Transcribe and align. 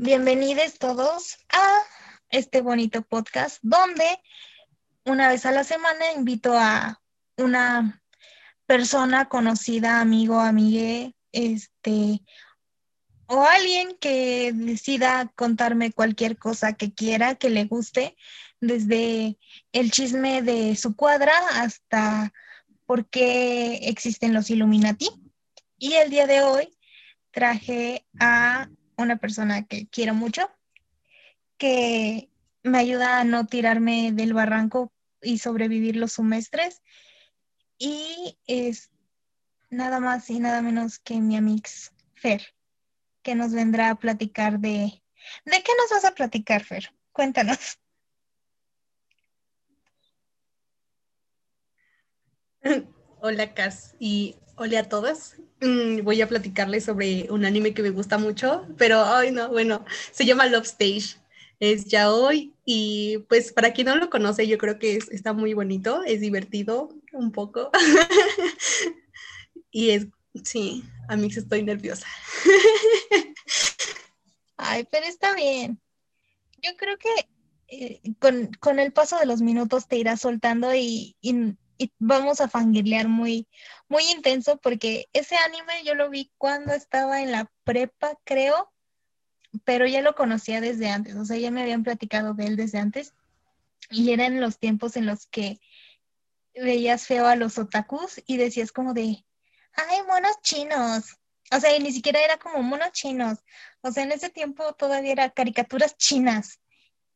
Bienvenidos 0.00 0.78
todos 0.78 1.38
a 1.48 1.66
este 2.30 2.60
bonito 2.60 3.02
podcast 3.02 3.58
donde 3.62 4.04
una 5.04 5.26
vez 5.28 5.44
a 5.44 5.50
la 5.50 5.64
semana 5.64 6.12
invito 6.16 6.56
a 6.56 7.02
una 7.36 8.00
persona 8.64 9.28
conocida, 9.28 10.00
amigo, 10.00 10.38
amigue, 10.38 11.16
este, 11.32 12.22
o 13.26 13.42
alguien 13.42 13.98
que 14.00 14.52
decida 14.54 15.32
contarme 15.34 15.90
cualquier 15.90 16.38
cosa 16.38 16.74
que 16.74 16.94
quiera, 16.94 17.34
que 17.34 17.50
le 17.50 17.64
guste, 17.64 18.16
desde 18.60 19.36
el 19.72 19.90
chisme 19.90 20.42
de 20.42 20.76
su 20.76 20.94
cuadra 20.94 21.32
hasta 21.54 22.32
por 22.86 23.10
qué 23.10 23.80
existen 23.88 24.32
los 24.32 24.48
Illuminati. 24.48 25.10
Y 25.76 25.94
el 25.94 26.08
día 26.10 26.28
de 26.28 26.42
hoy 26.42 26.78
traje 27.32 28.06
a 28.20 28.68
una 29.02 29.16
persona 29.16 29.66
que 29.66 29.88
quiero 29.88 30.14
mucho, 30.14 30.50
que 31.56 32.30
me 32.62 32.78
ayuda 32.78 33.20
a 33.20 33.24
no 33.24 33.46
tirarme 33.46 34.12
del 34.12 34.34
barranco 34.34 34.92
y 35.22 35.38
sobrevivir 35.38 35.96
los 35.96 36.12
semestres. 36.12 36.82
Y 37.78 38.38
es 38.46 38.90
nada 39.70 40.00
más 40.00 40.28
y 40.30 40.40
nada 40.40 40.62
menos 40.62 40.98
que 40.98 41.20
mi 41.20 41.36
amix 41.36 41.92
Fer, 42.14 42.42
que 43.22 43.34
nos 43.34 43.52
vendrá 43.52 43.90
a 43.90 43.98
platicar 43.98 44.58
de... 44.58 45.02
¿De 45.44 45.62
qué 45.62 45.72
nos 45.76 45.90
vas 45.90 46.04
a 46.04 46.14
platicar, 46.14 46.64
Fer? 46.64 46.92
Cuéntanos. 47.12 47.78
Hola, 53.20 53.54
Cas, 53.54 53.94
y 53.98 54.36
hola 54.58 54.80
a 54.80 54.88
todos. 54.88 55.34
Mm, 55.60 56.02
voy 56.02 56.20
a 56.20 56.28
platicarles 56.28 56.84
sobre 56.84 57.26
un 57.30 57.44
anime 57.44 57.74
que 57.74 57.82
me 57.82 57.90
gusta 57.90 58.18
mucho, 58.18 58.66
pero, 58.76 59.04
ay, 59.04 59.30
no, 59.30 59.48
bueno, 59.48 59.84
se 60.12 60.24
llama 60.24 60.46
Love 60.46 60.66
Stage. 60.66 61.16
Es 61.60 61.86
ya 61.86 62.12
hoy 62.12 62.54
y 62.64 63.18
pues 63.28 63.52
para 63.52 63.72
quien 63.72 63.88
no 63.88 63.96
lo 63.96 64.10
conoce, 64.10 64.46
yo 64.46 64.58
creo 64.58 64.78
que 64.78 64.98
está 65.10 65.32
muy 65.32 65.54
bonito, 65.54 66.04
es 66.04 66.20
divertido 66.20 66.94
un 67.12 67.32
poco. 67.32 67.70
y 69.72 69.90
es, 69.90 70.06
sí, 70.44 70.84
a 71.08 71.16
mí 71.16 71.26
estoy 71.26 71.64
nerviosa. 71.64 72.06
Ay, 74.56 74.86
pero 74.90 75.06
está 75.06 75.34
bien. 75.34 75.80
Yo 76.62 76.76
creo 76.76 76.96
que 76.96 77.08
eh, 77.68 78.00
con, 78.60 78.78
el 78.78 78.92
paso 78.92 79.18
de 79.18 79.26
los 79.26 79.40
minutos 79.40 79.88
te 79.88 79.96
irás 79.96 80.20
soltando 80.20 80.72
y 80.74 81.16
vamos 81.98 82.40
a 82.40 82.48
fangirlear 82.48 83.08
muy, 83.08 83.48
muy 83.88 84.04
intenso 84.10 84.58
porque 84.58 85.08
ese 85.12 85.36
anime 85.36 85.84
yo 85.84 85.94
lo 85.94 86.10
vi 86.10 86.32
cuando 86.38 86.72
estaba 86.72 87.22
en 87.22 87.32
la 87.32 87.50
prepa, 87.64 88.18
creo, 88.24 88.72
pero 89.64 89.86
ya 89.86 90.02
lo 90.02 90.14
conocía 90.14 90.60
desde 90.60 90.90
antes, 90.90 91.16
o 91.16 91.24
sea, 91.24 91.36
ya 91.36 91.50
me 91.50 91.62
habían 91.62 91.84
platicado 91.84 92.34
de 92.34 92.46
él 92.46 92.56
desde 92.56 92.78
antes 92.78 93.14
y 93.90 94.12
eran 94.12 94.40
los 94.40 94.58
tiempos 94.58 94.96
en 94.96 95.06
los 95.06 95.26
que 95.26 95.60
veías 96.54 97.06
feo 97.06 97.26
a 97.26 97.36
los 97.36 97.58
otakus 97.58 98.20
y 98.26 98.36
decías 98.36 98.72
como 98.72 98.92
de, 98.92 99.24
ay, 99.74 100.02
monos 100.06 100.40
chinos. 100.42 101.16
O 101.50 101.60
sea, 101.60 101.74
y 101.74 101.80
ni 101.80 101.92
siquiera 101.92 102.20
era 102.20 102.38
como 102.38 102.62
monos 102.62 102.92
chinos. 102.92 103.38
O 103.80 103.90
sea, 103.90 104.02
en 104.02 104.12
ese 104.12 104.28
tiempo 104.28 104.74
todavía 104.74 105.12
era 105.12 105.30
caricaturas 105.30 105.96
chinas 105.96 106.60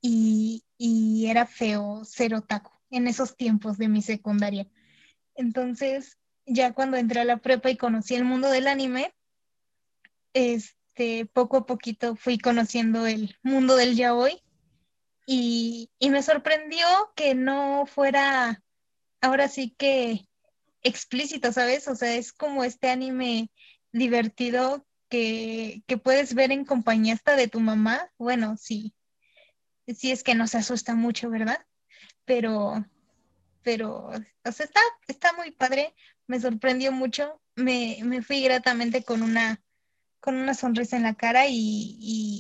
y, 0.01 0.65
y 0.79 1.27
era 1.27 1.47
feo 1.47 2.05
ser 2.05 2.35
otaku 2.35 2.72
en 2.93 3.09
esos 3.09 3.37
tiempos 3.37 3.79
de 3.79 3.89
mi 3.89 4.03
secundaria. 4.03 4.69
Entonces, 5.35 6.19
ya 6.47 6.73
cuando 6.73 6.97
entré 6.97 7.21
a 7.21 7.25
la 7.25 7.39
prepa 7.39 7.71
y 7.71 7.77
conocí 7.77 8.15
el 8.15 8.25
mundo 8.25 8.51
del 8.51 8.69
anime, 8.69 9.15
este, 10.35 11.27
poco 11.27 11.57
a 11.57 11.67
poquito 11.67 12.17
fui 12.17 12.39
conociendo 12.39 13.07
el 13.07 13.37
mundo 13.43 13.77
del 13.77 13.97
yaoi 13.97 14.43
y, 15.27 15.91
y 15.99 16.11
me 16.11 16.23
sorprendió 16.23 16.87
que 17.17 17.35
no 17.35 17.87
fuera 17.87 18.63
ahora 19.21 19.49
sí 19.49 19.75
que 19.79 20.29
explícito, 20.83 21.53
¿sabes? 21.53 21.89
O 21.89 21.95
sea, 21.95 22.15
es 22.15 22.33
como 22.33 22.65
este 22.65 22.91
anime 22.91 23.51
divertido 23.93 24.87
que, 25.09 25.83
que, 25.87 25.97
puedes 25.97 26.35
ver 26.35 26.51
en 26.53 26.65
compañía 26.65 27.15
hasta 27.15 27.37
de 27.37 27.49
tu 27.49 27.61
mamá. 27.61 28.11
Bueno, 28.19 28.57
sí, 28.57 28.95
sí 29.87 30.11
es 30.11 30.23
que 30.25 30.35
no 30.35 30.47
se 30.47 30.59
asusta 30.59 30.95
mucho, 30.95 31.31
¿verdad? 31.31 31.65
Pero, 32.25 32.85
pero, 33.63 34.09
o 34.09 34.53
sea, 34.53 34.67
está, 34.67 34.81
está 35.09 35.33
muy 35.35 35.51
padre, 35.53 35.95
me 36.27 36.41
sorprendió 36.41 36.93
mucho, 36.93 37.41
me, 37.57 37.99
me 38.05 38.23
fui 38.23 38.43
gratamente 38.43 39.05
con 39.05 39.23
una, 39.23 39.63
con 40.21 40.37
una 40.37 40.55
sonrisa 40.55 40.97
en 40.97 41.05
la 41.05 41.15
cara 41.15 41.47
y, 41.49 41.97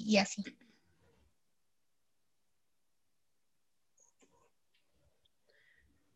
y, 0.06 0.16
así. 0.18 0.44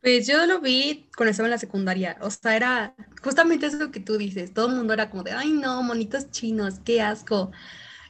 Pues 0.00 0.26
yo 0.26 0.46
lo 0.46 0.60
vi 0.60 1.10
cuando 1.16 1.30
estaba 1.32 1.48
en 1.48 1.50
la 1.50 1.58
secundaria, 1.58 2.16
o 2.20 2.30
sea, 2.30 2.56
era 2.56 2.94
justamente 3.22 3.66
eso 3.66 3.90
que 3.90 3.98
tú 4.00 4.16
dices, 4.18 4.54
todo 4.54 4.68
el 4.68 4.76
mundo 4.76 4.94
era 4.94 5.10
como 5.10 5.24
de, 5.24 5.32
ay 5.32 5.50
no, 5.50 5.82
monitos 5.82 6.30
chinos, 6.30 6.80
qué 6.84 7.02
asco. 7.02 7.50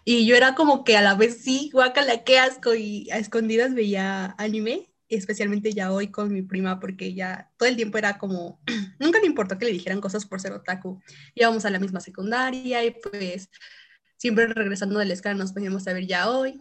Y 0.05 0.27
yo 0.27 0.37
era 0.37 0.55
como 0.55 0.85
que 0.85 0.97
a 0.97 1.03
la 1.03 1.15
vez 1.15 1.43
sí, 1.43 1.71
guácala, 1.73 2.25
qué 2.25 2.39
asco, 2.39 2.75
y 2.75 3.11
a 3.11 3.19
escondidas 3.19 3.75
veía 3.75 4.35
anime 4.39 4.89
especialmente 5.09 5.73
ya 5.73 5.93
hoy 5.93 6.09
con 6.09 6.33
mi 6.33 6.43
prima, 6.43 6.81
porque 6.81 7.15
ya 7.15 7.53
todo 7.57 7.69
el 7.69 7.77
tiempo 7.77 7.99
era 7.99 8.19
como, 8.19 8.61
nunca 8.99 9.21
le 9.21 9.27
importó 9.27 9.59
que 9.59 9.67
le 9.67 9.73
dijeran 9.73 10.01
cosas 10.01 10.27
por 10.27 10.41
ser 10.41 10.53
otaku. 10.53 11.01
Íbamos 11.35 11.65
a 11.65 11.71
la 11.71 11.79
misma 11.79 12.01
secundaria 12.01 12.85
y 12.85 12.91
pues 12.91 13.51
siempre 14.17 14.47
regresando 14.47 14.99
de 14.99 15.07
la 15.07 15.15
escuela 15.15 15.37
nos 15.37 15.53
poníamos 15.53 15.87
a 15.87 15.93
ver 15.93 16.07
ya 16.07 16.31
hoy. 16.31 16.61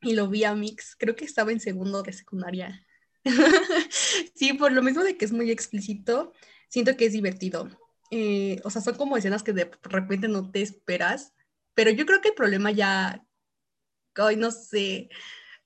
Y 0.00 0.14
lo 0.14 0.28
vi 0.28 0.44
a 0.44 0.54
Mix, 0.54 0.94
creo 0.96 1.16
que 1.16 1.24
estaba 1.24 1.50
en 1.50 1.60
segundo 1.60 2.02
de 2.02 2.12
secundaria. 2.12 2.86
sí, 4.34 4.52
por 4.52 4.72
lo 4.72 4.82
mismo 4.82 5.02
de 5.02 5.16
que 5.16 5.24
es 5.24 5.32
muy 5.32 5.50
explícito, 5.50 6.32
siento 6.68 6.96
que 6.96 7.06
es 7.06 7.12
divertido. 7.12 7.68
Eh, 8.10 8.60
o 8.64 8.70
sea, 8.70 8.80
son 8.80 8.94
como 8.96 9.16
escenas 9.16 9.42
que 9.42 9.52
de 9.52 9.70
repente 9.82 10.28
no 10.28 10.50
te 10.50 10.62
esperas, 10.62 11.34
pero 11.74 11.90
yo 11.90 12.06
creo 12.06 12.20
que 12.20 12.28
el 12.28 12.34
problema 12.34 12.70
ya, 12.70 13.24
hoy 14.16 14.36
no 14.36 14.50
sé, 14.50 15.08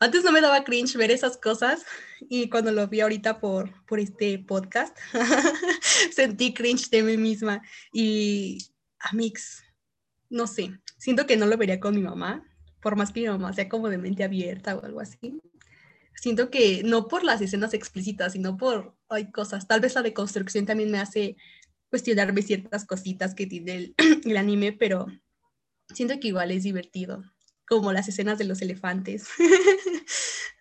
antes 0.03 0.25
no 0.25 0.33
me 0.33 0.41
daba 0.41 0.65
cringe 0.65 0.97
ver 0.97 1.13
esas 1.13 1.37
cosas 1.37 1.85
y 2.21 2.51
cuando 2.51 2.73
lo 2.73 2.89
vi 2.89 3.01
ahorita 3.01 3.39
por, 3.39 3.85
por 3.87 4.01
este 4.01 4.37
podcast, 4.41 4.97
sentí 6.13 6.53
cringe 6.53 6.91
de 6.91 7.05
mí 7.05 7.17
misma 7.17 7.63
y 7.93 8.59
a 8.99 9.15
mix, 9.15 9.63
no 10.29 10.49
sé, 10.49 10.77
siento 10.99 11.25
que 11.25 11.37
no 11.37 11.47
lo 11.47 11.57
vería 11.57 11.79
con 11.79 11.95
mi 11.95 12.01
mamá, 12.01 12.45
por 12.81 12.97
más 12.97 13.13
que 13.13 13.21
mi 13.21 13.29
mamá 13.29 13.53
sea 13.53 13.69
como 13.69 13.89
de 13.89 13.99
mente 13.99 14.25
abierta 14.25 14.75
o 14.75 14.85
algo 14.85 15.01
así. 15.01 15.41
Siento 16.17 16.51
que 16.51 16.83
no 16.85 17.07
por 17.07 17.23
las 17.23 17.41
escenas 17.41 17.73
explícitas, 17.73 18.33
sino 18.33 18.57
por 18.57 18.97
hay 19.09 19.31
cosas. 19.31 19.69
Tal 19.69 19.81
vez 19.81 19.95
la 19.95 20.03
deconstrucción 20.03 20.67
también 20.67 20.91
me 20.91 20.99
hace 20.99 21.37
cuestionarme 21.91 22.43
ciertas 22.43 22.85
cositas 22.85 23.37
que 23.37 23.47
tiene 23.47 23.77
el, 23.77 23.95
el 24.25 24.37
anime, 24.37 24.73
pero 24.73 25.07
siento 25.95 26.19
que 26.19 26.29
igual 26.29 26.51
es 26.51 26.65
divertido 26.65 27.23
como 27.69 27.93
las 27.93 28.09
escenas 28.09 28.39
de 28.39 28.45
los 28.45 28.63
elefantes. 28.63 29.29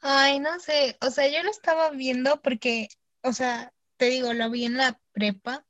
Ay, 0.00 0.38
no 0.38 0.60
sé, 0.60 0.96
o 1.00 1.10
sea, 1.10 1.28
yo 1.28 1.42
lo 1.42 1.50
estaba 1.50 1.90
viendo 1.90 2.40
porque, 2.42 2.88
o 3.22 3.32
sea, 3.32 3.72
te 3.96 4.06
digo, 4.06 4.32
lo 4.32 4.50
vi 4.50 4.64
en 4.64 4.76
la 4.76 5.00
prepa 5.12 5.66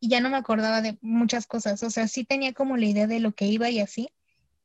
y 0.00 0.08
ya 0.08 0.20
no 0.20 0.30
me 0.30 0.36
acordaba 0.36 0.80
de 0.80 0.98
muchas 1.00 1.46
cosas, 1.46 1.82
o 1.82 1.90
sea, 1.90 2.08
sí 2.08 2.24
tenía 2.24 2.52
como 2.54 2.76
la 2.76 2.86
idea 2.86 3.06
de 3.06 3.20
lo 3.20 3.32
que 3.32 3.44
iba 3.46 3.70
y 3.70 3.80
así, 3.80 4.08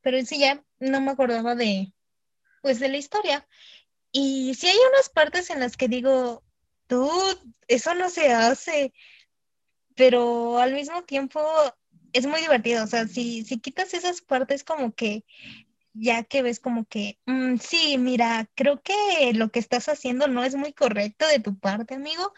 pero 0.00 0.20
sí 0.24 0.38
ya 0.38 0.64
no 0.80 1.00
me 1.00 1.10
acordaba 1.12 1.54
de, 1.54 1.92
pues, 2.62 2.80
de 2.80 2.88
la 2.88 2.96
historia. 2.96 3.46
Y 4.12 4.54
sí 4.54 4.68
hay 4.68 4.78
unas 4.92 5.08
partes 5.08 5.50
en 5.50 5.60
las 5.60 5.76
que 5.76 5.88
digo, 5.88 6.44
tú, 6.86 7.10
eso 7.68 7.94
no 7.94 8.10
se 8.10 8.32
hace, 8.32 8.92
pero 9.94 10.58
al 10.58 10.72
mismo 10.72 11.02
tiempo 11.04 11.40
es 12.14 12.26
muy 12.26 12.40
divertido, 12.40 12.84
o 12.84 12.86
sea, 12.86 13.06
si, 13.08 13.44
si 13.44 13.58
quitas 13.58 13.92
esas 13.92 14.22
partes 14.22 14.64
como 14.64 14.94
que 14.94 15.24
ya 15.94 16.24
que 16.24 16.42
ves 16.42 16.60
como 16.60 16.86
que, 16.86 17.18
mm, 17.26 17.56
sí, 17.58 17.98
mira, 17.98 18.48
creo 18.54 18.82
que 18.82 19.32
lo 19.34 19.50
que 19.50 19.60
estás 19.60 19.88
haciendo 19.88 20.26
no 20.28 20.44
es 20.44 20.56
muy 20.56 20.72
correcto 20.72 21.26
de 21.28 21.40
tu 21.40 21.58
parte, 21.58 21.94
amigo, 21.94 22.32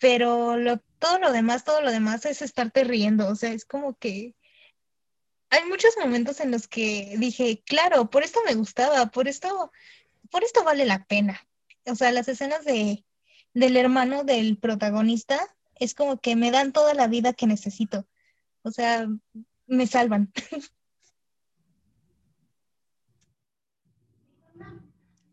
pero 0.00 0.56
lo, 0.56 0.78
todo 0.98 1.18
lo 1.18 1.32
demás, 1.32 1.64
todo 1.64 1.82
lo 1.82 1.90
demás 1.92 2.26
es 2.26 2.42
estarte 2.42 2.84
riendo, 2.84 3.28
o 3.28 3.34
sea, 3.36 3.52
es 3.52 3.64
como 3.64 3.96
que 3.98 4.34
hay 5.50 5.64
muchos 5.64 5.94
momentos 6.00 6.40
en 6.40 6.50
los 6.50 6.68
que 6.68 7.14
dije, 7.18 7.62
claro, 7.64 8.10
por 8.10 8.22
esto 8.22 8.40
me 8.46 8.54
gustaba, 8.54 9.06
por 9.06 9.28
esto, 9.28 9.72
por 10.30 10.44
esto 10.44 10.62
vale 10.64 10.84
la 10.86 11.04
pena. 11.06 11.40
O 11.86 11.94
sea, 11.94 12.12
las 12.12 12.28
escenas 12.28 12.64
de, 12.64 13.04
del 13.54 13.76
hermano 13.76 14.24
del 14.24 14.58
protagonista 14.58 15.40
es 15.76 15.94
como 15.94 16.18
que 16.18 16.36
me 16.36 16.50
dan 16.50 16.72
toda 16.72 16.94
la 16.94 17.06
vida 17.08 17.32
que 17.32 17.46
necesito. 17.46 18.06
O 18.62 18.70
sea, 18.70 19.08
me 19.66 19.86
salvan. 19.86 20.32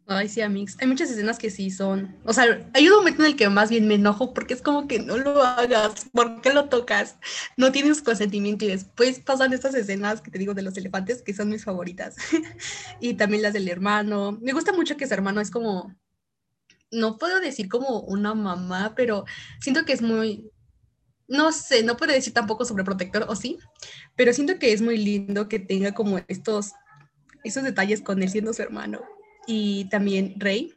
Ay, 0.08 0.30
sí, 0.30 0.42
Amix. 0.42 0.78
Hay 0.80 0.88
muchas 0.88 1.10
escenas 1.10 1.40
que 1.40 1.50
sí 1.50 1.72
son. 1.72 2.16
O 2.26 2.34
sea, 2.34 2.70
hay 2.76 2.88
un 2.88 2.96
momento 2.96 3.24
en 3.24 3.28
el 3.32 3.36
que 3.36 3.50
más 3.50 3.72
bien 3.72 3.88
me 3.88 3.96
enojo 3.96 4.36
porque 4.36 4.54
es 4.54 4.62
como 4.62 4.88
que 4.88 5.00
no 5.00 5.18
lo 5.18 5.42
hagas. 5.42 6.06
¿Por 6.12 6.42
qué 6.42 6.54
lo 6.54 6.70
tocas? 6.70 7.18
No 7.58 7.72
tienes 7.72 8.04
consentimiento. 8.04 8.66
Y 8.66 8.68
después 8.68 9.20
pasan 9.20 9.54
estas 9.54 9.74
escenas 9.74 10.22
que 10.22 10.30
te 10.30 10.38
digo 10.38 10.54
de 10.54 10.62
los 10.62 10.78
elefantes, 10.78 11.24
que 11.24 11.34
son 11.34 11.50
mis 11.50 11.64
favoritas. 11.64 12.18
y 13.00 13.16
también 13.16 13.42
las 13.42 13.54
del 13.54 13.68
hermano. 13.68 14.38
Me 14.42 14.52
gusta 14.54 14.74
mucho 14.74 14.96
que 14.96 15.08
su 15.08 15.14
hermano 15.16 15.42
es 15.42 15.50
como. 15.50 15.96
No 16.92 17.18
puedo 17.18 17.40
decir 17.40 17.68
como 17.68 18.02
una 18.02 18.36
mamá, 18.36 18.94
pero 18.96 19.26
siento 19.60 19.86
que 19.86 19.94
es 19.94 20.04
muy. 20.04 20.52
No 21.28 21.52
sé, 21.52 21.84
no 21.84 21.98
puedo 21.98 22.14
decir 22.14 22.34
tampoco 22.34 22.66
sobreprotector, 22.66 23.26
o 23.28 23.36
sí, 23.36 23.58
pero 24.16 24.32
siento 24.34 24.60
que 24.60 24.74
es 24.74 24.82
muy 24.82 24.98
lindo 24.98 25.50
que 25.50 25.60
tenga 25.60 25.94
como 25.94 26.20
estos, 26.28 26.74
esos 27.44 27.64
detalles 27.64 28.02
con 28.02 28.22
él 28.22 28.30
siendo 28.30 28.54
su 28.54 28.62
hermano 28.62 29.02
y 29.48 29.86
también 29.90 30.36
Rey, 30.38 30.74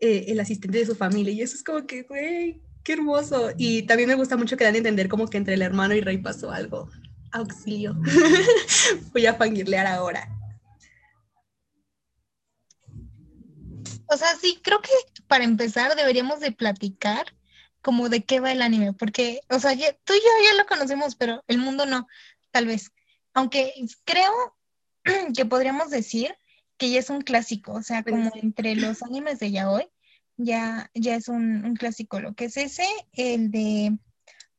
eh, 0.00 0.26
el 0.28 0.40
asistente 0.40 0.78
de 0.78 0.86
su 0.86 0.94
familia. 0.94 1.32
Y 1.32 1.42
eso 1.42 1.56
es 1.56 1.62
como 1.62 1.86
que, 1.86 2.02
güey, 2.02 2.62
qué 2.82 2.94
hermoso. 2.94 3.50
Y 3.56 3.82
también 3.82 4.08
me 4.08 4.14
gusta 4.14 4.36
mucho 4.36 4.56
que 4.56 4.64
dan 4.64 4.74
a 4.74 4.78
entender 4.78 5.08
como 5.08 5.28
que 5.28 5.38
entre 5.38 5.54
el 5.54 5.62
hermano 5.62 5.94
y 5.94 6.00
Rey 6.00 6.18
pasó 6.18 6.50
algo. 6.50 6.88
Auxilio. 7.32 7.96
Voy 9.12 9.26
a 9.26 9.34
fangirlear 9.34 9.86
ahora. 9.86 10.28
O 14.06 14.16
sea, 14.16 14.36
sí, 14.38 14.58
creo 14.62 14.80
que 14.82 14.90
para 15.26 15.44
empezar 15.44 15.96
deberíamos 15.96 16.40
de 16.40 16.52
platicar 16.52 17.34
como 17.82 18.08
de 18.08 18.22
qué 18.22 18.40
va 18.40 18.52
el 18.52 18.62
anime, 18.62 18.92
porque, 18.92 19.40
o 19.50 19.58
sea, 19.58 19.74
tú 19.74 20.14
y 20.14 20.18
yo 20.18 20.50
ya 20.50 20.56
lo 20.56 20.66
conocemos, 20.66 21.16
pero 21.16 21.44
el 21.48 21.58
mundo 21.58 21.84
no, 21.84 22.06
tal 22.50 22.66
vez. 22.66 22.92
Aunque 23.34 23.72
creo 24.04 24.56
que 25.36 25.44
podríamos 25.44 25.90
decir 25.90 26.34
que 26.78 26.90
ya 26.90 27.00
es 27.00 27.10
un 27.10 27.22
clásico, 27.22 27.72
o 27.72 27.82
sea, 27.82 28.02
como 28.02 28.30
entre 28.34 28.76
los 28.76 29.02
animes 29.02 29.38
de 29.40 29.50
yaoi, 29.50 29.88
ya, 30.36 30.90
ya 30.94 31.16
es 31.16 31.28
un, 31.28 31.74
clásico. 31.76 32.20
Lo 32.20 32.34
que 32.34 32.46
es 32.46 32.56
ese, 32.56 32.86
el 33.12 33.50
de, 33.50 33.98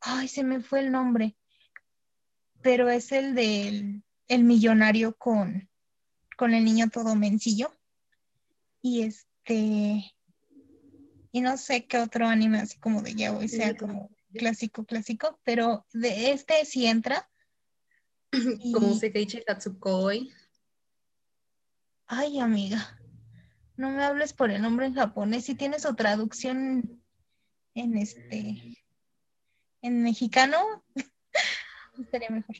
ay, 0.01 0.27
se 0.27 0.43
me 0.43 0.61
fue 0.61 0.81
el 0.81 0.91
nombre, 0.91 1.35
pero 2.61 2.89
es 2.89 3.11
el 3.11 3.35
del 3.35 4.03
el 4.27 4.43
millonario 4.43 5.15
con, 5.15 5.69
con 6.37 6.53
el 6.53 6.63
niño 6.63 6.89
todo 6.89 7.15
mencillo. 7.15 7.71
Y 8.81 9.03
este, 9.03 10.12
y 11.33 11.41
no 11.41 11.57
sé 11.57 11.87
qué 11.87 11.97
otro 11.97 12.27
anime 12.27 12.59
así 12.59 12.77
como 12.77 13.01
de 13.01 13.15
yaoi 13.15 13.49
sea 13.49 13.75
como 13.75 14.11
clásico, 14.33 14.85
clásico, 14.85 15.39
pero 15.43 15.85
de 15.91 16.31
este 16.31 16.63
sí 16.63 16.85
entra. 16.85 17.27
Como 18.73 18.95
Sekeiichi 18.95 19.43
Tatsukoi. 19.43 20.31
Ay, 22.07 22.39
amiga, 22.39 22.99
no 23.77 23.89
me 23.91 24.03
hables 24.03 24.33
por 24.33 24.51
el 24.51 24.61
nombre 24.61 24.85
en 24.87 24.95
japonés. 24.95 25.45
Si 25.45 25.55
tienes 25.55 25.85
o 25.85 25.95
traducción 25.95 27.03
en 27.75 27.97
este, 27.97 28.83
en 29.81 30.03
mexicano, 30.03 30.83
estaría 31.99 32.29
mejor. 32.29 32.55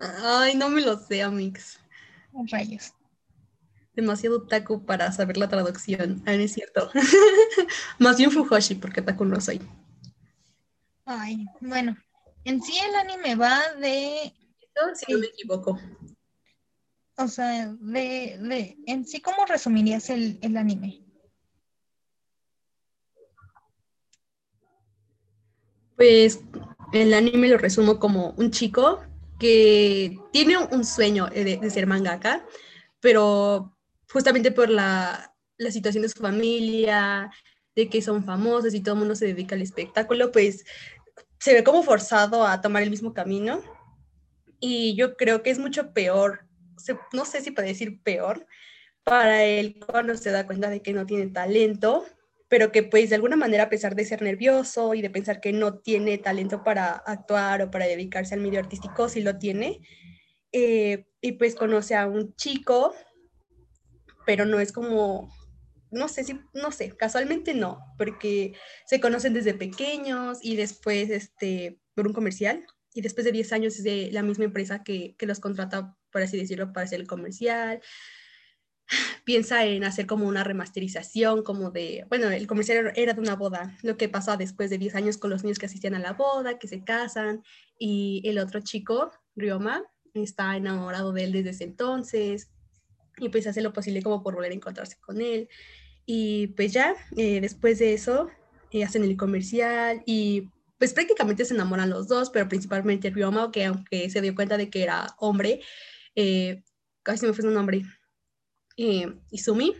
Ay, 0.00 0.54
no 0.54 0.68
me 0.68 0.80
lo 0.80 0.98
sé, 0.98 1.22
Amix. 1.22 1.78
Rayos. 2.50 2.94
Demasiado 3.96 4.42
taco 4.42 4.84
para 4.84 5.10
saber 5.10 5.38
la 5.38 5.48
traducción. 5.48 6.22
Ah, 6.26 6.36
no 6.36 6.42
es 6.42 6.52
cierto. 6.52 6.90
Más 7.98 8.18
bien 8.18 8.30
Fujoshi, 8.30 8.76
porque 8.76 9.02
taco 9.02 9.24
no 9.24 9.40
soy. 9.40 9.60
Ay, 11.06 11.46
bueno. 11.60 11.96
En 12.44 12.62
sí 12.62 12.74
el 12.78 12.94
anime 12.94 13.34
va 13.34 13.72
de. 13.80 14.32
Si 14.94 15.12
no 15.12 15.18
me 15.18 15.26
equivoco. 15.26 15.80
O 17.18 17.28
sea, 17.28 17.74
de, 17.80 18.76
en 18.86 19.06
sí, 19.06 19.20
¿cómo 19.22 19.46
resumirías 19.46 20.10
el, 20.10 20.38
anime? 20.56 21.02
Pues 25.96 26.40
el 26.92 27.14
anime 27.14 27.48
lo 27.48 27.56
resumo 27.56 27.98
como 27.98 28.34
un 28.36 28.50
chico 28.50 29.02
que 29.38 30.18
tiene 30.30 30.58
un 30.58 30.84
sueño 30.84 31.26
de, 31.26 31.70
ser 31.70 31.86
mangaka, 31.86 32.44
pero 33.00 33.75
justamente 34.12 34.52
por 34.52 34.68
la, 34.68 35.34
la, 35.58 35.70
situación 35.70 36.02
de 36.02 36.08
su 36.08 36.20
familia, 36.20 37.30
de 37.74 37.88
que 37.88 38.02
son 38.02 38.24
famosos 38.24 38.74
y 38.74 38.80
todo 38.80 38.94
el 38.94 39.00
mundo 39.00 39.14
se 39.14 39.26
dedica 39.26 39.54
al 39.54 39.62
espectáculo, 39.62 40.32
pues 40.32 40.64
se 41.38 41.54
ve 41.54 41.64
como 41.64 41.82
forzado 41.82 42.46
a 42.46 42.60
tomar 42.60 42.82
el 42.82 42.90
mismo 42.90 43.12
camino. 43.12 43.62
Y 44.60 44.96
yo 44.96 45.16
creo 45.16 45.42
que 45.42 45.50
es 45.50 45.58
mucho 45.58 45.92
peor 45.92 46.46
no 47.12 47.24
sé 47.24 47.40
si 47.40 47.50
puede 47.50 47.68
decir 47.68 48.02
peor, 48.02 48.46
para 49.04 49.44
él 49.44 49.78
cuando 49.86 50.16
se 50.16 50.30
da 50.30 50.46
cuenta 50.46 50.68
de 50.68 50.82
que 50.82 50.92
no 50.92 51.06
tiene 51.06 51.28
talento, 51.28 52.04
pero 52.48 52.72
que 52.72 52.82
pues 52.82 53.10
de 53.10 53.16
alguna 53.16 53.36
manera 53.36 53.64
a 53.64 53.68
pesar 53.68 53.94
de 53.94 54.04
ser 54.04 54.22
nervioso 54.22 54.94
y 54.94 55.02
de 55.02 55.10
pensar 55.10 55.40
que 55.40 55.52
no 55.52 55.78
tiene 55.78 56.18
talento 56.18 56.64
para 56.64 56.92
actuar 56.92 57.62
o 57.62 57.70
para 57.70 57.86
dedicarse 57.86 58.34
al 58.34 58.40
medio 58.40 58.58
artístico, 58.58 59.08
sí 59.08 59.20
lo 59.20 59.38
tiene. 59.38 59.80
Eh, 60.52 61.06
y 61.20 61.32
pues 61.32 61.54
conoce 61.54 61.94
a 61.94 62.06
un 62.06 62.34
chico, 62.34 62.94
pero 64.26 64.44
no 64.44 64.60
es 64.60 64.72
como, 64.72 65.32
no 65.90 66.08
sé 66.08 66.24
si, 66.24 66.38
no 66.52 66.72
sé, 66.72 66.96
casualmente 66.96 67.54
no, 67.54 67.78
porque 67.96 68.54
se 68.84 69.00
conocen 69.00 69.32
desde 69.32 69.54
pequeños 69.54 70.38
y 70.42 70.56
después, 70.56 71.08
este, 71.08 71.80
por 71.94 72.06
un 72.06 72.12
comercial, 72.12 72.66
y 72.92 73.00
después 73.00 73.24
de 73.24 73.32
10 73.32 73.52
años 73.52 73.76
es 73.76 73.84
de 73.84 74.10
la 74.12 74.22
misma 74.22 74.44
empresa 74.44 74.82
que, 74.82 75.16
que 75.16 75.26
los 75.26 75.40
contrata 75.40 75.96
por 76.16 76.22
así 76.22 76.38
decirlo, 76.38 76.72
para 76.72 76.86
hacer 76.86 76.98
el 76.98 77.06
comercial. 77.06 77.82
Piensa 79.26 79.66
en 79.66 79.84
hacer 79.84 80.06
como 80.06 80.26
una 80.26 80.44
remasterización, 80.44 81.42
como 81.42 81.70
de, 81.70 82.06
bueno, 82.08 82.30
el 82.30 82.46
comercial 82.46 82.90
era 82.96 83.12
de 83.12 83.20
una 83.20 83.36
boda, 83.36 83.76
lo 83.82 83.98
que 83.98 84.08
pasa 84.08 84.38
después 84.38 84.70
de 84.70 84.78
10 84.78 84.94
años 84.94 85.18
con 85.18 85.28
los 85.28 85.42
niños 85.42 85.58
que 85.58 85.66
asistían 85.66 85.94
a 85.94 85.98
la 85.98 86.14
boda, 86.14 86.58
que 86.58 86.68
se 86.68 86.84
casan, 86.84 87.42
y 87.78 88.22
el 88.24 88.38
otro 88.38 88.60
chico, 88.60 89.10
Ryoma, 89.34 89.82
está 90.14 90.56
enamorado 90.56 91.12
de 91.12 91.24
él 91.24 91.32
desde 91.32 91.50
ese 91.50 91.64
entonces, 91.64 92.48
y 93.18 93.28
pues 93.28 93.46
hace 93.46 93.62
lo 93.62 93.72
posible 93.72 94.02
como 94.02 94.22
por 94.22 94.34
volver 94.34 94.52
a 94.52 94.54
encontrarse 94.54 94.96
con 95.00 95.20
él. 95.20 95.48
Y 96.04 96.48
pues 96.48 96.72
ya, 96.72 96.94
eh, 97.16 97.40
después 97.40 97.78
de 97.78 97.94
eso, 97.94 98.28
eh, 98.70 98.84
hacen 98.84 99.04
el 99.04 99.16
comercial 99.16 100.02
y 100.06 100.50
pues 100.78 100.92
prácticamente 100.92 101.44
se 101.44 101.54
enamoran 101.54 101.90
los 101.90 102.08
dos, 102.08 102.30
pero 102.30 102.48
principalmente 102.48 103.10
Ryoma, 103.10 103.50
que 103.50 103.64
aunque 103.64 104.10
se 104.10 104.20
dio 104.20 104.34
cuenta 104.34 104.56
de 104.56 104.70
que 104.70 104.82
era 104.82 105.14
hombre, 105.18 105.60
eh, 106.14 106.62
casi 107.02 107.26
me 107.26 107.32
fue 107.32 107.42
su 107.42 107.50
nombre, 107.50 107.82
eh, 108.76 109.14
Izumi, 109.30 109.72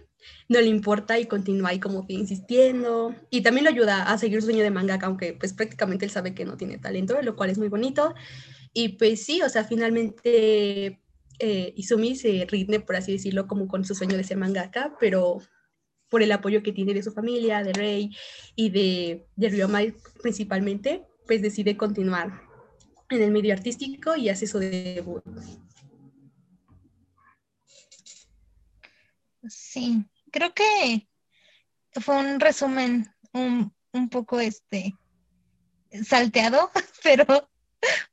no 0.49 0.61
le 0.61 0.67
importa 0.67 1.19
y 1.19 1.27
continúa 1.27 1.71
ahí 1.71 1.81
como 1.81 2.07
que 2.07 2.15
insistiendo 2.15 3.15
y 3.31 3.43
también 3.43 3.65
lo 3.65 3.71
ayuda 3.71 4.05
a 4.05 4.19
seguir 4.19 4.41
su 4.41 4.47
sueño 4.47 4.63
de 4.63 4.71
mangaka, 4.71 5.07
aunque 5.07 5.35
pues 5.35 5.53
prácticamente 5.53 6.05
él 6.05 6.11
sabe 6.11 6.35
que 6.35 6.45
no 6.45 6.57
tiene 6.57 6.79
talento, 6.79 7.21
lo 7.23 7.37
cual 7.37 7.51
es 7.51 7.59
muy 7.59 7.69
bonito. 7.69 8.15
Y 8.73 8.91
pues 8.91 9.25
sí, 9.25 9.43
o 9.43 9.49
sea, 9.49 9.65
finalmente 9.65 11.01
eh, 11.39 11.73
Izumi 11.77 12.17
se 12.17 12.47
rinde, 12.49 12.81
por 12.81 12.97
así 12.97 13.13
decirlo, 13.13 13.47
como 13.47 13.69
con 13.69 13.85
su 13.85 13.95
sueño 13.95 14.17
de 14.17 14.25
ser 14.25 14.37
mangaka, 14.37 14.97
pero 15.01 15.39
por 16.09 16.23
el 16.23 16.33
apoyo 16.33 16.63
que 16.63 16.73
tiene 16.73 16.95
de 16.95 17.03
su 17.03 17.13
familia, 17.13 17.63
de 17.63 17.73
Rey 17.73 18.17
y 18.55 18.71
de, 18.71 19.27
de 19.37 19.49
Ryoma 19.49 19.81
principalmente, 20.23 21.05
pues 21.27 21.43
decide 21.43 21.77
continuar 21.77 22.43
en 23.11 23.23
el 23.23 23.31
medio 23.31 23.53
artístico 23.53 24.17
y 24.17 24.29
hace 24.29 24.47
su 24.47 24.59
debut. 24.59 25.23
Sí, 29.49 30.05
creo 30.33 30.53
que 30.55 31.09
fue 32.01 32.17
un 32.17 32.41
resumen 32.41 33.09
un, 33.33 33.73
poco 34.11 34.41
este 34.41 34.95
salteado, 36.05 36.71
pero, 37.03 37.49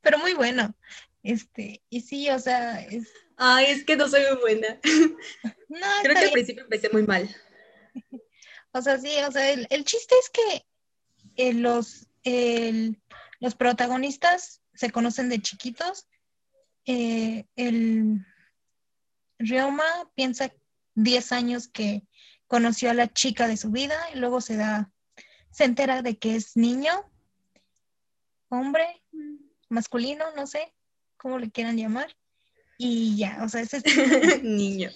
pero 0.00 0.18
muy 0.18 0.34
bueno. 0.34 0.74
Este, 1.24 1.82
y 1.88 2.02
sí, 2.02 2.28
o 2.28 2.38
sea, 2.38 2.82
es... 2.82 3.08
Ay, 3.38 3.66
es 3.68 3.84
que 3.84 3.96
no 3.96 4.06
soy 4.08 4.22
muy 4.30 4.40
buena. 4.40 4.78
No, 5.66 5.86
Creo 6.02 6.14
que 6.14 6.26
al 6.26 6.30
principio 6.30 6.62
empecé 6.62 6.88
muy 6.90 7.02
mal. 7.02 7.28
O 8.76 8.82
sea, 8.82 8.98
sí, 8.98 9.08
o 9.26 9.30
sea, 9.30 9.52
el, 9.52 9.84
chiste 9.84 10.16
es 10.18 10.30
que 10.30 10.66
eh, 11.36 11.52
los, 11.52 12.08
los 13.38 13.54
protagonistas 13.54 14.62
se 14.74 14.90
conocen 14.90 15.28
de 15.28 15.40
chiquitos. 15.40 16.08
Eh, 16.84 17.46
el 17.54 18.26
Ryoma 19.38 20.10
piensa 20.16 20.52
10 20.96 21.30
años 21.30 21.68
que 21.68 22.02
conoció 22.48 22.90
a 22.90 22.94
la 22.94 23.12
chica 23.12 23.46
de 23.46 23.56
su 23.56 23.70
vida 23.70 23.94
y 24.12 24.18
luego 24.18 24.40
se 24.40 24.56
da, 24.56 24.90
se 25.52 25.62
entera 25.62 26.02
de 26.02 26.18
que 26.18 26.34
es 26.34 26.56
niño, 26.56 27.08
hombre, 28.48 29.04
masculino, 29.68 30.24
no 30.34 30.48
sé 30.48 30.73
cómo 31.24 31.38
le 31.38 31.50
quieran 31.50 31.78
llamar. 31.78 32.14
Y 32.76 33.16
ya, 33.16 33.38
o 33.42 33.48
sea, 33.48 33.62
ese 33.62 33.78
es 33.78 33.84
niño. 34.42 34.90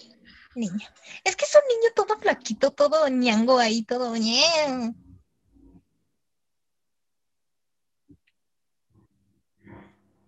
Niño. 0.54 0.86
Es 1.24 1.34
que 1.36 1.46
es 1.46 1.54
un 1.54 1.66
niño 1.74 1.90
todo 1.96 2.18
flaquito, 2.18 2.70
todo 2.70 3.08
ñango 3.08 3.58
ahí, 3.58 3.82
todo 3.82 4.14
ñe. 4.14 4.42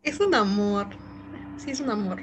Es 0.03 0.19
un 0.21 0.35
amor. 0.35 0.89
Sí, 1.59 1.73
es 1.73 1.81
un 1.81 1.91
amor. 1.91 2.23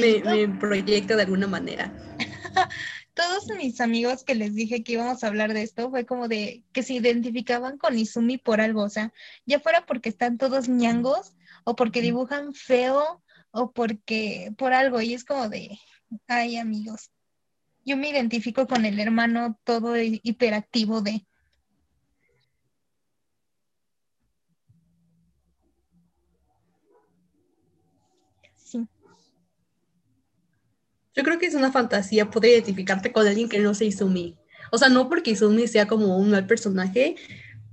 me, 0.00 0.46
me 0.46 0.58
proyecto 0.58 1.14
de 1.14 1.22
alguna 1.24 1.46
manera. 1.46 1.92
Todos 3.12 3.48
mis 3.58 3.82
amigos 3.82 4.24
que 4.24 4.34
les 4.34 4.54
dije 4.54 4.82
que 4.82 4.92
íbamos 4.92 5.22
a 5.22 5.26
hablar 5.26 5.52
de 5.52 5.62
esto 5.62 5.90
fue 5.90 6.06
como 6.06 6.26
de 6.26 6.64
que 6.72 6.82
se 6.82 6.94
identificaban 6.94 7.76
con 7.76 7.98
Izumi 7.98 8.38
por 8.38 8.62
algo, 8.62 8.82
o 8.82 8.88
sea, 8.88 9.12
ya 9.44 9.60
fuera 9.60 9.84
porque 9.84 10.08
están 10.08 10.38
todos 10.38 10.68
ñangos 10.68 11.34
o 11.68 11.76
porque 11.76 12.00
dibujan 12.00 12.54
feo 12.54 13.22
o 13.50 13.72
porque 13.72 14.54
por 14.56 14.72
algo 14.72 15.02
y 15.02 15.12
es 15.12 15.22
como 15.22 15.50
de, 15.50 15.78
ay 16.26 16.56
amigos, 16.56 17.10
yo 17.84 17.94
me 17.98 18.08
identifico 18.08 18.66
con 18.66 18.86
el 18.86 18.98
hermano 18.98 19.60
todo 19.64 19.94
hiperactivo 19.98 21.02
de... 21.02 21.26
Sí. 28.54 28.88
Yo 31.14 31.22
creo 31.22 31.38
que 31.38 31.46
es 31.46 31.54
una 31.54 31.70
fantasía 31.70 32.30
poder 32.30 32.52
identificarte 32.52 33.12
con 33.12 33.26
alguien 33.26 33.50
que 33.50 33.58
no 33.58 33.74
sea 33.74 33.88
Izumi. 33.88 34.38
O 34.72 34.78
sea, 34.78 34.88
no 34.88 35.10
porque 35.10 35.32
Izumi 35.32 35.68
sea 35.68 35.86
como 35.86 36.16
un 36.16 36.30
mal 36.30 36.46
personaje, 36.46 37.16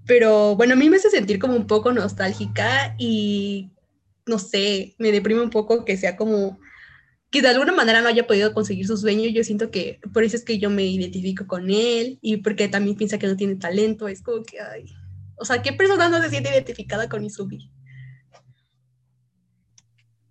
pero 0.06 0.58
bueno, 0.58 0.74
a 0.74 0.78
mí 0.78 0.90
me 0.90 0.98
hace 0.98 1.10
sentir 1.10 1.40
como 1.40 1.56
un 1.56 1.66
poco 1.66 1.94
nostálgica 1.94 2.94
y 2.98 3.72
no 4.26 4.40
sé, 4.40 4.96
me 4.98 5.12
deprime 5.12 5.42
un 5.42 5.50
poco 5.50 5.86
que 5.86 5.98
sea 5.98 6.16
como 6.16 6.60
que 7.30 7.42
de 7.42 7.50
alguna 7.50 7.74
manera 7.74 8.02
no 8.02 8.08
haya 8.08 8.28
podido 8.28 8.54
conseguir 8.54 8.88
su 8.88 8.98
sueño, 8.98 9.30
yo 9.30 9.44
siento 9.44 9.70
que 9.72 10.00
por 10.14 10.24
eso 10.24 10.38
es 10.38 10.46
que 10.46 10.58
yo 10.58 10.70
me 10.70 10.86
identifico 10.86 11.48
con 11.48 11.70
él 11.70 12.18
y 12.22 12.38
porque 12.38 12.68
también 12.68 12.96
piensa 12.96 13.18
que 13.18 13.28
no 13.28 13.36
tiene 13.36 13.56
talento, 13.56 14.08
es 14.08 14.22
como 14.22 14.44
que, 14.44 14.62
ay, 14.62 14.86
o 15.38 15.46
sea, 15.46 15.62
¿qué 15.62 15.74
persona 15.74 16.08
no 16.08 16.22
se 16.22 16.30
siente 16.30 16.50
identificada 16.50 17.10
con 17.10 17.26
Izumi? 17.26 17.72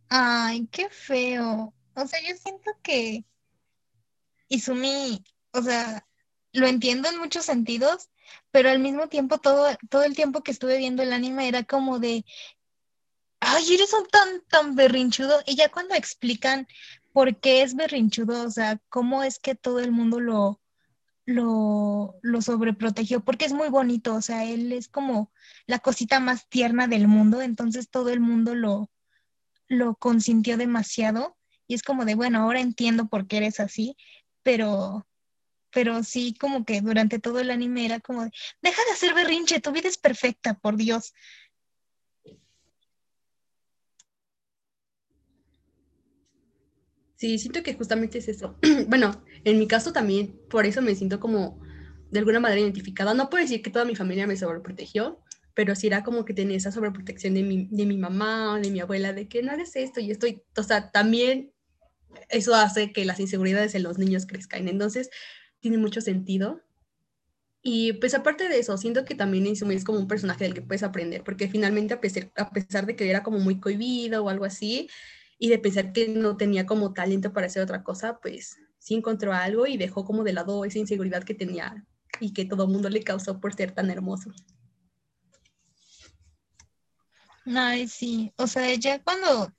Ay, 0.08 0.66
qué 0.70 0.88
feo. 0.88 1.74
O 1.94 2.06
sea, 2.06 2.20
yo 2.26 2.34
siento 2.36 2.70
que 2.82 3.24
Izumi, 4.48 5.22
o 5.52 5.62
sea, 5.62 6.06
lo 6.52 6.66
entiendo 6.66 7.08
en 7.08 7.18
muchos 7.18 7.44
sentidos, 7.44 8.08
pero 8.50 8.70
al 8.70 8.78
mismo 8.78 9.08
tiempo 9.08 9.38
todo, 9.38 9.66
todo 9.90 10.04
el 10.04 10.14
tiempo 10.14 10.42
que 10.42 10.52
estuve 10.52 10.78
viendo 10.78 11.02
el 11.02 11.12
anime 11.12 11.48
era 11.48 11.64
como 11.64 11.98
de, 11.98 12.24
ay, 13.44 13.74
eres 13.74 13.92
un 13.92 14.06
tan, 14.08 14.40
tan 14.48 14.74
berrinchudo. 14.74 15.42
Y 15.46 15.56
ya 15.56 15.70
cuando 15.70 15.94
explican 15.94 16.66
por 17.12 17.36
qué 17.40 17.62
es 17.62 17.74
berrinchudo, 17.74 18.44
o 18.46 18.50
sea, 18.50 18.80
cómo 18.88 19.22
es 19.22 19.38
que 19.38 19.54
todo 19.54 19.78
el 19.80 19.92
mundo 19.92 20.20
lo, 20.20 20.60
lo, 21.26 22.16
lo 22.22 22.42
sobreprotegió, 22.42 23.24
porque 23.24 23.44
es 23.44 23.52
muy 23.52 23.68
bonito, 23.68 24.14
o 24.14 24.22
sea, 24.22 24.44
él 24.44 24.72
es 24.72 24.88
como 24.88 25.32
la 25.66 25.78
cosita 25.78 26.20
más 26.20 26.48
tierna 26.48 26.86
del 26.86 27.08
mundo, 27.08 27.40
entonces 27.40 27.88
todo 27.88 28.10
el 28.10 28.20
mundo 28.20 28.54
lo, 28.54 28.90
lo 29.68 29.94
consintió 29.96 30.56
demasiado. 30.56 31.36
Y 31.66 31.74
es 31.74 31.82
como 31.82 32.04
de, 32.04 32.14
bueno, 32.14 32.40
ahora 32.40 32.60
entiendo 32.60 33.06
por 33.08 33.26
qué 33.26 33.38
eres 33.38 33.58
así, 33.58 33.96
pero, 34.42 35.06
pero 35.70 36.02
sí 36.04 36.34
como 36.38 36.64
que 36.64 36.80
durante 36.82 37.18
todo 37.18 37.40
el 37.40 37.50
anime 37.50 37.86
era 37.86 38.00
como 38.00 38.24
de, 38.24 38.30
deja 38.60 38.82
de 38.84 38.92
hacer 38.92 39.14
berrinche, 39.14 39.60
tu 39.60 39.72
vida 39.72 39.88
es 39.88 39.98
perfecta, 39.98 40.54
por 40.54 40.76
Dios. 40.76 41.14
Sí, 47.24 47.38
siento 47.38 47.62
que 47.62 47.72
justamente 47.72 48.18
es 48.18 48.28
eso. 48.28 48.58
bueno, 48.86 49.24
en 49.44 49.58
mi 49.58 49.66
caso 49.66 49.94
también, 49.94 50.38
por 50.50 50.66
eso 50.66 50.82
me 50.82 50.94
siento 50.94 51.20
como 51.20 51.58
de 52.10 52.18
alguna 52.18 52.38
manera 52.38 52.60
identificada. 52.60 53.14
No 53.14 53.30
puedo 53.30 53.42
decir 53.42 53.62
que 53.62 53.70
toda 53.70 53.86
mi 53.86 53.96
familia 53.96 54.26
me 54.26 54.36
sobreprotegió, 54.36 55.22
pero 55.54 55.74
sí 55.74 55.86
era 55.86 56.04
como 56.04 56.26
que 56.26 56.34
tenía 56.34 56.58
esa 56.58 56.70
sobreprotección 56.70 57.32
de 57.32 57.42
mi, 57.42 57.66
de 57.70 57.86
mi 57.86 57.96
mamá 57.96 58.52
o 58.52 58.60
de 58.60 58.70
mi 58.70 58.80
abuela, 58.80 59.14
de 59.14 59.26
que 59.26 59.42
no 59.42 59.52
hagas 59.52 59.74
esto 59.74 60.00
y 60.00 60.10
estoy, 60.10 60.42
o 60.54 60.62
sea, 60.62 60.90
también 60.90 61.54
eso 62.28 62.54
hace 62.54 62.92
que 62.92 63.06
las 63.06 63.18
inseguridades 63.20 63.74
en 63.74 63.84
los 63.84 63.96
niños 63.96 64.26
crezcan. 64.26 64.68
Entonces, 64.68 65.08
tiene 65.60 65.78
mucho 65.78 66.02
sentido. 66.02 66.60
Y 67.62 67.94
pues 67.94 68.12
aparte 68.12 68.50
de 68.50 68.58
eso, 68.58 68.76
siento 68.76 69.06
que 69.06 69.14
también 69.14 69.46
es 69.46 69.84
como 69.84 69.98
un 69.98 70.08
personaje 70.08 70.44
del 70.44 70.52
que 70.52 70.60
puedes 70.60 70.82
aprender, 70.82 71.24
porque 71.24 71.48
finalmente 71.48 71.94
a 71.94 72.02
pesar, 72.02 72.30
a 72.36 72.50
pesar 72.50 72.84
de 72.84 72.96
que 72.96 73.08
era 73.08 73.22
como 73.22 73.38
muy 73.38 73.60
cohibido 73.60 74.22
o 74.22 74.28
algo 74.28 74.44
así, 74.44 74.90
y 75.38 75.48
de 75.48 75.58
pensar 75.58 75.92
que 75.92 76.08
no 76.08 76.36
tenía 76.36 76.66
como 76.66 76.92
talento 76.92 77.32
para 77.32 77.46
hacer 77.46 77.62
otra 77.62 77.82
cosa, 77.82 78.18
pues 78.20 78.56
sí 78.78 78.94
encontró 78.94 79.32
algo 79.32 79.66
y 79.66 79.76
dejó 79.76 80.04
como 80.04 80.24
de 80.24 80.32
lado 80.32 80.64
esa 80.64 80.78
inseguridad 80.78 81.24
que 81.24 81.34
tenía 81.34 81.84
y 82.20 82.32
que 82.32 82.44
todo 82.44 82.64
el 82.64 82.70
mundo 82.70 82.88
le 82.88 83.02
causó 83.02 83.40
por 83.40 83.54
ser 83.54 83.72
tan 83.72 83.90
hermoso. 83.90 84.30
Ay, 87.46 87.88
sí, 87.88 88.32
o 88.36 88.46
sea, 88.46 88.72
ya 88.74 89.02
cuando, 89.02 89.52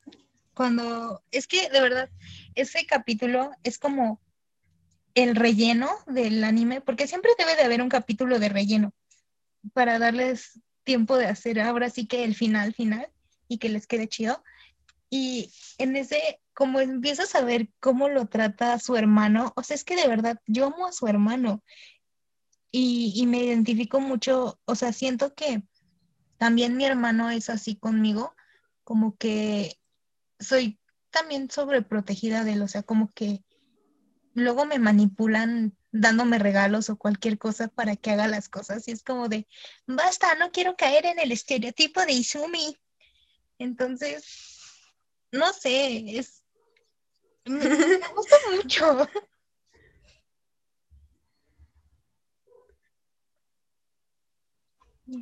cuando, 0.53 1.21
es 1.31 1.45
que 1.45 1.69
de 1.69 1.81
verdad, 1.81 2.09
ese 2.55 2.85
capítulo 2.85 3.51
es 3.63 3.77
como 3.77 4.19
el 5.13 5.35
relleno 5.35 5.89
del 6.07 6.43
anime, 6.43 6.81
porque 6.81 7.07
siempre 7.07 7.31
debe 7.37 7.55
de 7.55 7.63
haber 7.63 7.81
un 7.81 7.89
capítulo 7.89 8.39
de 8.39 8.49
relleno 8.49 8.93
para 9.73 9.99
darles 9.99 10.59
tiempo 10.83 11.17
de 11.17 11.25
hacer 11.25 11.59
ahora 11.59 11.89
sí 11.89 12.05
que 12.05 12.23
el 12.23 12.35
final 12.35 12.73
final 12.73 13.07
y 13.47 13.57
que 13.57 13.69
les 13.69 13.87
quede 13.87 14.07
chido. 14.07 14.43
Y 15.17 15.49
en 15.77 15.95
ese, 15.95 16.41
como 16.53 16.81
empiezas 16.81 17.35
a 17.35 17.41
ver 17.41 17.69
cómo 17.79 18.09
lo 18.09 18.25
trata 18.25 18.77
su 18.79 18.97
hermano, 18.97 19.53
o 19.55 19.63
sea, 19.63 19.75
es 19.75 19.85
que 19.85 19.95
de 19.95 20.09
verdad 20.09 20.41
yo 20.45 20.65
amo 20.65 20.87
a 20.87 20.91
su 20.91 21.07
hermano 21.07 21.63
y, 22.69 23.13
y 23.15 23.25
me 23.25 23.37
identifico 23.37 24.01
mucho, 24.01 24.59
o 24.65 24.75
sea, 24.75 24.91
siento 24.91 25.33
que 25.33 25.63
también 26.37 26.75
mi 26.75 26.83
hermano 26.83 27.29
es 27.29 27.49
así 27.49 27.77
conmigo, 27.77 28.35
como 28.83 29.15
que 29.15 29.79
soy 30.37 30.81
también 31.11 31.49
sobreprotegida 31.49 32.43
de 32.43 32.51
él, 32.51 32.61
o 32.61 32.67
sea, 32.67 32.83
como 32.83 33.09
que 33.13 33.41
luego 34.33 34.65
me 34.65 34.79
manipulan 34.79 35.77
dándome 35.93 36.39
regalos 36.39 36.89
o 36.89 36.97
cualquier 36.97 37.37
cosa 37.37 37.69
para 37.69 37.95
que 37.95 38.11
haga 38.11 38.27
las 38.27 38.49
cosas 38.49 38.85
y 38.89 38.91
es 38.91 39.01
como 39.01 39.29
de, 39.29 39.47
basta, 39.87 40.35
no 40.35 40.51
quiero 40.51 40.75
caer 40.75 41.05
en 41.05 41.19
el 41.19 41.31
estereotipo 41.31 42.01
de 42.01 42.11
Izumi. 42.11 42.75
Entonces, 43.57 44.54
no 45.37 45.53
sé, 45.53 46.17
es... 46.17 46.43
Me, 47.45 47.59
gusta 48.15 48.35
mucho. 48.55 49.07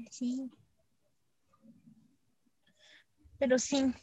Sí. 0.09 0.49
Pero 3.37 3.59
sí. 3.59 3.93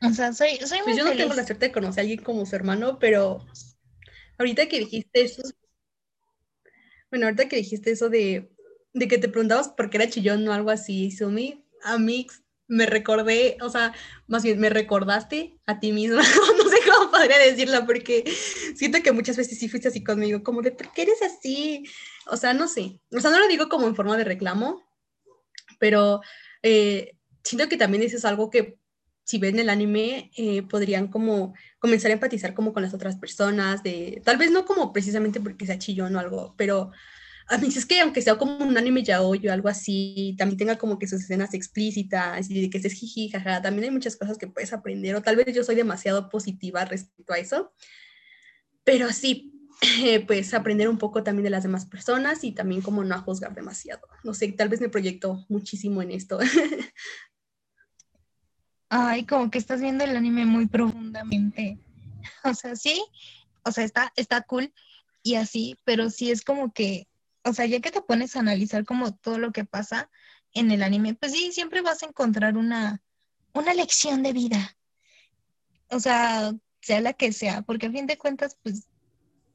O 0.00 0.10
sea, 0.10 0.32
soy, 0.32 0.58
soy 0.64 0.78
pues 0.84 0.96
yo 0.96 1.04
no 1.04 1.16
tengo 1.16 1.34
la 1.34 1.44
suerte 1.44 1.66
de 1.66 1.72
conocer 1.72 2.00
a 2.00 2.02
alguien 2.02 2.22
como 2.22 2.46
su 2.46 2.54
hermano, 2.54 3.00
pero 3.00 3.44
ahorita 4.38 4.68
que 4.68 4.78
dijiste 4.78 5.22
eso, 5.22 5.42
bueno, 7.10 7.26
ahorita 7.26 7.48
que 7.48 7.56
dijiste 7.56 7.90
eso 7.90 8.08
de, 8.08 8.52
de 8.92 9.08
que 9.08 9.18
te 9.18 9.28
preguntabas 9.28 9.68
por 9.68 9.90
qué 9.90 9.96
era 9.96 10.10
chillón 10.10 10.46
o 10.46 10.52
algo 10.52 10.70
así, 10.70 11.10
Sumi, 11.10 11.64
a 11.82 11.98
mí 11.98 12.26
me 12.72 12.86
recordé, 12.86 13.58
o 13.60 13.68
sea, 13.68 13.92
más 14.26 14.42
bien 14.42 14.58
me 14.58 14.70
recordaste 14.70 15.58
a 15.66 15.78
ti 15.78 15.92
misma, 15.92 16.22
no 16.56 16.70
sé 16.70 16.76
cómo 16.90 17.10
podría 17.10 17.38
decirlo, 17.38 17.84
porque 17.86 18.24
siento 18.74 19.02
que 19.02 19.12
muchas 19.12 19.36
veces 19.36 19.58
sí 19.58 19.68
fuiste 19.68 19.88
así 19.88 20.02
conmigo, 20.02 20.42
como 20.42 20.62
de, 20.62 20.72
¿por 20.72 20.90
qué 20.92 21.02
eres 21.02 21.20
así? 21.22 21.84
O 22.26 22.36
sea, 22.36 22.54
no 22.54 22.68
sé, 22.68 22.98
o 23.14 23.20
sea, 23.20 23.30
no 23.30 23.38
lo 23.38 23.46
digo 23.46 23.68
como 23.68 23.86
en 23.86 23.94
forma 23.94 24.16
de 24.16 24.24
reclamo, 24.24 24.82
pero 25.78 26.22
eh, 26.62 27.18
siento 27.44 27.68
que 27.68 27.76
también 27.76 28.02
eso 28.02 28.16
es 28.16 28.24
algo 28.24 28.48
que 28.48 28.78
si 29.24 29.38
ven 29.38 29.58
el 29.58 29.68
anime, 29.68 30.30
eh, 30.36 30.62
podrían 30.62 31.08
como 31.08 31.54
comenzar 31.78 32.10
a 32.10 32.14
empatizar 32.14 32.54
como 32.54 32.72
con 32.72 32.82
las 32.82 32.94
otras 32.94 33.16
personas, 33.16 33.82
de, 33.82 34.22
tal 34.24 34.38
vez 34.38 34.50
no 34.50 34.64
como 34.64 34.92
precisamente 34.92 35.40
porque 35.40 35.66
sea 35.66 35.78
chillón 35.78 36.16
o 36.16 36.20
algo, 36.20 36.54
pero 36.56 36.90
a 37.52 37.58
mí 37.58 37.68
es 37.68 37.84
que 37.84 38.00
aunque 38.00 38.22
sea 38.22 38.38
como 38.38 38.56
un 38.64 38.78
anime 38.78 39.02
ya 39.02 39.20
o 39.20 39.34
algo 39.50 39.68
así, 39.68 40.34
también 40.38 40.56
tenga 40.56 40.78
como 40.78 40.98
que 40.98 41.06
sus 41.06 41.20
escenas 41.20 41.52
explícitas 41.52 42.48
y 42.50 42.62
de 42.62 42.70
que 42.70 42.78
estés 42.78 42.94
jiji, 42.94 43.28
jaja, 43.28 43.60
también 43.60 43.84
hay 43.84 43.90
muchas 43.90 44.16
cosas 44.16 44.38
que 44.38 44.46
puedes 44.46 44.72
aprender, 44.72 45.14
o 45.14 45.22
tal 45.22 45.36
vez 45.36 45.54
yo 45.54 45.62
soy 45.62 45.74
demasiado 45.74 46.30
positiva 46.30 46.86
respecto 46.86 47.34
a 47.34 47.38
eso, 47.38 47.74
pero 48.84 49.12
sí, 49.12 49.68
pues 50.26 50.54
aprender 50.54 50.88
un 50.88 50.96
poco 50.96 51.22
también 51.22 51.44
de 51.44 51.50
las 51.50 51.62
demás 51.62 51.84
personas 51.84 52.42
y 52.42 52.52
también 52.52 52.80
como 52.80 53.04
no 53.04 53.14
a 53.14 53.18
juzgar 53.18 53.54
demasiado. 53.54 54.08
No 54.24 54.32
sé, 54.32 54.50
tal 54.52 54.70
vez 54.70 54.80
me 54.80 54.88
proyecto 54.88 55.44
muchísimo 55.50 56.00
en 56.00 56.12
esto. 56.12 56.38
Ay, 58.88 59.26
como 59.26 59.50
que 59.50 59.58
estás 59.58 59.82
viendo 59.82 60.04
el 60.04 60.16
anime 60.16 60.46
muy 60.46 60.66
profundamente. 60.66 61.78
O 62.44 62.54
sea, 62.54 62.76
sí, 62.76 63.04
o 63.64 63.72
sea, 63.72 63.82
está, 63.82 64.12
está 64.14 64.42
cool 64.42 64.72
y 65.24 65.34
así, 65.34 65.76
pero 65.84 66.08
sí 66.08 66.30
es 66.30 66.44
como 66.44 66.72
que 66.72 67.08
o 67.44 67.52
sea, 67.52 67.66
ya 67.66 67.80
que 67.80 67.90
te 67.90 68.02
pones 68.02 68.36
a 68.36 68.40
analizar 68.40 68.84
como 68.84 69.14
todo 69.14 69.38
lo 69.38 69.52
que 69.52 69.64
pasa 69.64 70.10
en 70.54 70.70
el 70.70 70.82
anime, 70.82 71.14
pues 71.14 71.32
sí, 71.32 71.52
siempre 71.52 71.80
vas 71.80 72.02
a 72.02 72.06
encontrar 72.06 72.56
una, 72.56 73.02
una 73.52 73.74
lección 73.74 74.22
de 74.22 74.32
vida. 74.32 74.76
O 75.88 76.00
sea, 76.00 76.52
sea 76.80 77.00
la 77.00 77.12
que 77.12 77.32
sea, 77.32 77.62
porque 77.62 77.86
a 77.86 77.92
fin 77.92 78.06
de 78.06 78.18
cuentas, 78.18 78.56
pues, 78.62 78.86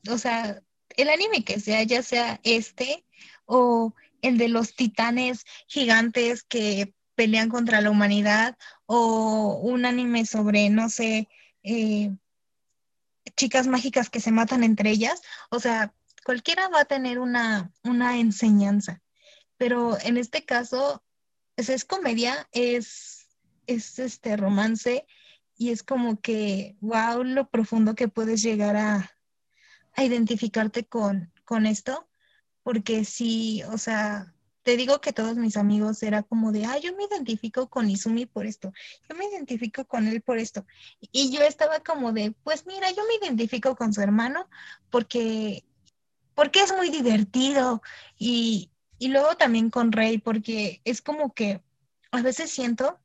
o 0.10 0.18
sea, 0.18 0.62
el 0.96 1.10
anime 1.10 1.44
que 1.44 1.60
sea, 1.60 1.84
ya 1.84 2.02
sea 2.02 2.40
este 2.44 3.06
o 3.46 3.94
el 4.22 4.38
de 4.38 4.50
los 4.50 4.76
titanes 4.76 5.46
gigantes 5.68 6.44
que 6.44 6.94
pelean 7.16 7.50
contra 7.50 7.82
la 7.82 7.92
humanidad 7.92 8.58
o 8.86 9.60
un 9.62 9.86
anime 9.86 10.26
sobre, 10.26 10.70
no 10.70 10.90
sé, 10.90 11.28
eh, 11.64 12.12
chicas 13.36 13.68
mágicas 13.68 14.10
que 14.10 14.20
se 14.20 14.32
matan 14.32 14.64
entre 14.64 14.92
ellas. 14.92 15.22
O 15.50 15.60
sea, 15.60 15.94
cualquiera 16.28 16.68
va 16.68 16.82
a 16.82 16.86
tener 16.86 17.20
una, 17.20 17.72
una 17.86 18.18
enseñanza. 18.18 19.02
Pero 19.56 19.98
en 20.02 20.18
este 20.18 20.44
caso, 20.44 21.02
es, 21.56 21.86
comedia, 21.86 22.50
es, 22.52 23.30
es 23.66 23.98
este 23.98 24.36
romance 24.36 25.06
y 25.58 25.70
es 25.70 25.84
como 25.84 26.20
que, 26.20 26.76
wow, 26.82 27.24
lo 27.24 27.50
profundo 27.50 27.96
que 27.96 28.10
puedes 28.10 28.42
llegar 28.42 28.76
a, 28.76 29.10
a 29.94 30.04
identificarte 30.04 30.86
con, 30.86 31.32
con 31.46 31.66
esto, 31.66 32.10
porque 32.62 33.06
sí, 33.06 33.64
o 33.72 33.78
sea, 33.78 34.34
te 34.64 34.76
digo 34.76 35.00
que 35.00 35.14
todos 35.14 35.38
mis 35.38 35.56
amigos 35.56 36.04
era 36.04 36.24
como 36.24 36.52
de, 36.52 36.66
ah, 36.66 36.78
yo 36.78 36.94
me 36.98 37.06
identifico 37.06 37.70
con 37.70 37.90
Izumi 37.90 38.26
por 38.26 38.46
esto, 38.46 38.74
yo 39.08 39.16
me 39.16 39.24
identifico 39.28 39.86
con 39.86 40.10
él 40.10 40.22
por 40.22 40.40
esto. 40.40 40.66
Y 41.00 41.32
yo 41.32 41.42
estaba 41.42 41.80
como 41.80 42.12
de, 42.12 42.34
pues 42.44 42.66
mira, 42.66 42.92
yo 42.92 43.04
me 43.08 43.26
identifico 43.26 43.78
con 43.78 43.94
su 43.94 44.02
hermano 44.02 44.50
porque, 44.90 45.64
porque 46.38 46.62
es 46.62 46.72
muy 46.72 46.92
divertido. 46.92 47.82
Y, 48.16 48.70
y 49.00 49.08
luego 49.08 49.36
también 49.38 49.72
con 49.72 49.92
Rey, 49.92 50.20
porque 50.20 50.82
es 50.86 51.02
como 51.02 51.34
que 51.34 51.64
a 52.12 52.22
veces 52.22 52.52
siento 52.52 53.00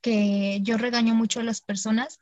que 0.00 0.60
yo 0.62 0.78
regaño 0.78 1.14
mucho 1.14 1.40
a 1.40 1.42
las 1.42 1.60
personas, 1.60 2.18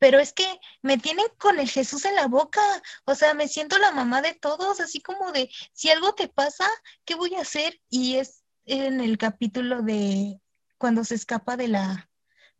pero 0.00 0.18
es 0.18 0.32
que 0.32 0.46
me 0.82 0.98
tienen 0.98 1.26
con 1.38 1.60
el 1.60 1.68
Jesús 1.68 2.04
en 2.06 2.16
la 2.16 2.26
boca, 2.26 2.60
o 3.04 3.14
sea, 3.14 3.34
me 3.34 3.46
siento 3.46 3.78
la 3.78 3.92
mamá 3.92 4.20
de 4.20 4.34
todos, 4.34 4.80
así 4.80 5.00
como 5.00 5.30
de, 5.30 5.48
si 5.72 5.90
algo 5.90 6.12
te 6.12 6.26
pasa, 6.26 6.66
¿qué 7.04 7.14
voy 7.14 7.36
a 7.36 7.42
hacer? 7.42 7.80
Y 7.88 8.16
es 8.16 8.42
en 8.64 9.00
el 9.00 9.16
capítulo 9.16 9.82
de 9.82 10.40
cuando 10.76 11.04
se 11.04 11.14
escapa 11.14 11.56
de 11.56 11.68
la 11.68 12.10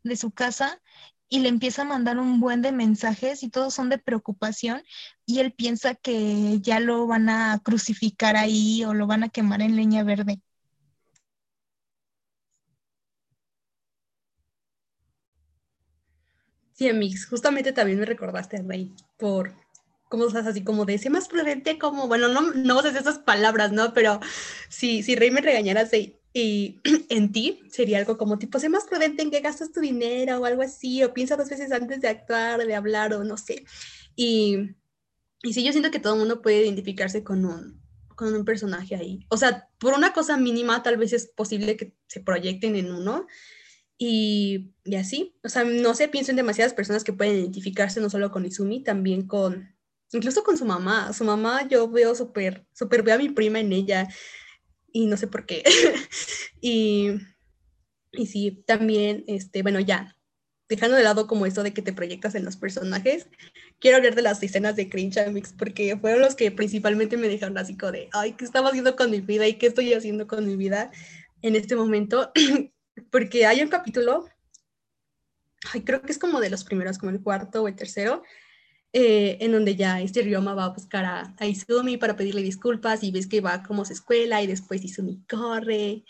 de 0.03 0.15
su 0.15 0.31
casa 0.31 0.81
y 1.29 1.39
le 1.39 1.49
empieza 1.49 1.83
a 1.83 1.85
mandar 1.85 2.17
un 2.19 2.39
buen 2.39 2.61
de 2.61 2.71
mensajes 2.71 3.43
y 3.43 3.49
todos 3.49 3.73
son 3.73 3.89
de 3.89 3.99
preocupación 3.99 4.83
y 5.25 5.39
él 5.39 5.53
piensa 5.53 5.95
que 5.95 6.59
ya 6.61 6.79
lo 6.79 7.07
van 7.07 7.29
a 7.29 7.59
crucificar 7.63 8.35
ahí 8.37 8.83
o 8.85 8.93
lo 8.93 9.07
van 9.07 9.23
a 9.23 9.29
quemar 9.29 9.61
en 9.61 9.75
leña 9.75 10.03
verde. 10.03 10.41
Sí, 16.73 16.87
Amix, 16.89 17.25
justamente 17.27 17.73
también 17.73 17.99
me 17.99 18.05
recordaste 18.05 18.57
a 18.57 18.61
Rey 18.61 18.93
por 19.17 19.53
cómo 20.09 20.27
estás 20.27 20.47
así 20.47 20.63
como 20.63 20.85
de 20.85 20.97
ser 20.97 21.11
más 21.11 21.27
prudente, 21.27 21.77
como, 21.77 22.07
bueno, 22.07 22.29
no, 22.29 22.41
no 22.53 22.79
usas 22.79 22.95
esas 22.95 23.19
palabras, 23.19 23.71
¿no? 23.73 23.93
Pero 23.93 24.19
si, 24.69 25.03
si 25.03 25.15
Rey 25.15 25.29
me 25.31 25.41
regañara 25.41 25.81
así, 25.81 26.18
y 26.33 26.79
en 27.09 27.31
ti 27.31 27.61
sería 27.71 27.99
algo 27.99 28.17
como 28.17 28.37
tipo, 28.37 28.59
sé 28.59 28.69
más 28.69 28.85
prudente 28.85 29.23
en 29.23 29.31
qué 29.31 29.41
gastas 29.41 29.71
tu 29.71 29.79
dinero 29.79 30.39
o 30.39 30.45
algo 30.45 30.61
así, 30.61 31.03
o 31.03 31.13
piensa 31.13 31.35
dos 31.35 31.49
veces 31.49 31.71
antes 31.71 32.01
de 32.01 32.07
actuar, 32.07 32.65
de 32.65 32.75
hablar 32.75 33.13
o 33.13 33.23
no 33.23 33.37
sé. 33.37 33.65
Y, 34.15 34.75
y 35.43 35.53
sí, 35.53 35.63
yo 35.63 35.71
siento 35.71 35.91
que 35.91 35.99
todo 35.99 36.13
el 36.13 36.19
mundo 36.19 36.41
puede 36.41 36.63
identificarse 36.63 37.23
con 37.23 37.45
un, 37.45 37.81
con 38.15 38.33
un 38.33 38.45
personaje 38.45 38.95
ahí. 38.95 39.25
O 39.29 39.37
sea, 39.37 39.69
por 39.79 39.93
una 39.93 40.13
cosa 40.13 40.37
mínima 40.37 40.83
tal 40.83 40.97
vez 40.97 41.13
es 41.13 41.27
posible 41.27 41.77
que 41.77 41.93
se 42.07 42.19
proyecten 42.19 42.75
en 42.75 42.91
uno, 42.91 43.25
y, 44.01 44.71
y, 44.85 44.95
así, 44.95 45.35
o 45.43 45.49
sea, 45.49 45.65
no 45.65 45.93
sé, 45.93 46.07
pienso 46.07 46.31
en 46.31 46.37
demasiadas 46.37 46.73
personas 46.73 47.03
que 47.03 47.11
pueden 47.11 47.35
identificarse 47.35 47.99
no 47.99 48.09
solo 48.09 48.31
con 48.31 48.45
Izumi, 48.45 48.81
también 48.81 49.27
con, 49.27 49.75
incluso 50.13 50.41
con 50.45 50.57
su 50.57 50.63
mamá. 50.63 51.11
Su 51.11 51.25
mamá 51.25 51.67
yo 51.67 51.89
veo 51.89 52.15
súper, 52.15 52.65
súper, 52.71 53.03
veo 53.03 53.15
a 53.15 53.17
mi 53.17 53.27
prima 53.27 53.59
en 53.59 53.73
ella 53.73 54.07
y 54.93 55.05
no 55.07 55.17
sé 55.17 55.27
por 55.27 55.45
qué. 55.45 55.63
y, 56.61 57.11
y 58.11 58.27
sí, 58.27 58.63
también, 58.65 59.23
este, 59.27 59.61
bueno, 59.61 59.79
ya, 59.79 60.15
dejando 60.69 60.95
de 60.95 61.03
lado 61.03 61.25
como 61.25 61.47
eso 61.47 61.63
de 61.63 61.73
que 61.73 61.81
te 61.81 61.93
proyectas 61.93 62.35
en 62.35 62.45
los 62.45 62.55
personajes, 62.55 63.27
quiero 63.79 63.97
hablar 63.97 64.15
de 64.15 64.21
las 64.21 64.41
escenas 64.43 64.75
de 64.75 64.87
Cringe 64.87 65.27
Mix 65.31 65.51
porque 65.51 65.97
fueron 65.97 66.21
los 66.21 66.35
que 66.35 66.51
principalmente 66.51 67.17
me 67.17 67.27
dejaron 67.27 67.57
así 67.57 67.75
como 67.75 67.91
de, 67.91 68.07
ay, 68.13 68.33
¿qué 68.33 68.45
estaba 68.45 68.69
haciendo 68.69 68.95
con 68.95 69.09
mi 69.09 69.19
vida 69.19 69.47
y 69.47 69.55
qué 69.55 69.67
estoy 69.67 69.93
haciendo 69.93 70.27
con 70.27 70.45
mi 70.45 70.55
vida 70.55 70.91
en 71.41 71.55
este 71.55 71.75
momento? 71.75 72.31
porque 73.11 73.47
hay 73.47 73.63
un 73.63 73.69
capítulo, 73.69 74.29
ay, 75.73 75.81
creo 75.81 76.03
que 76.03 76.11
es 76.11 76.19
como 76.19 76.39
de 76.39 76.51
los 76.51 76.63
primeros, 76.63 76.99
como 76.99 77.11
el 77.11 77.21
cuarto 77.21 77.63
o 77.63 77.67
el 77.67 77.75
tercero, 77.75 78.21
eh, 78.91 79.37
en 79.41 79.51
donde 79.51 79.75
ya 79.75 80.01
este 80.01 80.23
Ryoma 80.23 80.55
va 80.55 80.65
a 80.65 80.69
buscar 80.69 81.05
a, 81.05 81.45
Izumi 81.45 81.97
para 81.97 82.15
pedirle 82.15 82.41
disculpas 82.41 83.03
y 83.03 83.11
ves 83.11 83.27
que 83.27 83.41
va 83.41 83.61
como 83.61 83.85
su 83.85 83.93
escuela 83.93 84.41
y 84.41 84.47
después 84.47 84.83
Izumi 84.83 85.23
corre, 85.29 86.03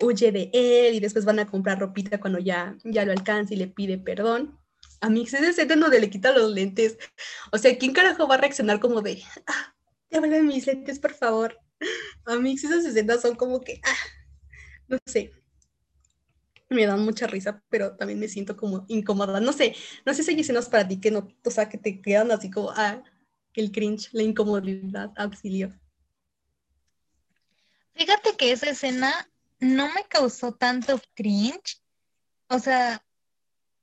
huye 0.00 0.32
de 0.32 0.50
él 0.52 0.94
y 0.94 1.00
después 1.00 1.24
van 1.24 1.38
a 1.38 1.46
comprar 1.46 1.78
ropita 1.78 2.20
cuando 2.20 2.38
ya, 2.38 2.76
ya 2.84 3.04
lo 3.04 3.12
alcanza 3.12 3.54
y 3.54 3.56
le 3.56 3.68
pide 3.68 3.98
perdón. 3.98 4.58
A 5.00 5.10
mí 5.10 5.22
es 5.22 5.34
ese 5.34 5.50
escena 5.50 5.76
donde 5.76 6.00
le 6.00 6.10
quita 6.10 6.32
los 6.32 6.50
lentes. 6.52 6.98
O 7.52 7.58
sea, 7.58 7.76
¿quién 7.78 7.92
carajo 7.92 8.26
va 8.26 8.36
a 8.36 8.38
reaccionar 8.38 8.80
como 8.80 9.02
de, 9.02 9.22
ah, 9.46 9.74
mis 10.42 10.66
lentes, 10.66 10.98
por 10.98 11.14
favor? 11.14 11.58
A 12.24 12.36
mí 12.36 12.54
esas 12.54 12.84
escenas 12.84 13.22
son 13.22 13.36
como 13.36 13.60
que, 13.60 13.80
ah, 13.84 13.94
no 14.88 14.98
sé, 15.06 15.32
me 16.70 16.86
dan 16.86 17.04
mucha 17.04 17.26
risa, 17.26 17.62
pero 17.68 17.96
también 17.96 18.20
me 18.20 18.28
siento 18.28 18.56
como 18.56 18.84
incómoda. 18.88 19.40
No 19.40 19.52
sé, 19.52 19.74
no 20.04 20.14
sé 20.14 20.22
si 20.22 20.32
hay 20.32 20.40
escenas 20.40 20.68
para 20.68 20.86
ti 20.86 21.00
que 21.00 21.10
no, 21.10 21.28
o 21.44 21.50
sea, 21.50 21.68
que 21.68 21.78
te 21.78 22.00
quedan 22.00 22.30
así 22.30 22.50
como, 22.50 22.70
ah, 22.70 23.02
el 23.54 23.72
cringe, 23.72 24.08
la 24.12 24.22
incomodidad, 24.22 25.12
auxilio. 25.16 25.72
Fíjate 27.94 28.36
que 28.36 28.52
esa 28.52 28.70
escena 28.70 29.30
no 29.60 29.86
me 29.94 30.04
causó 30.04 30.52
tanto 30.52 31.00
cringe. 31.14 31.80
O 32.48 32.58
sea, 32.58 33.02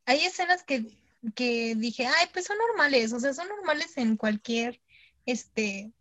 hay 0.06 0.20
escenas 0.20 0.64
que, 0.64 0.86
que 1.34 1.74
dije, 1.76 2.06
ay, 2.06 2.28
pues 2.32 2.46
son 2.46 2.58
normales, 2.58 3.12
o 3.14 3.20
sea, 3.20 3.34
son 3.34 3.48
normales 3.48 3.98
en 3.98 4.16
cualquier, 4.16 4.80
este, 5.26 5.92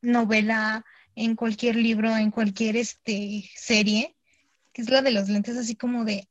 novela, 0.00 0.84
en 1.14 1.36
cualquier 1.36 1.76
libro, 1.76 2.16
en 2.16 2.32
cualquier, 2.32 2.76
este, 2.76 3.48
serie 3.54 4.16
que 4.74 4.82
es 4.82 4.90
la 4.90 5.00
de 5.00 5.12
los 5.12 5.28
lentes, 5.28 5.56
así 5.56 5.76
como 5.76 6.04
de 6.04 6.28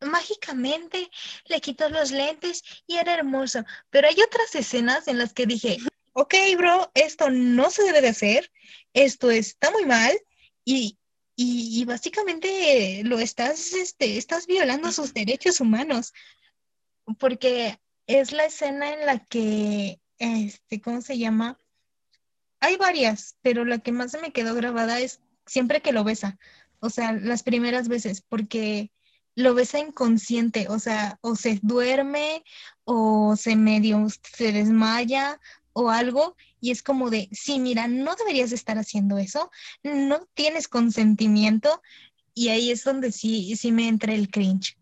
mágicamente 0.00 1.10
le 1.46 1.60
quitó 1.60 1.90
los 1.90 2.10
lentes 2.10 2.62
y 2.86 2.96
era 2.96 3.12
hermoso. 3.14 3.64
Pero 3.90 4.08
hay 4.08 4.16
otras 4.22 4.54
escenas 4.54 5.08
en 5.08 5.18
las 5.18 5.34
que 5.34 5.44
dije, 5.44 5.76
ok, 6.14 6.34
bro, 6.56 6.90
esto 6.94 7.28
no 7.28 7.70
se 7.70 7.82
debe 7.82 8.00
de 8.00 8.08
hacer, 8.08 8.50
esto 8.94 9.30
está 9.30 9.70
muy 9.72 9.84
mal 9.84 10.18
y, 10.64 10.98
y, 11.36 11.84
básicamente 11.84 13.02
lo 13.04 13.18
estás, 13.18 13.72
este, 13.72 14.16
estás 14.16 14.46
violando 14.46 14.92
sus 14.92 15.12
derechos 15.12 15.60
humanos. 15.60 16.12
Porque 17.18 17.80
es 18.06 18.32
la 18.32 18.44
escena 18.44 18.92
en 18.92 19.04
la 19.04 19.18
que, 19.18 20.00
este, 20.18 20.80
¿cómo 20.80 21.00
se 21.02 21.18
llama? 21.18 21.58
Hay 22.60 22.76
varias, 22.76 23.36
pero 23.42 23.64
la 23.64 23.78
que 23.78 23.90
más 23.90 24.12
se 24.12 24.20
me 24.20 24.32
quedó 24.32 24.54
grabada 24.54 25.00
es 25.00 25.20
siempre 25.46 25.80
que 25.80 25.92
lo 25.92 26.04
besa 26.04 26.38
o 26.80 26.90
sea, 26.90 27.12
las 27.12 27.42
primeras 27.42 27.88
veces, 27.88 28.22
porque 28.28 28.90
lo 29.34 29.54
ves 29.54 29.74
inconsciente, 29.74 30.66
o 30.68 30.78
sea, 30.78 31.18
o 31.22 31.36
se 31.36 31.58
duerme 31.62 32.44
o 32.84 33.36
se 33.36 33.56
medio, 33.56 34.06
se 34.36 34.52
desmaya 34.52 35.40
o 35.72 35.90
algo, 35.90 36.36
y 36.60 36.72
es 36.72 36.82
como 36.82 37.10
de, 37.10 37.28
sí, 37.32 37.58
mira, 37.58 37.86
no 37.86 38.16
deberías 38.16 38.52
estar 38.52 38.76
haciendo 38.78 39.18
eso, 39.18 39.50
no 39.82 40.26
tienes 40.34 40.68
consentimiento, 40.68 41.80
y 42.34 42.48
ahí 42.48 42.70
es 42.70 42.84
donde 42.84 43.12
sí, 43.12 43.54
sí 43.56 43.70
me 43.72 43.88
entra 43.88 44.12
el 44.12 44.30
cringe. 44.30 44.79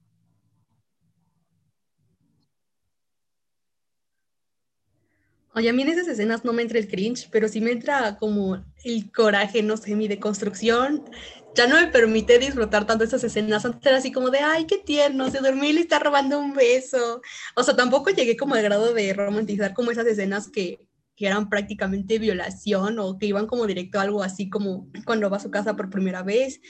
Oye, 5.58 5.70
a 5.70 5.72
mí 5.72 5.82
en 5.82 5.88
esas 5.88 6.06
escenas 6.06 6.44
no 6.44 6.52
me 6.52 6.62
entra 6.62 6.78
el 6.78 6.86
cringe, 6.86 7.28
pero 7.32 7.48
sí 7.48 7.60
me 7.60 7.72
entra 7.72 8.16
como 8.16 8.64
el 8.84 9.10
coraje, 9.10 9.60
no 9.60 9.76
sé, 9.76 9.96
mi 9.96 10.06
deconstrucción 10.06 11.04
ya 11.52 11.66
no 11.66 11.80
me 11.80 11.88
permite 11.88 12.38
disfrutar 12.38 12.86
tanto 12.86 13.02
esas 13.02 13.24
escenas. 13.24 13.64
Antes 13.64 13.84
era 13.84 13.96
así 13.96 14.12
como 14.12 14.30
de, 14.30 14.38
ay, 14.38 14.66
qué 14.66 14.78
tierno, 14.78 15.28
se 15.28 15.40
dormí 15.40 15.70
y 15.70 15.72
le 15.72 15.80
está 15.80 15.98
robando 15.98 16.38
un 16.38 16.54
beso. 16.54 17.20
O 17.56 17.64
sea, 17.64 17.74
tampoco 17.74 18.10
llegué 18.10 18.36
como 18.36 18.54
al 18.54 18.62
grado 18.62 18.94
de 18.94 19.12
romantizar 19.12 19.74
como 19.74 19.90
esas 19.90 20.06
escenas 20.06 20.48
que, 20.48 20.86
que 21.16 21.26
eran 21.26 21.48
prácticamente 21.48 22.20
violación 22.20 23.00
o 23.00 23.18
que 23.18 23.26
iban 23.26 23.48
como 23.48 23.66
directo 23.66 23.98
a 23.98 24.02
algo 24.02 24.22
así 24.22 24.48
como 24.48 24.88
cuando 25.04 25.28
va 25.28 25.38
a 25.38 25.40
su 25.40 25.50
casa 25.50 25.74
por 25.74 25.90
primera 25.90 26.22
vez 26.22 26.60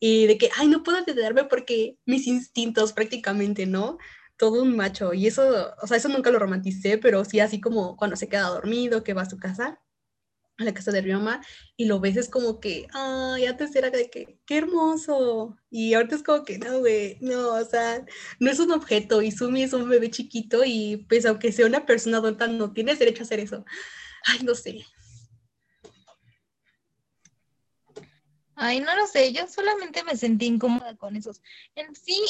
y 0.00 0.26
de 0.26 0.38
que, 0.38 0.48
ay, 0.56 0.68
no 0.68 0.82
puedo 0.82 0.96
detenerme 1.04 1.44
porque 1.44 1.98
mis 2.06 2.26
instintos 2.26 2.94
prácticamente, 2.94 3.66
¿no? 3.66 3.98
Todo 4.38 4.62
un 4.62 4.76
macho. 4.76 5.12
Y 5.14 5.26
eso, 5.26 5.74
o 5.82 5.86
sea, 5.86 5.98
eso 5.98 6.08
nunca 6.08 6.30
lo 6.30 6.38
romanticé, 6.38 6.98
pero 6.98 7.24
sí 7.24 7.40
así 7.40 7.60
como 7.60 7.96
cuando 7.96 8.16
se 8.16 8.28
queda 8.28 8.48
dormido, 8.48 9.04
que 9.04 9.14
va 9.14 9.22
a 9.22 9.30
su 9.30 9.38
casa 9.38 9.80
a 10.58 10.64
la 10.64 10.74
casa 10.74 10.90
de 10.90 11.00
Ryoma 11.00 11.40
y 11.76 11.86
lo 11.86 12.00
ves 12.00 12.16
es 12.16 12.28
como 12.28 12.58
que, 12.60 12.88
ay, 12.92 13.46
antes 13.46 13.74
era 13.76 13.90
de 13.90 14.10
que, 14.10 14.40
qué 14.44 14.58
hermoso. 14.58 15.56
Y 15.70 15.94
ahorita 15.94 16.16
es 16.16 16.22
como 16.24 16.44
que, 16.44 16.58
no, 16.58 16.80
güey, 16.80 17.16
no, 17.20 17.54
o 17.54 17.64
sea, 17.64 18.04
no 18.40 18.50
es 18.50 18.58
un 18.58 18.72
objeto. 18.72 19.22
Y 19.22 19.30
Sumi 19.30 19.62
es 19.62 19.72
un 19.72 19.88
bebé 19.88 20.10
chiquito 20.10 20.62
y 20.64 21.06
pues 21.08 21.24
aunque 21.26 21.52
sea 21.52 21.66
una 21.66 21.86
persona 21.86 22.18
adulta, 22.18 22.48
no 22.48 22.72
tienes 22.72 22.98
derecho 22.98 23.22
a 23.22 23.26
hacer 23.26 23.40
eso. 23.40 23.64
Ay, 24.26 24.40
no 24.42 24.54
sé. 24.54 24.84
Ay, 28.56 28.80
no 28.80 28.94
lo 28.96 29.06
sé, 29.06 29.32
yo 29.32 29.46
solamente 29.46 30.02
me 30.02 30.16
sentí 30.16 30.46
incómoda 30.46 30.96
con 30.96 31.14
esos. 31.14 31.40
En 31.76 31.94
sí, 31.94 32.20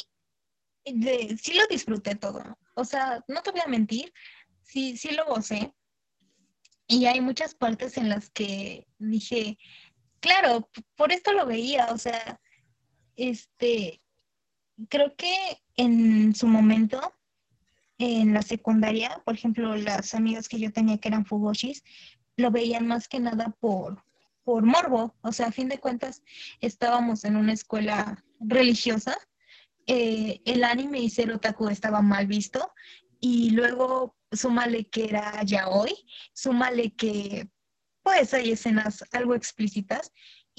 sí 1.41 1.55
lo 1.55 1.67
disfruté 1.69 2.15
todo. 2.15 2.59
O 2.75 2.85
sea, 2.85 3.25
no 3.29 3.43
te 3.43 3.51
voy 3.51 3.61
a 3.65 3.69
mentir, 3.69 4.13
sí, 4.63 4.97
sí 4.97 5.11
lo 5.15 5.27
gocé 5.27 5.73
Y 6.87 7.07
hay 7.07 7.21
muchas 7.21 7.55
partes 7.55 7.97
en 7.97 8.09
las 8.09 8.31
que 8.31 8.87
dije, 8.99 9.59
claro, 10.21 10.69
por 10.97 11.13
esto 11.13 11.33
lo 11.33 11.47
veía, 11.47 11.87
o 11.93 11.99
sea, 11.99 12.41
este, 13.17 14.01
creo 14.89 15.15
que 15.17 15.35
en 15.77 16.35
su 16.35 16.47
momento, 16.47 17.15
en 17.99 18.33
la 18.33 18.43
secundaria, 18.43 19.21
por 19.25 19.35
ejemplo, 19.35 19.77
las 19.77 20.15
amigas 20.15 20.49
que 20.49 20.59
yo 20.59 20.73
tenía 20.73 20.99
que 20.99 21.09
eran 21.09 21.27
fugoshis, 21.27 21.83
lo 22.37 22.51
veían 22.51 22.87
más 22.87 23.09
que 23.09 23.19
nada 23.19 23.55
por, 23.61 24.05
por 24.45 24.65
morbo, 24.65 25.15
o 25.23 25.33
sea, 25.33 25.49
a 25.49 25.53
fin 25.53 25.69
de 25.69 25.79
cuentas, 25.79 26.23
estábamos 26.61 27.25
en 27.25 27.37
una 27.37 27.53
escuela 27.53 28.25
religiosa, 28.41 29.19
eh, 29.89 30.41
el 30.45 30.63
anime 30.63 31.01
y 31.01 31.11
ser 31.11 31.33
otaku 31.33 31.69
estaba 31.69 32.03
mal 32.03 32.27
visto, 32.29 32.73
y 33.21 33.51
luego 33.51 34.17
súmale 34.31 34.89
que 34.89 35.07
era 35.07 35.43
ya 35.43 35.69
hoy, 35.69 35.93
súmale 36.33 36.95
que 36.95 37.49
pues 38.03 38.33
hay 38.35 38.53
escenas 38.53 39.05
algo 39.13 39.35
explícitas 39.35 40.13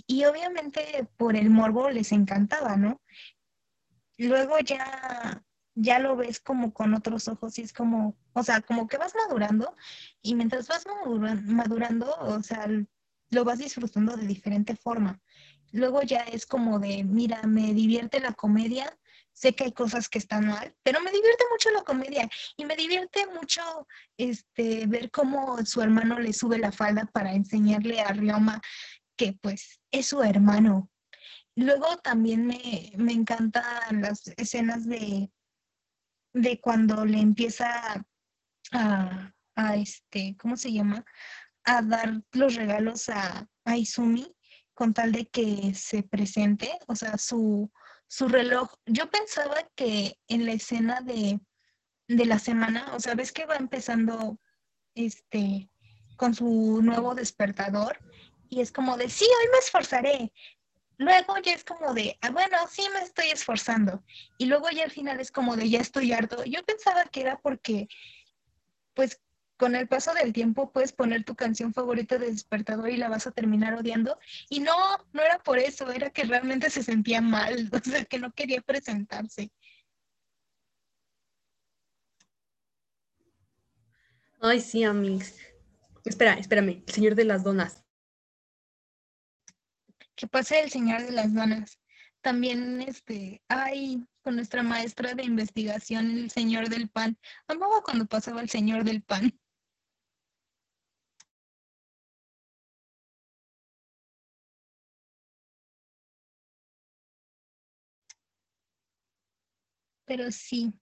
y 0.07 0.25
obviamente 0.25 1.07
por 1.17 1.35
el 1.35 1.49
morbo 1.49 1.89
les 1.89 2.11
encantaba, 2.11 2.75
¿no? 2.75 3.01
Luego 4.17 4.59
ya 4.59 5.43
ya 5.81 5.99
lo 5.99 6.15
ves 6.15 6.39
como 6.39 6.73
con 6.73 6.93
otros 6.93 7.27
ojos 7.27 7.57
y 7.57 7.61
es 7.61 7.73
como, 7.73 8.17
o 8.33 8.43
sea, 8.43 8.61
como 8.61 8.87
que 8.87 8.97
vas 8.97 9.13
madurando 9.15 9.75
y 10.21 10.35
mientras 10.35 10.67
vas 10.67 10.85
madurando, 11.45 12.13
o 12.19 12.43
sea, 12.43 12.67
lo 13.29 13.43
vas 13.45 13.59
disfrutando 13.59 14.17
de 14.17 14.27
diferente 14.27 14.75
forma. 14.75 15.21
Luego 15.71 16.01
ya 16.01 16.21
es 16.21 16.45
como 16.45 16.79
de, 16.79 17.03
mira, 17.03 17.43
me 17.43 17.73
divierte 17.73 18.19
la 18.19 18.33
comedia, 18.33 18.97
sé 19.39 19.55
que 19.55 19.63
hay 19.63 19.71
cosas 19.71 20.09
que 20.09 20.17
están 20.17 20.47
mal, 20.47 20.75
pero 20.83 20.99
me 20.99 21.11
divierte 21.11 21.45
mucho 21.49 21.71
la 21.71 21.83
comedia 21.83 22.29
y 22.57 22.65
me 22.65 22.75
divierte 22.75 23.25
mucho 23.27 23.87
este, 24.17 24.85
ver 24.85 25.09
cómo 25.11 25.65
su 25.65 25.81
hermano 25.81 26.19
le 26.19 26.33
sube 26.33 26.57
la 26.57 26.73
falda 26.73 27.05
para 27.13 27.31
enseñarle 27.31 28.01
a 28.01 28.11
Ryoma 28.11 28.61
que 29.15 29.37
pues 29.41 29.79
es 29.91 30.07
su 30.07 30.21
hermano. 30.21 30.89
Luego 31.55 31.97
también 31.99 32.45
me, 32.45 32.91
me 32.97 33.13
encantan 33.13 34.01
las 34.01 34.27
escenas 34.35 34.85
de, 34.85 35.31
de 36.33 36.59
cuando 36.59 37.05
le 37.05 37.19
empieza 37.19 38.05
a, 38.73 39.33
a, 39.55 39.75
este, 39.77 40.35
¿cómo 40.37 40.57
se 40.57 40.73
llama? 40.73 41.05
A 41.63 41.81
dar 41.81 42.21
los 42.33 42.55
regalos 42.55 43.07
a 43.07 43.47
Izumi 43.73 44.35
con 44.73 44.93
tal 44.93 45.13
de 45.13 45.27
que 45.27 45.73
se 45.75 46.03
presente, 46.03 46.77
o 46.87 46.95
sea, 46.95 47.17
su, 47.17 47.71
su 48.09 48.27
reloj. 48.27 48.73
Yo 48.85 49.09
pensaba 49.09 49.69
que 49.75 50.17
en 50.27 50.45
la 50.45 50.53
escena 50.53 50.99
de, 51.01 51.39
la 52.07 52.39
semana, 52.39 52.93
o 52.95 52.99
sea, 52.99 53.13
ves 53.13 53.31
que 53.31 53.45
va 53.45 53.55
empezando 53.55 54.39
este 54.95 55.69
con 56.17 56.33
su 56.33 56.81
nuevo 56.81 57.15
despertador 57.15 57.97
y 58.49 58.59
es 58.59 58.73
como 58.73 58.97
de, 58.97 59.09
sí, 59.09 59.23
hoy 59.25 59.47
me 59.53 59.59
esforzaré. 59.59 60.33
Luego 60.97 61.37
ya 61.37 61.53
es 61.53 61.63
como 61.63 61.93
de, 61.93 62.17
ah, 62.21 62.31
bueno, 62.31 62.57
sí 62.69 62.81
me 62.93 62.99
estoy 63.01 63.27
esforzando. 63.27 64.03
Y 64.37 64.47
luego 64.47 64.69
ya 64.69 64.83
al 64.83 64.91
final 64.91 65.19
es 65.21 65.31
como 65.31 65.55
de, 65.55 65.69
ya 65.69 65.79
estoy 65.79 66.11
harto. 66.11 66.43
Yo 66.43 66.61
pensaba 66.65 67.05
que 67.05 67.21
era 67.21 67.37
porque, 67.37 67.87
pues, 68.95 69.21
con 69.59 69.75
el 69.75 69.89
paso 69.89 70.13
del 70.13 70.31
tiempo 70.31 70.71
puedes 70.71 70.93
poner 70.93 71.25
tu 71.25 71.35
canción 71.35 71.73
favorita 71.73 72.17
de 72.17 72.31
despertador 72.31 72.89
y 72.89 72.97
la 72.97 73.09
vas 73.09 73.27
a 73.27 73.31
terminar 73.31 73.73
odiando. 73.73 74.17
Y 74.49 74.61
no, 74.61 74.73
no 75.11 75.21
era 75.21 75.37
por 75.39 75.59
eso, 75.59 75.91
era 75.91 76.09
que 76.11 76.23
realmente 76.23 76.69
se 76.69 76.81
sentía 76.81 77.19
mal, 77.19 77.69
o 77.73 77.79
sea, 77.83 78.05
que 78.05 78.19
no 78.19 78.31
quería 78.31 78.61
presentarse. 78.61 79.51
Ay, 84.39 84.61
sí, 84.61 84.85
Amix. 84.85 85.35
Espera, 86.05 86.35
espérame, 86.35 86.81
el 86.87 86.93
señor 86.93 87.15
de 87.15 87.25
las 87.25 87.43
donas. 87.43 87.83
¿Qué 90.15 90.25
pasa 90.27 90.57
el 90.59 90.69
señor 90.69 91.01
de 91.01 91.11
las 91.11 91.33
donas? 91.33 91.79
También, 92.21 92.81
este, 92.81 93.41
ay, 93.49 94.07
con 94.21 94.37
nuestra 94.37 94.63
maestra 94.63 95.15
de 95.15 95.23
investigación, 95.23 96.11
el 96.11 96.31
señor 96.31 96.69
del 96.69 96.89
pan. 96.89 97.17
Amaba 97.47 97.81
cuando 97.83 98.05
pasaba 98.05 98.41
el 98.41 98.49
señor 98.49 98.85
del 98.85 99.01
pan. 99.01 99.37
Pero 110.09 110.31
sí. 110.31 110.73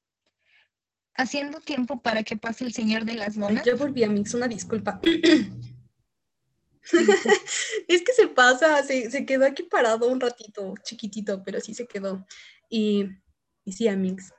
Haciendo 1.13 1.59
tiempo 1.59 2.01
para 2.01 2.23
que 2.23 2.37
pase 2.37 2.63
el 2.63 2.73
señor 2.73 3.03
de 3.03 3.15
las 3.15 3.35
donas. 3.35 3.65
Ya 3.65 3.75
volví 3.75 4.05
a 4.05 4.09
Mix, 4.09 4.33
una 4.33 4.47
disculpa. 4.47 5.01
es 7.87 8.01
que 8.03 8.13
se 8.15 8.29
pasa, 8.29 8.81
se, 8.83 9.25
quedó 9.25 9.45
aquí 9.45 9.63
parado 9.63 10.07
un 10.07 10.21
ratito, 10.21 10.75
chiquitito, 10.81 11.43
pero 11.43 11.59
sí 11.59 11.73
se 11.73 11.85
quedó. 11.87 12.25
Y, 12.69 13.09
y 13.65 13.73
sí, 13.73 13.89
Amix. 13.89 14.33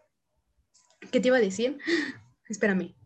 ¿Qué 1.13 1.21
te 1.21 1.29
iba 1.29 1.37
a 1.37 1.41
decir? 1.41 1.79
Espérame. 2.49 2.97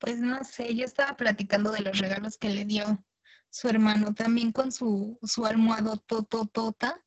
Pues 0.00 0.18
no 0.18 0.42
sé, 0.42 0.74
yo 0.74 0.86
estaba 0.86 1.16
platicando 1.16 1.70
de 1.70 1.82
los 1.82 1.98
regalos 1.98 2.36
que 2.36 2.48
le 2.48 2.64
dio 2.64 3.06
su 3.48 3.68
hermano, 3.68 4.12
también 4.12 4.50
con 4.50 4.72
su, 4.72 5.20
su 5.22 5.46
almohado 5.46 5.98
tototota 5.98 7.00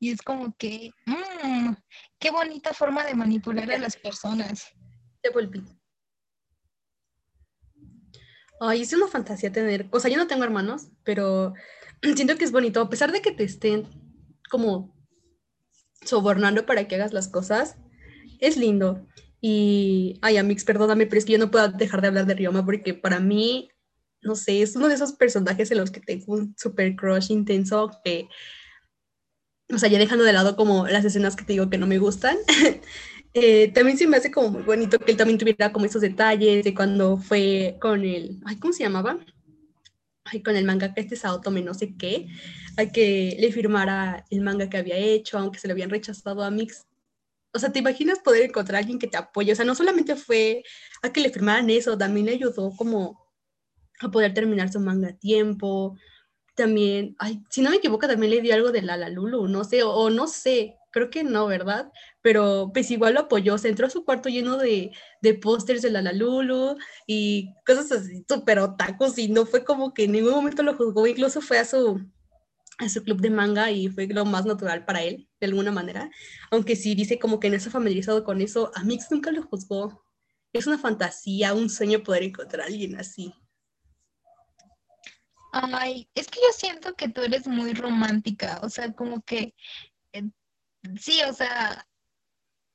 y 0.00 0.10
es 0.10 0.22
como 0.22 0.56
que, 0.56 0.90
mmm, 1.04 1.74
qué 2.18 2.30
bonita 2.30 2.72
forma 2.72 3.04
de 3.04 3.14
manipular 3.14 3.70
a 3.70 3.78
las 3.78 3.96
personas. 3.96 4.66
Te 5.20 5.28
volví. 5.28 5.62
Ay, 8.62 8.80
es 8.80 8.92
una 8.94 9.08
fantasía 9.08 9.52
tener, 9.52 9.88
o 9.90 10.00
sea, 10.00 10.10
yo 10.10 10.16
no 10.16 10.26
tengo 10.26 10.44
hermanos, 10.44 10.88
pero 11.04 11.52
siento 12.16 12.36
que 12.36 12.44
es 12.44 12.52
bonito, 12.52 12.80
a 12.80 12.88
pesar 12.88 13.12
de 13.12 13.20
que 13.20 13.32
te 13.32 13.44
estén 13.44 13.86
como 14.50 14.96
sobornando 16.02 16.64
para 16.64 16.88
que 16.88 16.94
hagas 16.94 17.12
las 17.12 17.28
cosas, 17.28 17.76
es 18.40 18.56
lindo. 18.56 19.06
Y, 19.42 20.18
ay, 20.22 20.38
Amix, 20.38 20.64
perdóname, 20.64 21.06
pero 21.06 21.18
es 21.18 21.26
que 21.26 21.32
yo 21.32 21.38
no 21.38 21.50
puedo 21.50 21.68
dejar 21.68 22.00
de 22.00 22.08
hablar 22.08 22.24
de 22.24 22.34
Ryoma 22.34 22.64
porque 22.64 22.94
para 22.94 23.20
mí, 23.20 23.68
no 24.22 24.34
sé, 24.34 24.62
es 24.62 24.76
uno 24.76 24.88
de 24.88 24.94
esos 24.94 25.12
personajes 25.12 25.70
en 25.70 25.78
los 25.78 25.90
que 25.90 26.00
tengo 26.00 26.34
un 26.34 26.54
super 26.58 26.96
crush 26.96 27.30
intenso 27.30 27.90
que 28.02 28.28
o 29.72 29.78
sea, 29.78 29.88
ya 29.88 29.98
dejando 29.98 30.24
de 30.24 30.32
lado 30.32 30.56
como 30.56 30.86
las 30.86 31.04
escenas 31.04 31.36
que 31.36 31.44
te 31.44 31.52
digo 31.52 31.70
que 31.70 31.78
no 31.78 31.86
me 31.86 31.98
gustan, 31.98 32.36
eh, 33.34 33.72
también 33.72 33.98
se 33.98 34.06
me 34.06 34.16
hace 34.16 34.30
como 34.30 34.50
muy 34.50 34.62
bonito 34.62 34.98
que 34.98 35.12
él 35.12 35.16
también 35.16 35.38
tuviera 35.38 35.72
como 35.72 35.86
esos 35.86 36.02
detalles 36.02 36.64
de 36.64 36.74
cuando 36.74 37.16
fue 37.16 37.76
con 37.80 38.04
el, 38.04 38.40
ay, 38.44 38.56
¿cómo 38.56 38.72
se 38.72 38.84
llamaba? 38.84 39.18
Ay, 40.24 40.42
con 40.42 40.56
el 40.56 40.64
manga 40.64 40.94
que 40.94 41.00
este 41.00 41.16
Saotome 41.16 41.62
no 41.62 41.74
sé 41.74 41.94
qué, 41.96 42.28
hay 42.76 42.90
que 42.90 43.36
le 43.38 43.52
firmara 43.52 44.24
el 44.30 44.40
manga 44.42 44.68
que 44.68 44.76
había 44.78 44.96
hecho, 44.96 45.38
aunque 45.38 45.58
se 45.58 45.68
lo 45.68 45.72
habían 45.72 45.90
rechazado 45.90 46.42
a 46.42 46.50
Mix. 46.50 46.86
O 47.52 47.58
sea, 47.58 47.72
¿te 47.72 47.80
imaginas 47.80 48.20
poder 48.20 48.42
encontrar 48.42 48.76
a 48.76 48.78
alguien 48.78 48.98
que 48.98 49.08
te 49.08 49.16
apoye? 49.16 49.52
O 49.52 49.56
sea, 49.56 49.64
no 49.64 49.74
solamente 49.74 50.14
fue 50.14 50.62
a 51.02 51.12
que 51.12 51.20
le 51.20 51.30
firmaran 51.30 51.68
eso, 51.70 51.98
también 51.98 52.26
le 52.26 52.32
ayudó 52.32 52.72
como 52.76 53.20
a 54.00 54.10
poder 54.10 54.34
terminar 54.34 54.72
su 54.72 54.80
manga 54.80 55.08
a 55.08 55.18
tiempo, 55.18 55.96
también, 56.60 57.16
ay, 57.18 57.42
si 57.48 57.62
no 57.62 57.70
me 57.70 57.76
equivoco, 57.76 58.06
también 58.06 58.30
le 58.30 58.42
dio 58.42 58.54
algo 58.54 58.70
de 58.70 58.82
la 58.82 59.08
Lulu, 59.08 59.48
no 59.48 59.64
sé, 59.64 59.82
o, 59.82 60.10
no 60.10 60.26
sé, 60.26 60.76
creo 60.90 61.08
que 61.08 61.24
no, 61.24 61.46
¿verdad? 61.46 61.90
Pero 62.20 62.70
pues 62.74 62.90
igual 62.90 63.14
lo 63.14 63.20
apoyó, 63.20 63.56
se 63.56 63.70
entró 63.70 63.86
a 63.86 63.90
su 63.90 64.04
cuarto 64.04 64.28
lleno 64.28 64.58
de, 64.58 64.90
de 65.22 65.34
pósters 65.34 65.80
de 65.80 65.90
la 65.90 66.12
Lulu 66.12 66.76
y 67.06 67.54
cosas 67.64 67.90
así, 67.92 68.26
súper 68.28 68.58
otakus, 68.58 69.16
y 69.16 69.28
no 69.28 69.46
fue 69.46 69.64
como 69.64 69.94
que 69.94 70.04
en 70.04 70.12
ningún 70.12 70.32
momento 70.32 70.62
lo 70.62 70.76
juzgó, 70.76 71.06
incluso 71.06 71.40
fue 71.40 71.58
a 71.58 71.64
su, 71.64 71.98
a 72.76 72.88
su 72.90 73.02
club 73.04 73.22
de 73.22 73.30
manga 73.30 73.70
y 73.70 73.88
fue 73.88 74.06
lo 74.08 74.26
más 74.26 74.44
natural 74.44 74.84
para 74.84 75.02
él, 75.02 75.30
de 75.40 75.46
alguna 75.46 75.72
manera, 75.72 76.10
aunque 76.50 76.76
sí 76.76 76.94
dice 76.94 77.18
como 77.18 77.40
que 77.40 77.48
no 77.48 77.56
está 77.56 77.70
familiarizado 77.70 78.22
con 78.22 78.42
eso, 78.42 78.70
a 78.74 78.84
Mix 78.84 79.10
nunca 79.10 79.30
lo 79.32 79.42
juzgó. 79.44 80.04
Es 80.52 80.66
una 80.66 80.76
fantasía, 80.76 81.54
un 81.54 81.70
sueño 81.70 82.02
poder 82.02 82.24
encontrar 82.24 82.62
a 82.62 82.66
alguien 82.66 82.96
así. 82.98 83.32
Ay, 85.52 86.08
es 86.14 86.28
que 86.28 86.40
yo 86.40 86.52
siento 86.52 86.94
que 86.94 87.08
tú 87.08 87.22
eres 87.22 87.46
muy 87.46 87.74
romántica, 87.74 88.60
o 88.62 88.68
sea, 88.68 88.92
como 88.92 89.22
que, 89.22 89.54
eh, 90.12 90.30
sí, 90.98 91.20
o 91.28 91.32
sea, 91.32 91.86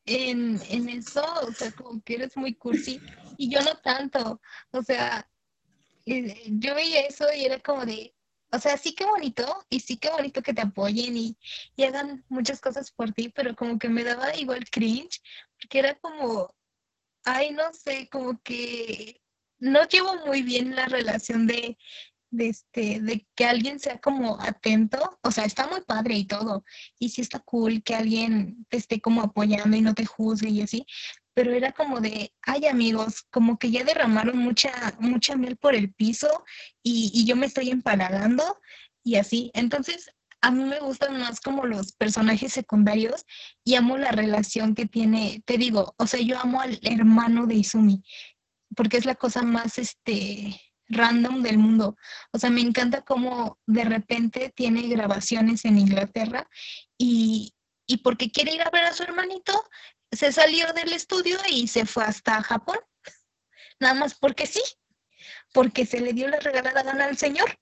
en, 0.06 0.62
en 0.70 0.90
eso, 0.90 1.24
o 1.48 1.52
sea, 1.52 1.72
como 1.72 2.02
que 2.04 2.16
eres 2.16 2.38
muy 2.38 2.54
cursi 2.56 3.00
y 3.38 3.50
yo 3.50 3.62
no 3.62 3.78
tanto, 3.78 4.42
o 4.72 4.84
sea, 4.84 5.30
eh, 6.06 6.44
yo 6.48 6.76
veía 6.76 7.02
eso 7.02 7.26
y 7.34 7.46
era 7.46 7.60
como 7.60 7.86
de, 7.86 8.14
o 8.52 8.60
sea, 8.60 8.78
sí 8.78 8.94
que 8.94 9.06
bonito 9.06 9.66
y 9.70 9.80
sí 9.80 9.98
que 9.98 10.10
bonito 10.10 10.42
que 10.42 10.54
te 10.54 10.62
apoyen 10.62 11.18
y, 11.18 11.38
y 11.76 11.84
hagan 11.84 12.24
muchas 12.30 12.62
cosas 12.62 12.92
por 12.92 13.12
ti, 13.14 13.30
pero 13.30 13.56
como 13.56 13.80
que 13.80 13.90
me 13.90 14.04
daba 14.04 14.36
igual 14.36 14.70
cringe, 14.70 15.22
porque 15.60 15.80
era 15.80 15.96
como, 15.96 16.54
ay, 17.24 17.52
no 17.52 17.74
sé, 17.74 18.08
como 18.10 18.40
que 18.42 19.22
no 19.60 19.88
llevo 19.88 20.26
muy 20.26 20.44
bien 20.44 20.76
la 20.76 20.86
relación 20.86 21.48
de 21.48 21.78
de, 22.36 22.50
este, 22.50 23.00
de 23.02 23.28
que 23.36 23.46
alguien 23.46 23.80
sea 23.80 24.00
como 24.00 24.40
atento, 24.42 25.20
o 25.22 25.32
sea, 25.32 25.46
está 25.46 25.68
muy 25.68 25.82
padre 25.82 26.16
y 26.16 26.26
todo, 26.26 26.64
y 27.00 27.10
sí 27.10 27.22
está 27.22 27.40
cool 27.40 27.84
que 27.84 27.96
alguien 27.96 28.66
te 28.70 28.78
esté 28.78 29.02
como 29.02 29.22
apoyando 29.22 29.76
y 29.78 29.82
no 29.82 29.94
te 29.94 30.06
juzgue 30.06 30.50
y 30.50 30.62
así, 30.62 30.86
pero 31.34 31.52
era 31.52 31.74
como 31.74 32.00
de, 32.00 32.34
ay 32.44 32.66
amigos, 32.68 33.24
como 33.30 33.60
que 33.60 33.70
ya 33.72 33.84
derramaron 33.84 34.38
mucha, 34.38 34.72
mucha 35.00 35.36
miel 35.36 35.58
por 35.58 35.76
el 35.76 35.94
piso 35.94 36.46
y, 36.82 37.12
y 37.14 37.26
yo 37.26 37.36
me 37.36 37.46
estoy 37.46 37.70
empalagando 37.70 38.60
y 39.04 39.16
así. 39.16 39.52
Entonces, 39.54 40.10
a 40.42 40.52
mí 40.52 40.64
me 40.64 40.80
gustan 40.80 41.20
más 41.20 41.42
como 41.42 41.66
los 41.66 41.94
personajes 41.94 42.54
secundarios 42.54 43.26
y 43.64 43.76
amo 43.76 43.98
la 43.98 44.12
relación 44.12 44.76
que 44.76 44.86
tiene, 44.86 45.42
te 45.46 45.58
digo, 45.58 45.96
o 45.98 46.08
sea, 46.08 46.22
yo 46.22 46.40
amo 46.40 46.62
al 46.62 46.80
hermano 46.84 47.48
de 47.48 47.56
Izumi, 47.56 48.04
porque 48.76 48.98
es 48.98 49.06
la 49.06 49.16
cosa 49.16 49.42
más, 49.42 49.80
este, 49.80 50.62
random 50.88 51.42
del 51.42 51.58
mundo. 51.58 51.98
O 52.32 52.40
sea, 52.40 52.50
me 52.50 52.62
encanta 52.62 53.02
cómo 53.02 53.60
de 53.66 53.84
repente 53.84 54.52
tiene 54.56 54.88
grabaciones 54.88 55.66
en 55.66 55.78
Inglaterra 55.78 56.48
y, 56.98 57.54
y 57.88 57.98
porque 57.98 58.32
quiere 58.32 58.54
ir 58.54 58.62
a 58.62 58.70
ver 58.70 58.86
a 58.86 58.94
su 58.94 59.04
hermanito, 59.04 59.54
se 60.12 60.32
salió 60.32 60.72
del 60.74 60.94
estudio 60.94 61.38
y 61.50 61.68
se 61.68 61.86
fue 61.86 62.04
hasta 62.04 62.44
Japón. 62.44 62.78
Nada 63.80 63.94
más 63.96 64.16
porque 64.16 64.48
sí, 64.48 64.62
porque 65.54 65.86
se 65.86 66.00
le 66.00 66.14
dio 66.14 66.28
la 66.28 66.40
regalada 66.40 66.84
gana 66.84 67.06
al 67.06 67.18
señor 67.18 67.60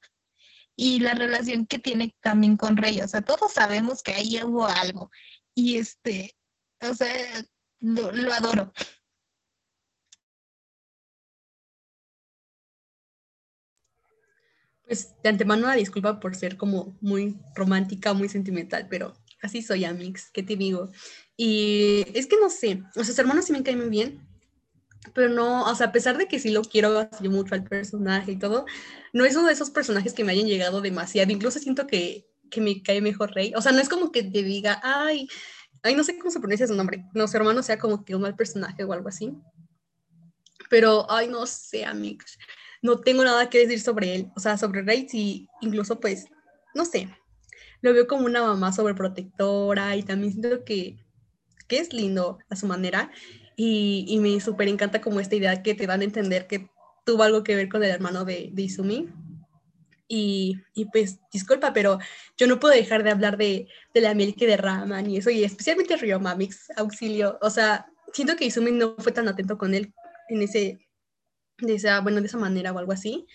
y 0.76 1.00
la 1.00 1.14
relación 1.14 1.66
que 1.66 1.80
tiene 1.80 2.16
también 2.22 2.58
con 2.58 2.78
Rey. 2.78 3.02
O 3.02 3.08
sea, 3.08 3.22
todos 3.22 3.54
sabemos 3.54 4.02
que 4.02 4.14
ahí 4.14 4.42
hubo 4.44 4.66
algo. 4.66 5.12
Y 5.56 5.78
este, 5.78 6.36
o 6.82 6.94
sea, 6.94 7.14
lo, 7.80 8.34
adoro. 8.34 8.74
Pues 14.93 15.15
de 15.23 15.29
antemano 15.29 15.63
una 15.63 15.73
disculpa 15.73 16.19
por 16.19 16.36
ser 16.36 16.56
como 16.56 16.95
muy 17.01 17.36
romántica, 17.56 18.13
muy 18.13 18.29
sentimental, 18.29 18.86
pero 18.91 19.15
así 19.41 19.63
soy, 19.63 19.86
Amix, 19.86 20.29
¿qué 20.29 20.43
te 20.43 20.56
digo? 20.56 20.91
Y 21.36 22.06
es 22.13 22.27
que 22.27 22.36
no 22.39 22.47
sé, 22.51 22.84
o 22.91 22.93
sea, 22.93 23.03
sus 23.03 23.17
hermanos 23.17 23.45
sí 23.45 23.53
me 23.53 23.63
caen 23.63 23.79
muy 23.79 23.89
bien, 23.89 24.19
pero 25.15 25.29
no, 25.29 25.63
o 25.63 25.73
sea, 25.73 25.88
a 25.88 25.91
pesar 25.91 26.19
de 26.19 26.27
que 26.27 26.38
sí 26.38 26.51
lo 26.51 26.62
quiero 26.62 27.10
así 27.12 27.27
mucho 27.27 27.56
al 27.56 27.63
personaje 27.63 28.34
y 28.34 28.36
todo, 28.38 28.67
no 29.13 29.25
es 29.25 29.36
uno 29.36 29.47
de 29.47 29.53
esos 29.53 29.71
personajes 29.71 30.13
que 30.13 30.23
me 30.23 30.34
hayan 30.34 30.45
llegado 30.45 30.79
demasiado, 30.79 31.32
incluso 31.32 31.58
siento 31.58 31.88
que, 31.88 32.27
que 32.51 32.62
me 32.62 32.84
cae 32.84 33.01
mejor 33.01 33.34
Rey, 33.34 33.51
o 33.56 33.62
sea, 33.63 33.71
no 33.71 33.79
es 33.79 33.89
como 33.89 34.12
que 34.12 34.21
te 34.21 34.43
diga, 34.43 34.79
ay, 34.84 35.27
ay, 35.82 35.95
no 35.95 36.03
sé 36.03 36.19
cómo 36.19 36.29
se 36.29 36.39
pronuncia 36.39 36.67
su 36.67 36.75
nombre, 36.75 37.03
no, 37.15 37.27
su 37.27 37.36
hermano 37.36 37.63
sea 37.63 37.79
como 37.79 38.06
que 38.06 38.13
un 38.13 38.21
mal 38.21 38.36
personaje 38.36 38.84
o 38.84 38.93
algo 38.93 39.10
así, 39.10 39.34
pero, 40.69 41.10
ay, 41.10 41.29
no 41.29 41.47
sé, 41.47 41.84
amigos, 41.84 42.38
no 42.84 43.00
tengo 43.00 43.24
nada 43.24 43.50
que 43.50 43.60
decir 43.60 43.80
sobre 43.80 44.13
él, 44.13 44.32
o 44.36 44.39
sea, 44.39 44.58
sobre 44.58 44.84
Rey, 44.84 45.08
sí, 45.10 45.48
incluso 45.62 46.00
pues, 46.00 46.28
no 46.76 46.86
sé, 46.86 47.10
lo 47.82 47.93
veo 47.93 48.06
como 48.08 48.26
una 48.26 48.43
mamá 48.43 48.72
sobreprotectora 48.72 49.96
y 49.96 50.04
también 50.04 50.34
siento 50.34 50.63
que, 50.63 50.98
que 51.67 51.80
es 51.80 51.93
lindo 51.93 52.38
a 52.50 52.56
su 52.56 52.67
manera 52.67 53.10
y, 53.56 54.06
y 54.08 54.19
me 54.19 54.39
súper 54.41 54.67
encanta 54.67 55.02
como 55.02 55.19
esta 55.19 55.36
idea 55.36 55.63
que 55.63 55.74
te 55.74 55.88
dan 55.88 56.02
a 56.02 56.04
entender 56.04 56.46
que 56.46 56.69
tuvo 57.06 57.24
algo 57.24 57.43
que 57.43 57.56
ver 57.56 57.69
con 57.69 57.84
el 57.84 57.89
hermano 57.89 58.26
de, 58.26 58.50
de 58.54 58.62
Izumi. 58.62 59.10
Y, 60.08 60.62
y, 60.76 60.86
pues, 60.86 61.19
disculpa, 61.32 61.74
pero 61.74 61.98
yo 62.38 62.46
no 62.46 62.60
puedo 62.60 62.74
dejar 62.74 63.04
de 63.04 63.12
hablar 63.12 63.38
de, 63.38 63.67
de 63.93 64.02
la 64.02 64.13
miel 64.13 64.36
que 64.36 64.46
derraman 64.46 65.10
y 65.10 65.17
eso, 65.17 65.30
y 65.32 65.43
especialmente 65.43 65.98
Ryoma, 65.98 66.36
Mix, 66.36 66.69
auxilio. 66.76 67.39
O 67.41 67.50
sea, 67.50 67.88
siento 68.12 68.36
que 68.36 68.46
Izumi 68.46 68.72
no 68.72 68.96
fue 69.00 69.12
tan 69.12 69.28
atento 69.28 69.58
con 69.58 69.74
él 69.74 69.93
en 70.30 70.41
ese, 70.41 70.83
de 71.65 71.76
esa, 71.76 71.99
bueno, 72.02 72.21
de 72.21 72.28
esa 72.28 72.38
manera 72.38 72.71
o 72.71 72.80
algo 72.80 72.91
así. 72.91 73.26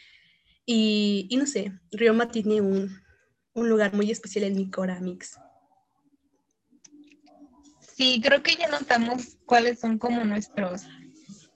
Y, 0.64 1.26
y 1.30 1.36
no 1.36 1.46
sé, 1.46 1.72
Ryoma 1.90 2.30
tiene 2.30 2.60
un, 2.60 3.00
un 3.54 3.68
lugar 3.68 3.94
muy 3.94 4.10
especial 4.10 4.44
en 4.44 4.56
mi 4.56 4.70
cora, 4.70 5.00
Mix. 5.00 5.38
Sí, 7.96 8.20
creo 8.22 8.42
que 8.42 8.54
ya 8.54 8.68
notamos 8.68 9.38
cuáles 9.44 9.80
son 9.80 9.98
como 9.98 10.24
nuestros 10.24 10.82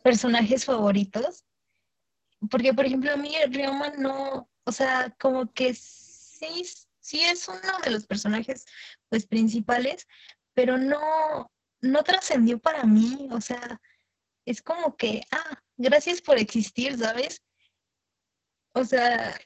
personajes 0.03 0.65
favoritos. 0.65 1.45
Porque, 2.51 2.75
por 2.75 2.87
ejemplo, 2.87 3.13
a 3.13 3.17
mí 3.17 3.33
Ryoma 3.49 3.91
no, 3.91 4.51
o 4.65 4.73
sea, 4.73 5.15
como 5.21 5.53
que 5.53 5.75
sí, 5.75 6.65
sí 6.99 7.21
es 7.21 7.47
uno 7.49 7.79
de 7.85 7.91
los 7.91 8.07
personajes 8.07 8.65
pues 9.09 9.27
principales, 9.27 10.09
pero 10.55 10.79
no, 10.79 11.53
no 11.81 12.03
trascendió 12.03 12.59
para 12.59 12.85
mí. 12.85 13.29
O 13.31 13.41
sea, 13.41 13.81
es 14.45 14.63
como 14.63 14.97
que, 14.97 15.23
ah, 15.31 15.62
gracias 15.77 16.21
por 16.21 16.39
existir, 16.39 16.99
¿sabes? 16.99 17.43
O 18.75 18.85
sea, 18.85 19.39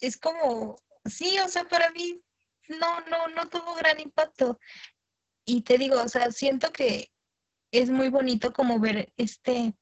es 0.00 0.16
como, 0.16 0.76
sí, 1.04 1.38
o 1.38 1.48
sea, 1.48 1.64
para 1.64 1.90
mí 1.90 2.20
no, 2.68 3.00
no, 3.02 3.28
no 3.28 3.48
tuvo 3.48 3.74
gran 3.74 4.00
impacto 4.00 4.58
y 5.44 5.62
te 5.62 5.78
digo, 5.78 6.00
o 6.02 6.08
sea, 6.08 6.30
siento 6.32 6.72
que 6.72 7.10
es 7.72 7.90
muy 7.90 8.08
bonito 8.08 8.52
como 8.52 8.78
ver 8.78 9.12
este 9.16 9.74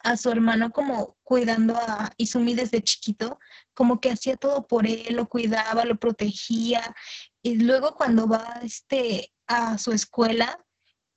a 0.00 0.16
su 0.16 0.30
hermano 0.30 0.70
como 0.70 1.16
cuidando 1.24 1.76
a 1.76 2.12
Izumi 2.16 2.54
desde 2.54 2.82
chiquito, 2.82 3.38
como 3.74 4.00
que 4.00 4.10
hacía 4.10 4.36
todo 4.36 4.66
por 4.66 4.86
él, 4.86 5.16
lo 5.16 5.28
cuidaba, 5.28 5.84
lo 5.84 5.98
protegía, 5.98 6.94
y 7.42 7.56
luego 7.56 7.94
cuando 7.96 8.28
va 8.28 8.60
este 8.62 9.32
a 9.46 9.76
su 9.78 9.92
escuela, 9.92 10.64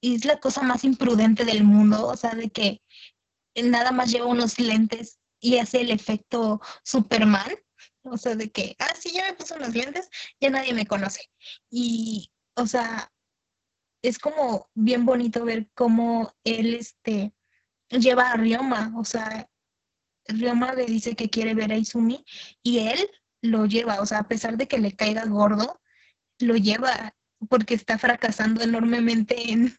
es 0.02 0.26
la 0.26 0.40
cosa 0.40 0.64
más 0.64 0.84
imprudente 0.84 1.46
del 1.46 1.64
mundo, 1.64 2.08
o 2.08 2.18
sea, 2.18 2.34
de 2.34 2.50
que 2.50 2.82
nada 3.56 3.92
más 3.92 4.12
lleva 4.12 4.26
unos 4.26 4.60
lentes 4.60 5.20
y 5.40 5.58
hace 5.58 5.82
el 5.82 5.92
efecto 5.92 6.62
Superman, 6.84 7.52
o 8.04 8.18
sea, 8.18 8.36
de 8.36 8.52
que, 8.52 8.76
ah, 8.80 8.94
sí, 9.00 9.12
ya 9.14 9.28
me 9.28 9.34
puse 9.34 9.56
unos 9.56 9.74
lentes, 9.74 10.10
ya 10.40 10.50
nadie 10.50 10.74
me 10.74 10.86
conoce. 10.86 11.22
Y, 11.70 12.32
o 12.56 12.68
sea, 12.68 13.12
es 14.02 14.20
como 14.20 14.70
bien 14.74 15.06
bonito 15.06 15.46
ver 15.46 15.70
cómo 15.74 16.34
él 16.44 16.76
este, 16.76 17.34
lleva 17.90 18.32
a 18.32 18.38
Ryoma, 18.38 18.94
o 18.98 19.04
sea, 19.04 19.48
Ryoma 20.28 20.74
le 20.74 20.86
dice 20.86 21.16
que 21.16 21.30
quiere 21.30 21.54
ver 21.54 21.72
a 21.72 21.78
Izumi 21.78 22.24
y 22.64 22.80
él 22.80 23.10
lo 23.42 23.66
lleva, 23.66 24.02
o 24.02 24.06
sea, 24.06 24.20
a 24.20 24.28
pesar 24.28 24.58
de 24.58 24.68
que 24.68 24.78
le 24.78 24.96
caiga 24.96 25.26
gordo, 25.26 25.82
lo 26.40 26.56
lleva 26.56 27.16
porque 27.50 27.74
está 27.74 27.98
fracasando 27.98 28.62
enormemente 28.62 29.52
en, 29.52 29.76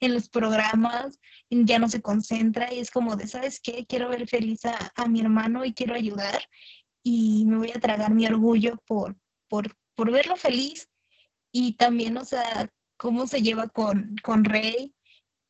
en 0.00 0.14
los 0.14 0.28
programas, 0.28 1.18
ya 1.50 1.78
no 1.78 1.88
se 1.88 2.02
concentra 2.02 2.72
y 2.72 2.78
es 2.78 2.90
como 2.90 3.16
de, 3.16 3.26
¿sabes 3.28 3.60
qué? 3.60 3.84
Quiero 3.86 4.08
ver 4.08 4.26
feliz 4.28 4.64
a, 4.64 4.92
a 4.94 5.06
mi 5.06 5.20
hermano 5.20 5.64
y 5.64 5.74
quiero 5.74 5.94
ayudar 5.94 6.42
y 7.02 7.44
me 7.46 7.58
voy 7.58 7.72
a 7.74 7.80
tragar 7.80 8.12
mi 8.12 8.26
orgullo 8.26 8.78
por, 8.86 9.16
por, 9.48 9.76
por 9.94 10.10
verlo 10.10 10.36
feliz 10.36 10.88
y 11.52 11.74
también, 11.74 12.16
o 12.16 12.24
sea, 12.24 12.70
cómo 12.96 13.26
se 13.26 13.42
lleva 13.42 13.68
con, 13.68 14.16
con 14.22 14.44
Rey 14.44 14.94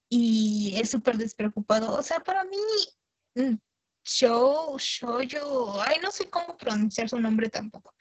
y 0.09 0.75
es 0.77 0.91
súper 0.91 1.17
despreocupado. 1.17 1.95
O 1.95 2.03
sea, 2.03 2.21
para 2.21 2.45
mí, 2.45 2.57
mm, 3.35 3.57
Show, 4.05 4.77
yo, 5.29 5.81
ay, 5.81 5.99
no 6.03 6.11
sé 6.11 6.29
cómo 6.29 6.57
pronunciar 6.57 7.09
su 7.09 7.21
nombre 7.21 7.49
tampoco. 7.49 7.95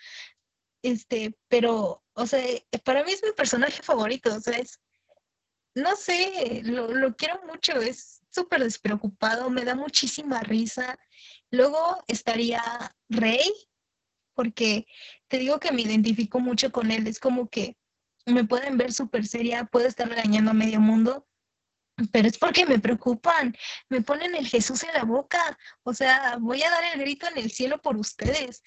Este, 0.82 1.38
pero, 1.48 2.04
o 2.14 2.26
sea, 2.26 2.44
para 2.84 3.04
mí 3.04 3.12
es 3.12 3.22
mi 3.24 3.32
personaje 3.34 3.84
favorito, 3.84 4.34
o 4.36 4.40
sea, 4.40 4.58
es, 4.58 4.80
no 5.76 5.96
sé, 5.96 6.62
lo, 6.64 6.88
lo 6.88 7.16
quiero 7.16 7.42
mucho, 7.48 7.74
es 7.80 8.22
súper 8.30 8.64
despreocupado, 8.64 9.50
me 9.50 9.64
da 9.66 9.76
muchísima 9.76 10.42
risa. 10.42 10.98
Luego 11.50 12.04
estaría 12.08 12.62
Rey, 13.10 13.52
porque 14.34 14.88
te 15.28 15.38
digo 15.38 15.60
que 15.60 15.72
me 15.72 15.82
identifico 15.82 16.40
mucho 16.40 16.72
con 16.72 16.92
él, 16.92 17.08
es 17.08 17.20
como 17.20 17.50
que 17.50 17.78
me 18.26 18.44
pueden 18.46 18.78
ver 18.78 18.94
súper 18.94 19.26
seria, 19.28 19.66
puedo 19.66 19.88
estar 19.88 20.08
regañando 20.08 20.52
a 20.52 20.56
medio 20.56 20.80
mundo, 20.80 21.28
pero 22.12 22.28
es 22.28 22.38
porque 22.38 22.66
me 22.66 22.80
preocupan, 22.80 23.56
me 23.90 24.02
ponen 24.02 24.36
el 24.36 24.48
Jesús 24.48 24.84
en 24.84 24.94
la 24.94 25.04
boca, 25.04 25.58
o 25.84 25.94
sea, 25.94 26.38
voy 26.40 26.64
a 26.64 26.70
dar 26.70 26.84
el 26.94 27.02
grito 27.02 27.28
en 27.28 27.38
el 27.38 27.52
cielo 27.52 27.82
por 27.82 27.98
ustedes. 27.98 28.64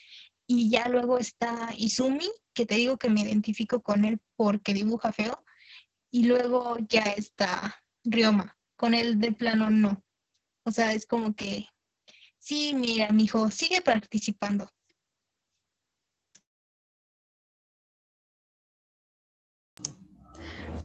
Y 0.47 0.71
ya 0.71 0.89
luego 0.89 1.19
está 1.19 1.71
Izumi, 1.77 2.31
que 2.53 2.67
te 2.67 2.75
digo 2.75 2.99
que 2.99 3.09
me 3.09 3.23
identifico 3.23 3.83
con 3.83 4.05
él 4.05 4.21
porque 4.37 4.75
dibuja 4.75 5.13
feo, 5.13 5.44
y 6.15 6.27
luego 6.27 6.77
ya 6.89 7.03
está 7.03 7.83
Ryoma, 8.05 8.57
con 8.77 8.95
él 8.95 9.19
de 9.19 9.33
plano 9.33 9.69
no. 9.69 10.01
O 10.65 10.71
sea, 10.71 10.93
es 10.93 11.07
como 11.07 11.35
que, 11.35 11.67
sí, 12.39 12.73
mira, 12.73 13.11
mi 13.11 13.25
hijo, 13.25 13.51
sigue 13.51 13.83
participando. 13.83 14.71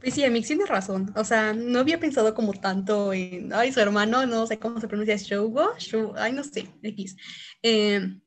Pues 0.00 0.14
sí, 0.14 0.24
Amix 0.24 0.48
tiene 0.48 0.66
razón. 0.66 1.12
O 1.14 1.22
sea, 1.22 1.52
no 1.52 1.78
había 1.78 2.00
pensado 2.00 2.34
como 2.34 2.52
tanto 2.52 3.12
en, 3.12 3.52
ay, 3.52 3.72
su 3.72 3.78
hermano, 3.78 4.26
no 4.26 4.48
sé 4.48 4.58
cómo 4.58 4.80
se 4.80 4.88
pronuncia, 4.88 5.14
Shogo, 5.14 5.74
ay, 6.16 6.32
no 6.32 6.42
sé, 6.42 6.66
X. 6.82 7.16
Em, 7.62 8.20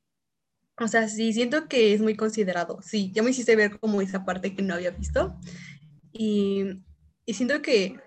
o 0.79 0.87
sea, 0.87 1.09
sí, 1.09 1.33
siento 1.33 1.67
que 1.67 1.93
es 1.93 1.99
muy 1.99 2.15
considerado. 2.15 2.79
Sí, 2.81 3.11
ya 3.13 3.23
me 3.23 3.31
hiciste 3.31 3.57
ver 3.57 3.77
como 3.77 4.01
esa 4.01 4.23
parte 4.23 4.55
que 4.55 4.61
no 4.61 4.75
había 4.75 4.91
visto. 4.91 5.37
Y, 6.13 6.81
y 7.25 7.33
siento 7.33 7.61
que 7.61 7.99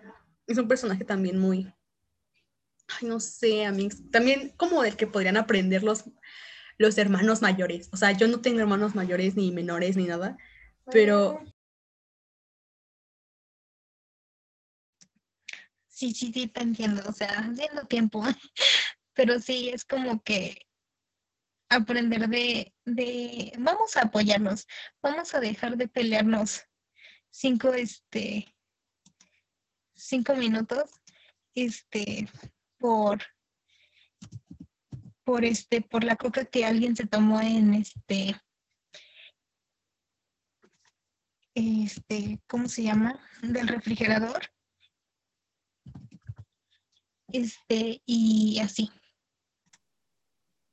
es 0.46 0.59
un 0.59 0.68
personaje 0.68 1.05
también 1.05 1.38
muy, 1.38 1.72
ay, 2.88 3.09
no 3.09 3.20
sé, 3.20 3.64
Amix, 3.64 4.11
también 4.11 4.50
como 4.57 4.85
el 4.85 4.96
que 4.96 5.07
podrían 5.07 5.37
aprender 5.37 5.83
los, 5.83 6.05
los 6.79 6.98
hermanos 6.98 7.42
mayores. 7.42 7.88
O 7.92 7.96
sea, 7.96 8.12
yo 8.12 8.29
no 8.29 8.40
tengo 8.40 8.61
hermanos 8.61 8.94
mayores 8.94 9.37
ni 9.37 9.50
menores 9.52 9.96
ni 9.96 10.05
nada, 10.05 10.37
pero 10.92 11.42
sí, 15.88 16.12
sí, 16.14 16.33
sí, 16.33 16.46
te 16.48 16.62
entiendo, 16.62 17.02
o 17.09 17.12
sea, 17.12 17.29
haciendo 17.29 17.87
tiempo, 17.87 18.22
pero 19.14 19.40
sí, 19.40 19.70
es 19.70 19.85
como 19.85 20.22
que 20.22 20.61
aprender 21.68 22.29
de, 22.29 22.74
de, 22.85 23.52
vamos 23.59 23.96
a 23.96 24.02
apoyarnos, 24.02 24.66
vamos 25.02 25.35
a 25.35 25.40
dejar 25.40 25.76
de 25.76 25.88
pelearnos 25.88 26.62
cinco, 27.31 27.74
este, 27.74 28.55
cinco 29.96 30.35
minutos, 30.35 30.90
este, 31.54 32.28
por, 32.78 33.22
por 35.24 35.44
este, 35.44 35.80
por 35.80 36.04
la 36.04 36.16
coca 36.16 36.44
que 36.44 36.64
alguien 36.64 36.94
se 36.94 37.06
tomó 37.06 37.40
en 37.40 37.74
este, 37.74 38.40
este, 41.54 42.40
¿cómo 42.46 42.68
se 42.68 42.82
llama? 42.82 43.18
Del 43.42 43.66
refrigerador. 43.66 44.46
Este, 47.32 48.02
y 48.04 48.61
así. 48.61 48.90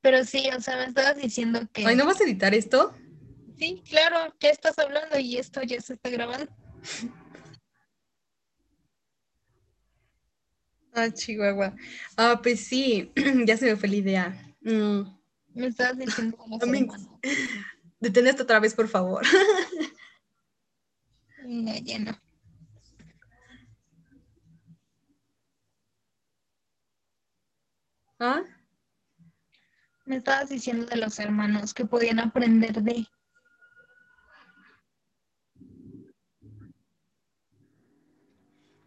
Pero 0.02 0.22
sí, 0.24 0.48
o 0.54 0.60
sea, 0.60 0.76
me 0.76 0.84
estabas 0.84 1.16
diciendo 1.16 1.60
que. 1.72 1.86
Ay, 1.86 1.96
¿no 1.96 2.04
vas 2.04 2.20
a 2.20 2.24
editar 2.24 2.54
esto? 2.54 2.94
Sí, 3.56 3.82
claro, 3.88 4.34
ya 4.38 4.50
estás 4.50 4.78
hablando 4.78 5.18
y 5.18 5.38
esto 5.38 5.62
ya 5.62 5.80
se 5.80 5.94
está 5.94 6.10
grabando. 6.10 6.54
Ah, 10.94 11.10
Chihuahua. 11.10 11.74
Ah, 12.16 12.40
pues 12.40 12.60
sí, 12.60 13.12
ya 13.46 13.56
se 13.56 13.66
me 13.66 13.76
fue 13.76 13.88
la 13.88 13.96
idea. 13.96 14.54
Mm. 14.60 15.02
Me 15.54 15.66
estabas 15.66 15.98
diciendo 15.98 16.36
Detén 18.00 18.26
esto 18.26 18.44
otra 18.44 18.60
vez, 18.60 18.74
por 18.74 18.88
favor. 18.88 19.22
No, 21.46 21.74
ya 21.76 21.98
no. 21.98 22.12
¿Ah? 28.18 28.42
Me 30.06 30.16
estabas 30.16 30.48
diciendo 30.48 30.86
de 30.86 30.96
los 30.96 31.18
hermanos 31.18 31.74
que 31.74 31.84
podían 31.84 32.18
aprender 32.18 32.82
de. 32.82 33.06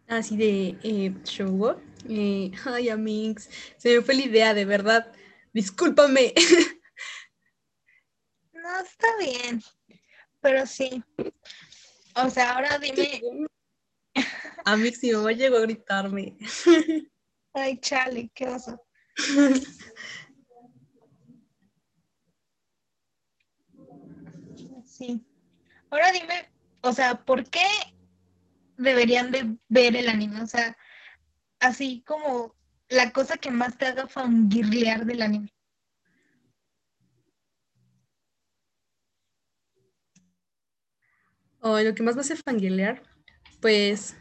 Así 0.07 0.35
de 0.35 0.79
eh, 0.81 1.13
show. 1.25 1.79
Eh, 2.09 2.51
ay, 2.65 2.89
Amix, 2.89 3.49
se 3.77 3.95
me 3.95 4.01
fue 4.01 4.15
la 4.15 4.23
idea, 4.23 4.53
de 4.53 4.65
verdad. 4.65 5.11
Discúlpame. 5.53 6.33
No, 8.53 8.79
está 8.81 9.07
bien. 9.17 9.61
Pero 10.41 10.65
sí. 10.65 11.01
O 12.15 12.29
sea, 12.29 12.55
ahora 12.55 12.77
dime. 12.79 13.21
Amix, 14.65 15.01
mi 15.03 15.11
mamá 15.11 15.31
llegó 15.31 15.57
a 15.57 15.61
gritarme. 15.61 16.35
Ay, 17.53 17.77
chale, 17.79 18.29
qué 18.33 18.47
oso. 18.49 18.85
Sí. 24.85 25.23
Ahora 25.89 26.11
dime, 26.11 26.49
o 26.81 26.91
sea, 26.91 27.23
¿por 27.23 27.49
qué 27.49 27.65
deberían 28.77 29.31
de 29.31 29.57
ver 29.69 29.95
el 29.95 30.09
anime? 30.09 30.41
O 30.41 30.47
sea, 30.47 30.75
así 31.59 32.03
como 32.05 32.55
la 32.89 33.11
cosa 33.11 33.37
que 33.37 33.51
más 33.51 33.77
te 33.77 33.85
haga 33.87 34.07
fangirlear 34.07 35.05
del 35.05 35.21
anime. 35.21 35.49
Oh, 41.59 41.79
lo 41.79 41.93
que 41.93 42.03
más 42.03 42.15
me 42.15 42.21
hace 42.21 42.35
fangirlear, 42.35 43.01
pues. 43.61 44.15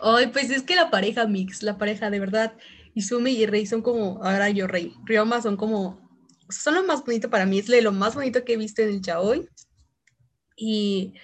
Ay, 0.00 0.28
pues 0.28 0.50
es 0.50 0.62
que 0.62 0.76
la 0.76 0.90
pareja 0.90 1.26
mix, 1.26 1.62
la 1.62 1.78
pareja 1.78 2.10
de 2.10 2.20
verdad, 2.20 2.56
Izumi 2.94 3.32
y 3.32 3.46
Rey 3.46 3.66
son 3.66 3.82
como, 3.82 4.22
ahora 4.22 4.50
yo 4.50 4.66
Rey, 4.66 4.94
Ryoma 5.04 5.40
son 5.40 5.56
como, 5.56 6.08
son 6.48 6.74
lo 6.74 6.84
más 6.84 7.04
bonito 7.04 7.30
para 7.30 7.46
mí, 7.46 7.58
es 7.58 7.68
lo 7.68 7.92
más 7.92 8.14
bonito 8.14 8.44
que 8.44 8.52
he 8.52 8.56
visto 8.56 8.82
en 8.82 8.90
el 8.90 9.00
yaoi. 9.00 9.48
Y 10.56 11.14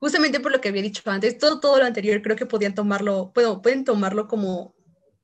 justamente 0.00 0.40
por 0.40 0.52
lo 0.52 0.60
que 0.60 0.68
había 0.68 0.82
dicho 0.82 1.02
antes, 1.10 1.38
todo, 1.38 1.60
todo 1.60 1.78
lo 1.78 1.84
anterior 1.84 2.20
creo 2.22 2.36
que 2.36 2.46
podían 2.46 2.74
tomarlo, 2.74 3.32
bueno, 3.34 3.62
pueden 3.62 3.84
tomarlo 3.84 4.28
como, 4.28 4.74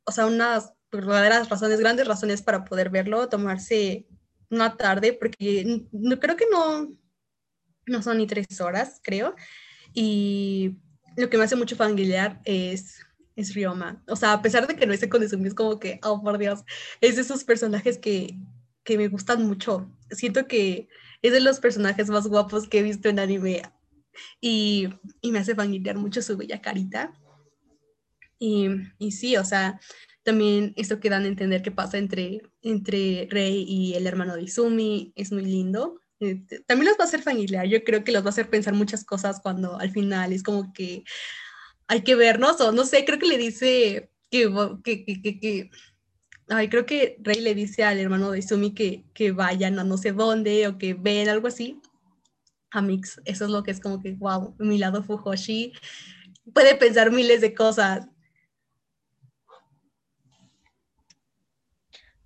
o 0.04 0.12
sea, 0.12 0.26
unas 0.26 0.72
verdaderas 0.90 1.48
razones, 1.48 1.80
grandes 1.80 2.06
razones 2.06 2.42
para 2.42 2.64
poder 2.64 2.90
verlo, 2.90 3.28
tomarse 3.28 4.06
una 4.50 4.76
tarde, 4.76 5.12
porque 5.12 5.86
no, 5.92 6.18
creo 6.18 6.36
que 6.36 6.46
no, 6.50 6.92
no 7.86 8.02
son 8.02 8.18
ni 8.18 8.26
tres 8.26 8.60
horas, 8.60 9.00
creo. 9.02 9.34
Y 9.94 10.78
lo 11.16 11.30
que 11.30 11.38
me 11.38 11.44
hace 11.44 11.56
mucho 11.56 11.76
familiar 11.76 12.40
es, 12.44 13.06
es 13.36 13.54
Ryoma. 13.54 14.02
O 14.08 14.16
sea, 14.16 14.32
a 14.32 14.42
pesar 14.42 14.66
de 14.66 14.76
que 14.76 14.86
no 14.86 14.92
esté 14.92 15.08
con 15.08 15.22
Izumi, 15.22 15.48
es 15.48 15.54
como 15.54 15.78
que, 15.78 16.00
oh, 16.02 16.22
por 16.22 16.38
Dios, 16.38 16.64
es 17.00 17.16
de 17.16 17.22
esos 17.22 17.44
personajes 17.44 17.98
que, 17.98 18.36
que 18.82 18.98
me 18.98 19.08
gustan 19.08 19.46
mucho. 19.46 19.88
Siento 20.10 20.48
que 20.48 20.88
es 21.22 21.32
de 21.32 21.40
los 21.40 21.60
personajes 21.60 22.10
más 22.10 22.26
guapos 22.26 22.68
que 22.68 22.80
he 22.80 22.82
visto 22.82 23.08
en 23.08 23.20
anime 23.20 23.62
y, 24.40 24.88
y 25.20 25.32
me 25.32 25.38
hace 25.38 25.54
familiar 25.54 25.96
mucho 25.96 26.22
su 26.22 26.36
bella 26.36 26.60
carita. 26.60 27.12
Y, 28.38 28.68
y, 28.98 29.12
sí, 29.12 29.36
o 29.36 29.44
sea, 29.44 29.80
también 30.22 30.72
esto 30.76 31.00
que 31.00 31.10
dan 31.10 31.24
a 31.24 31.28
entender 31.28 31.62
que 31.62 31.70
pasa 31.70 31.98
entre, 31.98 32.42
entre 32.62 33.28
Rey 33.30 33.64
y 33.68 33.94
el 33.94 34.06
hermano 34.06 34.36
de 34.36 34.42
Izumi 34.42 35.12
es 35.14 35.32
muy 35.32 35.44
lindo. 35.44 36.00
Este, 36.20 36.60
también 36.60 36.88
los 36.88 36.98
va 36.98 37.04
a 37.04 37.06
hacer 37.06 37.22
familiar, 37.22 37.66
yo 37.66 37.82
creo 37.82 38.04
que 38.04 38.12
los 38.12 38.22
va 38.22 38.26
a 38.26 38.30
hacer 38.30 38.50
pensar 38.50 38.74
muchas 38.74 39.04
cosas 39.04 39.40
cuando 39.40 39.78
al 39.78 39.90
final 39.90 40.34
es 40.34 40.42
como 40.42 40.70
que 40.74 41.02
hay 41.88 42.02
que 42.02 42.14
vernos, 42.14 42.60
o 42.60 42.72
no 42.72 42.84
sé, 42.84 43.04
creo 43.06 43.18
que 43.18 43.26
le 43.26 43.38
dice 43.38 44.10
que, 44.30 44.52
que, 44.84 45.04
que, 45.04 45.40
que 45.40 45.70
ay, 46.50 46.68
creo 46.68 46.84
que 46.84 47.16
Rey 47.20 47.40
le 47.40 47.54
dice 47.54 47.84
al 47.84 47.98
hermano 47.98 48.30
de 48.30 48.40
Izumi 48.40 48.74
que, 48.74 49.04
que 49.14 49.32
vayan 49.32 49.78
a 49.78 49.84
no 49.84 49.96
sé 49.96 50.12
dónde 50.12 50.66
o 50.68 50.78
que 50.78 50.94
ven 50.94 51.28
algo 51.28 51.48
así. 51.48 51.80
A 52.72 52.82
Mix, 52.82 53.20
eso 53.24 53.44
es 53.44 53.50
lo 53.50 53.62
que 53.62 53.72
es 53.72 53.80
como 53.80 54.00
que, 54.00 54.12
wow, 54.12 54.54
mi 54.58 54.78
lado 54.78 55.02
Fujoshi 55.02 55.72
puede 56.54 56.76
pensar 56.76 57.10
miles 57.10 57.40
de 57.40 57.54
cosas. 57.54 58.06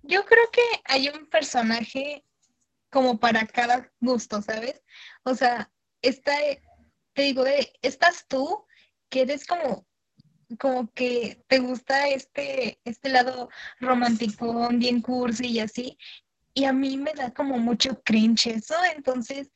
Yo 0.03 0.23
creo 0.25 0.51
que 0.51 0.61
hay 0.85 1.09
un 1.09 1.25
personaje 1.27 2.23
como 2.91 3.19
para 3.19 3.45
cada 3.47 3.91
gusto, 3.99 4.41
¿sabes? 4.41 4.81
O 5.23 5.33
sea, 5.33 5.71
está, 6.01 6.33
te 7.13 7.21
digo, 7.23 7.43
estás 7.81 8.25
tú, 8.27 8.65
que 9.09 9.21
eres 9.21 9.45
como, 9.47 9.87
como 10.59 10.91
que 10.93 11.43
te 11.47 11.59
gusta 11.59 12.07
este, 12.09 12.79
este 12.85 13.09
lado 13.09 13.49
romántico, 13.79 14.69
bien 14.73 15.01
cursi 15.01 15.47
y 15.47 15.59
así, 15.59 15.97
y 16.53 16.65
a 16.65 16.73
mí 16.73 16.97
me 16.97 17.13
da 17.13 17.33
como 17.33 17.57
mucho 17.57 18.01
cringe 18.03 18.47
eso, 18.47 18.75
entonces, 18.95 19.51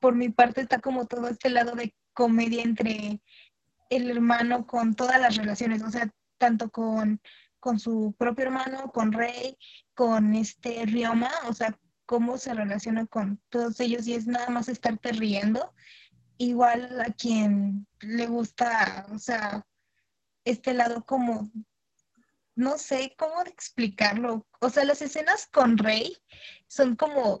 por 0.00 0.14
mi 0.14 0.28
parte 0.28 0.60
está 0.60 0.80
como 0.80 1.06
todo 1.06 1.28
este 1.28 1.50
lado 1.50 1.74
de 1.74 1.94
comedia 2.12 2.62
entre 2.62 3.20
el 3.90 4.10
hermano 4.10 4.66
con 4.66 4.94
todas 4.94 5.20
las 5.20 5.36
relaciones, 5.36 5.82
o 5.82 5.90
sea, 5.90 6.12
tanto 6.36 6.70
con, 6.70 7.20
con 7.60 7.78
su 7.78 8.14
propio 8.18 8.46
hermano, 8.46 8.90
con 8.92 9.12
Rey, 9.12 9.56
con 9.94 10.34
este 10.34 10.84
Ryoma, 10.86 11.30
o 11.48 11.54
sea, 11.54 11.78
cómo 12.06 12.38
se 12.38 12.54
relaciona 12.54 13.06
con 13.06 13.40
todos 13.50 13.78
ellos 13.80 14.06
y 14.06 14.14
es 14.14 14.26
nada 14.26 14.48
más 14.48 14.68
estarte 14.68 15.12
riendo. 15.12 15.74
Igual 16.38 17.00
a 17.00 17.12
quien 17.12 17.86
le 18.00 18.26
gusta, 18.26 19.06
o 19.12 19.18
sea, 19.18 19.66
este 20.44 20.72
lado 20.72 21.04
como, 21.04 21.50
no 22.54 22.78
sé 22.78 23.14
cómo 23.18 23.42
explicarlo. 23.42 24.46
O 24.60 24.70
sea, 24.70 24.84
las 24.84 25.02
escenas 25.02 25.46
con 25.48 25.76
Rey 25.76 26.16
son 26.66 26.96
como 26.96 27.38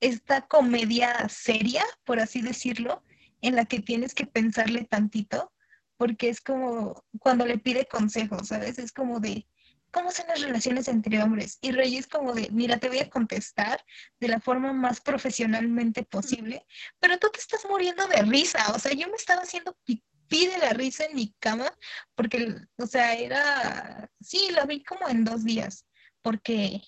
esta 0.00 0.42
comedia 0.42 1.28
seria, 1.28 1.84
por 2.04 2.20
así 2.20 2.40
decirlo, 2.42 3.02
en 3.42 3.56
la 3.56 3.64
que 3.64 3.80
tienes 3.80 4.14
que 4.14 4.26
pensarle 4.26 4.84
tantito, 4.84 5.52
porque 5.96 6.28
es 6.28 6.40
como 6.40 7.04
cuando 7.18 7.46
le 7.46 7.58
pide 7.58 7.86
consejos, 7.86 8.48
¿sabes? 8.48 8.78
Es 8.78 8.92
como 8.92 9.20
de, 9.20 9.46
¿cómo 9.90 10.10
son 10.10 10.26
las 10.28 10.42
relaciones 10.42 10.88
entre 10.88 11.22
hombres? 11.22 11.58
Y 11.60 11.72
Reyes 11.72 12.06
como 12.06 12.34
de, 12.34 12.50
mira, 12.50 12.78
te 12.78 12.88
voy 12.88 12.98
a 12.98 13.10
contestar 13.10 13.82
de 14.20 14.28
la 14.28 14.40
forma 14.40 14.72
más 14.72 15.00
profesionalmente 15.00 16.02
posible, 16.02 16.66
pero 17.00 17.18
tú 17.18 17.28
te 17.32 17.40
estás 17.40 17.64
muriendo 17.68 18.06
de 18.06 18.22
risa, 18.22 18.72
o 18.74 18.78
sea, 18.78 18.92
yo 18.92 19.08
me 19.08 19.16
estaba 19.16 19.42
haciendo 19.42 19.76
pipí 19.84 20.46
de 20.46 20.58
la 20.58 20.70
risa 20.70 21.04
en 21.06 21.16
mi 21.16 21.34
cama, 21.38 21.72
porque, 22.14 22.54
o 22.76 22.86
sea, 22.86 23.14
era, 23.14 24.10
sí, 24.20 24.50
la 24.52 24.66
vi 24.66 24.82
como 24.82 25.08
en 25.08 25.24
dos 25.24 25.44
días, 25.44 25.86
porque 26.20 26.82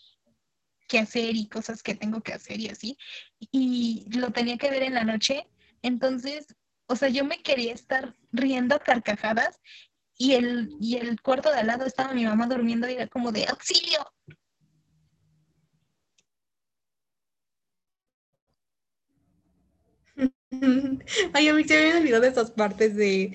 qué 0.88 0.98
hacer 0.98 1.36
y 1.36 1.48
cosas 1.48 1.82
que 1.82 1.94
tengo 1.94 2.22
que 2.22 2.32
hacer 2.32 2.60
y 2.60 2.68
así, 2.68 2.98
y 3.52 4.06
lo 4.10 4.32
tenía 4.32 4.58
que 4.58 4.70
ver 4.70 4.82
en 4.82 4.94
la 4.94 5.04
noche, 5.04 5.46
entonces, 5.82 6.46
o 6.86 6.96
sea, 6.96 7.08
yo 7.08 7.24
me 7.24 7.42
quería 7.42 7.72
estar 7.72 8.14
riendo 8.32 8.74
a 8.74 8.80
carcajadas 8.80 9.60
y 10.16 10.34
el, 10.34 10.70
y 10.80 10.96
el 10.96 11.20
cuarto 11.20 11.52
de 11.52 11.58
al 11.58 11.68
lado 11.68 11.86
estaba 11.86 12.14
mi 12.14 12.24
mamá 12.24 12.46
durmiendo 12.46 12.88
y 12.88 12.94
era 12.94 13.06
como 13.06 13.30
de 13.30 13.46
auxilio. 13.46 14.00
Ay, 21.32 21.48
a 21.48 21.54
mí 21.54 21.64
se 21.64 21.74
me 21.74 21.80
había 21.80 22.00
olvidado 22.00 22.24
esas 22.24 22.50
partes 22.50 22.96
de, 22.96 23.32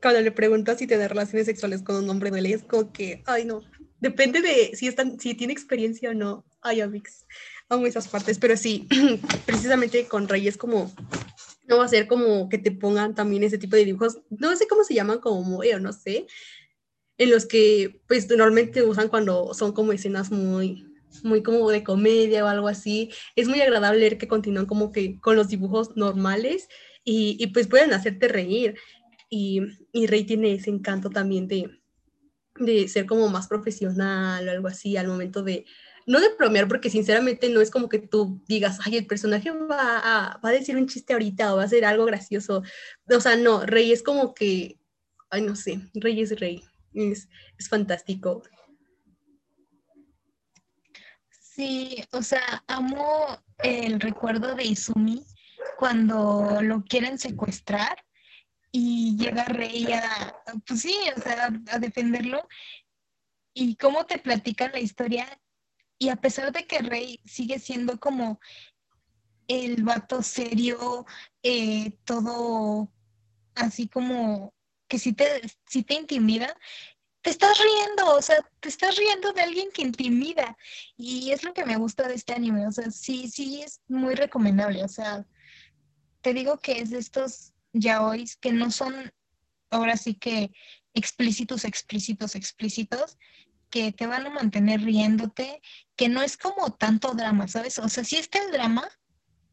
cuando 0.00 0.20
le 0.20 0.32
preguntas 0.32 0.78
si 0.78 0.86
tiene 0.86 1.08
relaciones 1.08 1.46
sexuales 1.46 1.82
con 1.82 1.96
un 1.96 2.10
hombre 2.10 2.30
duele, 2.30 2.52
es 2.52 2.62
como 2.64 2.92
que, 2.92 3.22
ay 3.26 3.44
no, 3.44 3.62
depende 4.00 4.40
de 4.40 4.74
si, 4.74 4.88
están, 4.88 5.18
si 5.20 5.34
tiene 5.34 5.52
experiencia 5.52 6.10
o 6.10 6.14
no. 6.14 6.44
Ay, 6.60 6.80
Amix, 6.80 7.26
amo 7.68 7.86
esas 7.86 8.08
partes, 8.08 8.38
pero 8.38 8.56
sí, 8.56 8.88
precisamente 9.46 10.06
con 10.06 10.28
Rey 10.28 10.50
como, 10.52 10.92
no 11.66 11.78
va 11.78 11.84
a 11.84 11.88
ser 11.88 12.06
como 12.06 12.48
que 12.48 12.58
te 12.58 12.72
pongan 12.72 13.14
también 13.14 13.44
ese 13.44 13.58
tipo 13.58 13.76
de 13.76 13.84
dibujos, 13.84 14.18
no 14.30 14.54
sé 14.56 14.66
cómo 14.66 14.84
se 14.84 14.94
llaman, 14.94 15.20
como 15.20 15.42
muy, 15.42 15.70
o 15.70 15.80
no 15.80 15.92
sé, 15.92 16.26
en 17.18 17.30
los 17.30 17.46
que 17.46 18.00
pues 18.08 18.28
normalmente 18.28 18.82
usan 18.82 19.08
cuando 19.08 19.52
son 19.54 19.72
como 19.72 19.92
escenas 19.92 20.30
muy, 20.30 20.86
muy 21.22 21.42
como 21.42 21.70
de 21.70 21.84
comedia 21.84 22.44
o 22.44 22.48
algo 22.48 22.66
así. 22.66 23.10
Es 23.36 23.46
muy 23.46 23.60
agradable 23.60 24.00
ver 24.00 24.18
que 24.18 24.28
continúan 24.28 24.66
como 24.66 24.90
que 24.90 25.20
con 25.20 25.36
los 25.36 25.48
dibujos 25.48 25.96
normales 25.96 26.68
y, 27.04 27.36
y 27.38 27.48
pues 27.48 27.66
pueden 27.66 27.92
hacerte 27.92 28.28
reír. 28.28 28.76
Y, 29.28 29.60
y, 29.92 30.06
Rey 30.08 30.24
tiene 30.24 30.54
ese 30.54 30.70
encanto 30.70 31.08
también 31.08 31.46
de, 31.46 31.79
de 32.60 32.88
ser 32.88 33.06
como 33.06 33.28
más 33.28 33.48
profesional 33.48 34.46
o 34.46 34.50
algo 34.50 34.68
así 34.68 34.96
al 34.96 35.08
momento 35.08 35.42
de, 35.42 35.64
no 36.06 36.20
de 36.20 36.34
bromear, 36.38 36.68
porque 36.68 36.90
sinceramente 36.90 37.48
no 37.50 37.60
es 37.60 37.70
como 37.70 37.88
que 37.88 37.98
tú 37.98 38.42
digas, 38.46 38.78
ay, 38.84 38.96
el 38.96 39.06
personaje 39.06 39.50
va 39.50 39.98
a, 39.98 40.40
va 40.44 40.48
a 40.48 40.52
decir 40.52 40.76
un 40.76 40.86
chiste 40.86 41.12
ahorita 41.12 41.52
o 41.52 41.56
va 41.56 41.62
a 41.62 41.66
hacer 41.66 41.84
algo 41.84 42.04
gracioso. 42.04 42.62
O 43.08 43.20
sea, 43.20 43.36
no, 43.36 43.64
Rey 43.66 43.92
es 43.92 44.02
como 44.02 44.34
que, 44.34 44.78
ay, 45.30 45.42
no 45.42 45.56
sé, 45.56 45.80
Rey 45.94 46.20
es 46.20 46.38
Rey. 46.38 46.62
Es, 46.92 47.28
es 47.58 47.68
fantástico. 47.68 48.42
Sí, 51.30 52.02
o 52.12 52.22
sea, 52.22 52.64
amo 52.66 53.42
el 53.58 54.00
recuerdo 54.00 54.54
de 54.54 54.64
Izumi 54.64 55.24
cuando 55.78 56.60
lo 56.62 56.82
quieren 56.84 57.18
secuestrar 57.18 57.96
y 58.72 59.16
llega 59.16 59.44
Rey 59.44 59.86
a, 59.92 60.34
pues 60.66 60.82
sí, 60.82 60.96
o 61.16 61.20
sea, 61.20 61.50
a 61.70 61.78
defenderlo. 61.78 62.46
Y 63.52 63.76
cómo 63.76 64.06
te 64.06 64.18
platican 64.18 64.72
la 64.72 64.80
historia. 64.80 65.26
Y 65.98 66.08
a 66.08 66.16
pesar 66.16 66.52
de 66.52 66.66
que 66.66 66.78
Rey 66.78 67.20
sigue 67.24 67.58
siendo 67.58 67.98
como 67.98 68.40
el 69.48 69.82
vato 69.82 70.22
serio, 70.22 71.04
eh, 71.42 71.98
todo 72.04 72.88
así 73.54 73.88
como 73.88 74.54
que 74.88 74.98
si 74.98 75.12
te, 75.12 75.42
si 75.66 75.82
te 75.82 75.94
intimida, 75.94 76.56
te 77.22 77.30
estás 77.30 77.58
riendo, 77.58 78.14
o 78.14 78.22
sea, 78.22 78.36
te 78.60 78.68
estás 78.68 78.96
riendo 78.96 79.32
de 79.32 79.42
alguien 79.42 79.70
que 79.72 79.82
intimida. 79.82 80.56
Y 80.96 81.32
es 81.32 81.44
lo 81.44 81.52
que 81.52 81.64
me 81.64 81.76
gusta 81.76 82.08
de 82.08 82.14
este 82.14 82.34
anime, 82.34 82.66
o 82.66 82.72
sea, 82.72 82.90
sí, 82.90 83.28
sí 83.28 83.62
es 83.62 83.80
muy 83.88 84.14
recomendable, 84.14 84.84
o 84.84 84.88
sea, 84.88 85.26
te 86.22 86.32
digo 86.32 86.58
que 86.58 86.80
es 86.80 86.90
de 86.90 86.98
estos 86.98 87.52
yaois 87.72 88.36
que 88.36 88.52
no 88.52 88.70
son 88.70 89.12
ahora 89.70 89.96
sí 89.96 90.14
que 90.14 90.52
explícitos, 90.94 91.64
explícitos, 91.64 92.34
explícitos, 92.34 93.18
que 93.70 93.92
te 93.92 94.06
van 94.06 94.26
a 94.26 94.30
mantener 94.30 94.82
riéndote, 94.82 95.62
que 95.96 96.08
no 96.08 96.22
es 96.22 96.36
como 96.36 96.72
tanto 96.72 97.14
drama, 97.14 97.46
¿sabes? 97.46 97.78
O 97.78 97.88
sea, 97.88 98.02
sí 98.02 98.16
está 98.16 98.40
el 98.40 98.50
drama, 98.50 98.88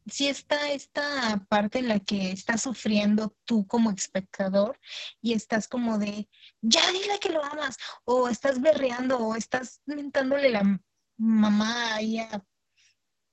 sí 0.07 0.27
está 0.27 0.71
esta 0.71 1.45
parte 1.47 1.79
en 1.79 1.87
la 1.87 1.99
que 1.99 2.31
estás 2.31 2.63
sufriendo 2.63 3.35
tú 3.45 3.67
como 3.67 3.91
espectador 3.91 4.79
y 5.21 5.33
estás 5.33 5.67
como 5.67 5.99
de, 5.99 6.27
ya 6.61 6.91
dile 6.91 7.19
que 7.19 7.29
lo 7.29 7.43
amas, 7.43 7.77
o 8.05 8.27
estás 8.27 8.59
berreando, 8.59 9.19
o 9.19 9.35
estás 9.35 9.81
mentándole 9.85 10.49
la 10.49 10.81
mamá 11.17 11.95
ahí 11.95 12.17
a, 12.17 12.43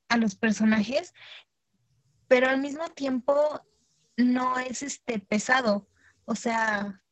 a 0.09 0.17
los 0.19 0.35
personajes, 0.35 1.15
pero 2.29 2.49
al 2.49 2.61
mismo 2.61 2.89
tiempo 2.91 3.63
no 4.17 4.59
es 4.59 4.83
este 4.83 5.19
pesado, 5.19 5.89
o 6.25 6.35
sea, 6.35 7.03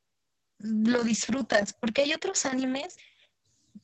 lo 0.59 1.03
disfrutas, 1.03 1.73
porque 1.73 2.03
hay 2.03 2.15
otros 2.15 2.47
animes 2.47 2.97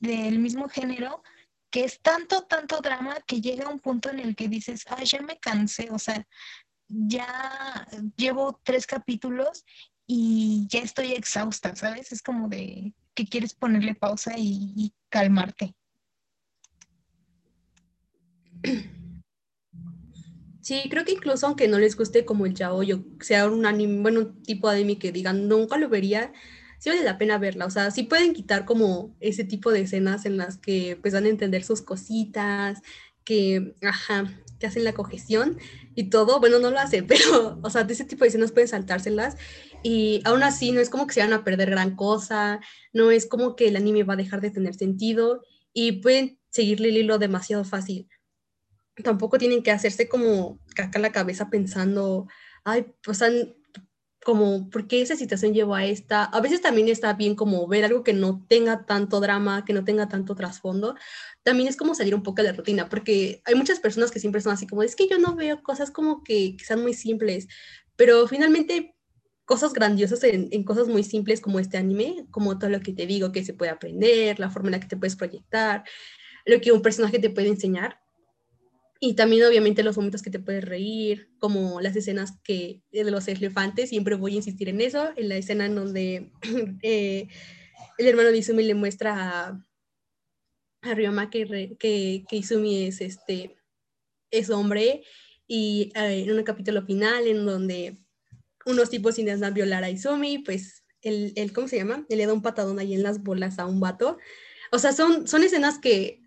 del 0.00 0.38
mismo 0.38 0.68
género 0.68 1.22
que 1.70 1.84
es 1.84 2.00
tanto, 2.00 2.42
tanto 2.42 2.80
drama 2.80 3.16
que 3.26 3.40
llega 3.40 3.68
un 3.68 3.80
punto 3.80 4.10
en 4.10 4.20
el 4.20 4.36
que 4.36 4.48
dices, 4.48 4.84
ay, 4.88 5.04
ya 5.04 5.20
me 5.20 5.38
cansé, 5.38 5.90
o 5.90 5.98
sea, 5.98 6.26
ya 6.88 7.86
llevo 8.16 8.58
tres 8.62 8.86
capítulos 8.86 9.64
y 10.06 10.66
ya 10.68 10.80
estoy 10.80 11.12
exhausta, 11.12 11.76
¿sabes? 11.76 12.12
Es 12.12 12.22
como 12.22 12.48
de 12.48 12.94
que 13.14 13.26
quieres 13.26 13.54
ponerle 13.54 13.94
pausa 13.94 14.32
y, 14.36 14.94
calmarte. 15.10 15.74
Sí, 20.68 20.82
creo 20.90 21.06
que 21.06 21.12
incluso 21.12 21.46
aunque 21.46 21.66
no 21.66 21.78
les 21.78 21.96
guste 21.96 22.26
como 22.26 22.44
el 22.44 22.52
yaoi 22.54 23.02
sea 23.20 23.46
un 23.46 23.64
anime, 23.64 24.02
bueno, 24.02 24.20
un 24.20 24.42
tipo 24.42 24.68
de 24.68 24.76
anime 24.76 24.98
que 24.98 25.12
digan 25.12 25.48
nunca 25.48 25.78
lo 25.78 25.88
vería, 25.88 26.30
sí 26.78 26.90
vale 26.90 27.02
la 27.04 27.16
pena 27.16 27.38
verla. 27.38 27.64
O 27.64 27.70
sea, 27.70 27.90
sí 27.90 28.02
pueden 28.02 28.34
quitar 28.34 28.66
como 28.66 29.16
ese 29.18 29.44
tipo 29.44 29.72
de 29.72 29.80
escenas 29.80 30.26
en 30.26 30.36
las 30.36 30.58
que 30.58 30.98
pues 31.00 31.14
van 31.14 31.24
a 31.24 31.30
entender 31.30 31.64
sus 31.64 31.80
cositas, 31.80 32.82
que, 33.24 33.76
ajá, 33.82 34.30
que 34.60 34.66
hacen 34.66 34.84
la 34.84 34.92
cohesión 34.92 35.56
y 35.94 36.10
todo. 36.10 36.38
Bueno, 36.38 36.58
no 36.58 36.70
lo 36.70 36.78
hace, 36.78 37.02
pero, 37.14 37.58
o 37.62 37.70
sea, 37.70 37.84
de 37.84 37.94
ese 37.94 38.04
tipo 38.04 38.24
de 38.24 38.28
escenas 38.28 38.52
pueden 38.52 38.68
saltárselas 38.68 39.38
y 39.82 40.20
aún 40.26 40.42
así 40.42 40.72
no 40.72 40.80
es 40.80 40.90
como 40.90 41.06
que 41.06 41.14
se 41.14 41.20
van 41.20 41.32
a 41.32 41.44
perder 41.44 41.70
gran 41.70 41.96
cosa, 41.96 42.60
no 42.92 43.10
es 43.10 43.24
como 43.26 43.56
que 43.56 43.68
el 43.68 43.76
anime 43.76 44.02
va 44.02 44.12
a 44.14 44.16
dejar 44.16 44.42
de 44.42 44.50
tener 44.50 44.74
sentido 44.74 45.40
y 45.72 46.02
pueden 46.02 46.38
seguirle 46.50 46.90
el 46.90 46.98
hilo 46.98 47.18
demasiado 47.18 47.64
fácil. 47.64 48.06
Tampoco 49.02 49.38
tienen 49.38 49.62
que 49.62 49.70
hacerse 49.70 50.08
como 50.08 50.58
caca 50.74 50.98
la 50.98 51.12
cabeza 51.12 51.50
pensando, 51.50 52.26
ay, 52.64 52.86
pues 53.02 53.22
como 54.24 54.68
por 54.68 54.86
qué 54.88 55.00
esa 55.00 55.16
situación 55.16 55.54
llevó 55.54 55.74
a 55.74 55.86
esta. 55.86 56.24
A 56.24 56.40
veces 56.40 56.60
también 56.60 56.88
está 56.88 57.14
bien 57.14 57.34
como 57.34 57.66
ver 57.66 57.84
algo 57.84 58.04
que 58.04 58.12
no 58.12 58.44
tenga 58.48 58.84
tanto 58.84 59.20
drama, 59.20 59.64
que 59.64 59.72
no 59.72 59.84
tenga 59.84 60.08
tanto 60.08 60.34
trasfondo. 60.34 60.96
También 61.42 61.68
es 61.68 61.76
como 61.76 61.94
salir 61.94 62.14
un 62.14 62.22
poco 62.22 62.42
de 62.42 62.48
la 62.48 62.52
rutina, 62.52 62.88
porque 62.88 63.40
hay 63.44 63.54
muchas 63.54 63.80
personas 63.80 64.10
que 64.10 64.20
siempre 64.20 64.40
son 64.40 64.52
así 64.52 64.66
como, 64.66 64.82
es 64.82 64.96
que 64.96 65.08
yo 65.08 65.18
no 65.18 65.34
veo 65.34 65.62
cosas 65.62 65.90
como 65.90 66.22
que, 66.24 66.56
que 66.56 66.64
sean 66.64 66.82
muy 66.82 66.94
simples, 66.94 67.48
pero 67.96 68.26
finalmente 68.28 68.94
cosas 69.46 69.72
grandiosas 69.72 70.22
en, 70.24 70.48
en, 70.50 70.62
cosas 70.62 70.88
muy 70.88 71.04
simples 71.04 71.40
como 71.40 71.58
este 71.58 71.78
anime, 71.78 72.26
como 72.30 72.58
todo 72.58 72.68
lo 72.68 72.80
que 72.80 72.92
te 72.92 73.06
digo 73.06 73.32
que 73.32 73.44
se 73.44 73.54
puede 73.54 73.70
aprender, 73.70 74.38
la 74.38 74.50
forma 74.50 74.68
en 74.68 74.72
la 74.72 74.80
que 74.80 74.88
te 74.88 74.96
puedes 74.98 75.16
proyectar, 75.16 75.84
lo 76.44 76.60
que 76.60 76.72
un 76.72 76.82
personaje 76.82 77.18
te 77.18 77.30
puede 77.30 77.48
enseñar. 77.48 77.98
Y 79.00 79.14
también 79.14 79.46
obviamente 79.46 79.84
los 79.84 79.96
momentos 79.96 80.22
que 80.22 80.30
te 80.30 80.40
puedes 80.40 80.64
reír, 80.64 81.30
como 81.38 81.80
las 81.80 81.94
escenas 81.94 82.40
que 82.42 82.82
de 82.90 83.10
los 83.10 83.28
elefantes, 83.28 83.90
siempre 83.90 84.16
voy 84.16 84.32
a 84.32 84.36
insistir 84.36 84.68
en 84.68 84.80
eso, 84.80 85.10
en 85.16 85.28
la 85.28 85.36
escena 85.36 85.66
en 85.66 85.76
donde 85.76 86.32
eh, 86.82 87.28
el 87.98 88.06
hermano 88.06 88.30
de 88.30 88.38
Izumi 88.38 88.64
le 88.64 88.74
muestra 88.74 89.48
a, 89.48 89.66
a 90.82 90.94
Ryoma 90.94 91.30
que, 91.30 91.76
que, 91.78 92.24
que, 92.28 92.36
Izumi 92.36 92.86
es, 92.86 93.00
este, 93.00 93.56
es 94.32 94.50
hombre 94.50 95.04
y 95.46 95.92
eh, 95.94 96.24
en 96.26 96.36
un 96.36 96.42
capítulo 96.42 96.82
final 96.82 97.26
en 97.26 97.46
donde 97.46 97.98
unos 98.66 98.90
tipos 98.90 99.18
intentan 99.18 99.54
violar 99.54 99.84
a 99.84 99.90
Izumi, 99.90 100.38
pues 100.38 100.84
el, 101.02 101.32
el, 101.36 101.52
¿cómo 101.52 101.68
se 101.68 101.76
llama? 101.76 102.04
Él 102.08 102.18
le 102.18 102.26
da 102.26 102.32
un 102.32 102.42
patadón 102.42 102.80
ahí 102.80 102.94
en 102.94 103.04
las 103.04 103.22
bolas 103.22 103.58
a 103.60 103.66
un 103.66 103.78
vato. 103.78 104.18
O 104.72 104.78
sea, 104.78 104.92
son, 104.92 105.26
son 105.28 105.44
escenas 105.44 105.78
que, 105.78 106.20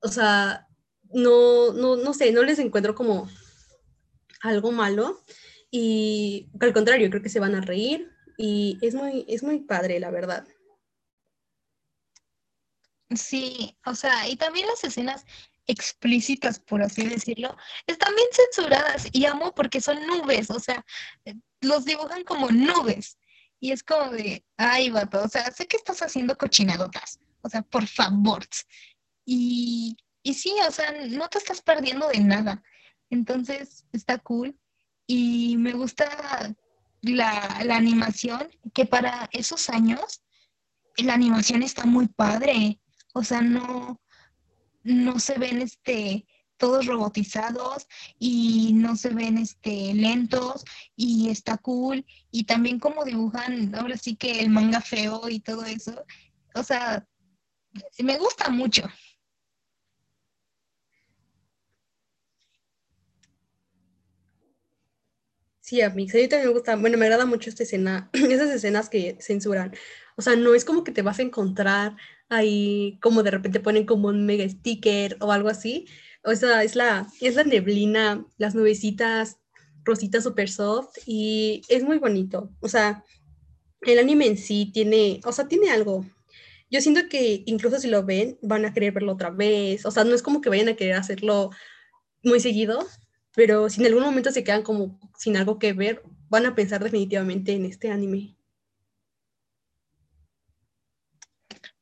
o 0.00 0.08
sea, 0.08 0.68
no, 1.12 1.72
no, 1.72 1.96
no 1.96 2.14
sé, 2.14 2.32
no 2.32 2.42
les 2.42 2.58
encuentro 2.58 2.94
como 2.94 3.28
algo 4.42 4.72
malo 4.72 5.22
y 5.70 6.48
al 6.60 6.72
contrario, 6.72 7.10
creo 7.10 7.22
que 7.22 7.28
se 7.28 7.40
van 7.40 7.54
a 7.54 7.60
reír 7.60 8.10
y 8.36 8.78
es 8.80 8.94
muy, 8.94 9.24
es 9.28 9.42
muy 9.42 9.60
padre, 9.60 10.00
la 10.00 10.10
verdad. 10.10 10.46
Sí, 13.14 13.76
o 13.84 13.94
sea, 13.94 14.28
y 14.28 14.36
también 14.36 14.66
las 14.66 14.84
escenas 14.84 15.24
explícitas, 15.66 16.58
por 16.58 16.82
así 16.82 17.06
decirlo, 17.06 17.56
están 17.86 18.14
bien 18.14 18.28
censuradas 18.32 19.08
y 19.12 19.26
amo 19.26 19.54
porque 19.54 19.80
son 19.80 20.04
nubes, 20.06 20.50
o 20.50 20.58
sea, 20.58 20.84
los 21.60 21.84
dibujan 21.84 22.24
como 22.24 22.48
nubes 22.50 23.18
y 23.60 23.72
es 23.72 23.82
como 23.82 24.10
de, 24.10 24.44
ay, 24.56 24.90
vato, 24.90 25.22
o 25.22 25.28
sea, 25.28 25.50
sé 25.50 25.66
que 25.66 25.76
estás 25.76 26.02
haciendo 26.02 26.36
cochinadotas, 26.36 27.20
o 27.42 27.48
sea, 27.48 27.62
por 27.62 27.86
favor. 27.86 28.44
Y 29.24 29.96
y 30.22 30.34
sí, 30.34 30.54
o 30.66 30.70
sea, 30.70 30.92
no 31.08 31.28
te 31.28 31.38
estás 31.38 31.62
perdiendo 31.62 32.08
de 32.08 32.20
nada. 32.20 32.62
Entonces, 33.08 33.86
está 33.92 34.18
cool. 34.18 34.58
Y 35.06 35.56
me 35.56 35.72
gusta 35.72 36.54
la, 37.02 37.60
la 37.64 37.76
animación, 37.76 38.48
que 38.74 38.86
para 38.86 39.28
esos 39.32 39.70
años, 39.70 40.22
la 40.96 41.14
animación 41.14 41.62
está 41.62 41.86
muy 41.86 42.08
padre. 42.08 42.80
O 43.14 43.24
sea, 43.24 43.40
no, 43.40 44.00
no 44.82 45.18
se 45.18 45.38
ven 45.38 45.62
este 45.62 46.26
todos 46.56 46.84
robotizados 46.84 47.86
y 48.18 48.72
no 48.74 48.94
se 48.94 49.08
ven 49.08 49.38
este 49.38 49.94
lentos 49.94 50.62
y 50.94 51.30
está 51.30 51.56
cool 51.56 52.04
y 52.30 52.44
también 52.44 52.78
como 52.78 53.02
dibujan 53.02 53.74
ahora 53.74 53.96
sí 53.96 54.14
que 54.14 54.40
el 54.40 54.50
manga 54.50 54.82
feo 54.82 55.30
y 55.30 55.40
todo 55.40 55.64
eso 55.64 56.04
o 56.54 56.62
sea 56.62 57.06
me 57.98 58.18
gusta 58.18 58.50
mucho 58.50 58.82
Sí, 65.70 65.82
a 65.82 65.90
mí, 65.90 66.08
a 66.12 66.16
mí 66.16 66.26
también 66.26 66.48
me 66.48 66.52
gusta, 66.52 66.74
bueno, 66.74 66.98
me 66.98 67.04
agrada 67.04 67.26
mucho 67.26 67.48
esta 67.48 67.62
escena, 67.62 68.10
esas 68.12 68.50
escenas 68.50 68.88
que 68.88 69.16
censuran. 69.20 69.72
O 70.16 70.22
sea, 70.22 70.34
no 70.34 70.56
es 70.56 70.64
como 70.64 70.82
que 70.82 70.90
te 70.90 71.02
vas 71.02 71.20
a 71.20 71.22
encontrar 71.22 71.96
ahí 72.28 72.98
como 73.00 73.22
de 73.22 73.30
repente 73.30 73.60
ponen 73.60 73.86
como 73.86 74.08
un 74.08 74.26
mega 74.26 74.48
sticker 74.48 75.16
o 75.20 75.30
algo 75.30 75.48
así. 75.48 75.86
O 76.24 76.34
sea, 76.34 76.64
es 76.64 76.74
la, 76.74 77.06
es 77.20 77.36
la 77.36 77.44
neblina, 77.44 78.26
las 78.36 78.56
nubecitas 78.56 79.38
rositas 79.84 80.24
super 80.24 80.50
soft 80.50 80.88
y 81.06 81.62
es 81.68 81.84
muy 81.84 81.98
bonito. 81.98 82.50
O 82.58 82.68
sea, 82.68 83.04
el 83.82 84.00
anime 84.00 84.26
en 84.26 84.38
sí 84.38 84.72
tiene, 84.74 85.20
o 85.24 85.30
sea, 85.30 85.46
tiene 85.46 85.70
algo. 85.70 86.04
Yo 86.68 86.80
siento 86.80 87.02
que 87.08 87.44
incluso 87.46 87.78
si 87.78 87.86
lo 87.86 88.04
ven, 88.04 88.38
van 88.42 88.64
a 88.64 88.74
querer 88.74 88.92
verlo 88.92 89.12
otra 89.12 89.30
vez. 89.30 89.86
O 89.86 89.92
sea, 89.92 90.02
no 90.02 90.16
es 90.16 90.22
como 90.22 90.40
que 90.40 90.48
vayan 90.48 90.68
a 90.68 90.74
querer 90.74 90.96
hacerlo 90.96 91.50
muy 92.24 92.40
seguido, 92.40 92.88
pero 93.34 93.68
si 93.68 93.80
en 93.80 93.86
algún 93.86 94.04
momento 94.04 94.30
se 94.32 94.44
quedan 94.44 94.62
como 94.62 94.98
sin 95.18 95.36
algo 95.36 95.58
que 95.58 95.72
ver, 95.72 96.02
van 96.28 96.46
a 96.46 96.54
pensar 96.54 96.82
definitivamente 96.82 97.52
en 97.52 97.64
este 97.64 97.90
anime. 97.90 98.36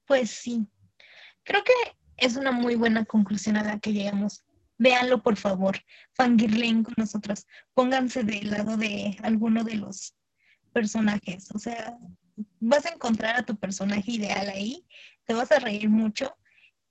Pues 0.07 0.31
sí, 0.31 0.67
creo 1.45 1.63
que 1.65 1.73
es 2.17 2.37
una 2.37 2.51
muy 2.51 2.75
buena 2.75 3.05
conclusión 3.05 3.57
a 3.57 3.65
la 3.65 3.79
que 3.79 3.93
llegamos. 3.93 4.45
Véanlo, 4.79 5.23
por 5.23 5.37
favor. 5.37 5.79
Fangirlen 6.13 6.83
con 6.83 6.95
nosotros. 6.97 7.47
Pónganse 7.75 8.23
del 8.23 8.51
lado 8.51 8.77
de 8.77 9.17
alguno 9.23 9.65
de 9.65 9.75
los 9.75 10.15
personajes. 10.73 11.51
O 11.55 11.59
sea, 11.59 11.99
vas 12.61 12.87
a 12.87 12.91
encontrar 12.91 13.37
a 13.37 13.45
tu 13.45 13.57
personaje 13.57 14.13
ideal 14.13 14.49
ahí, 14.49 14.87
te 15.25 15.35
vas 15.35 15.51
a 15.53 15.59
reír 15.59 15.89
mucho 15.89 16.37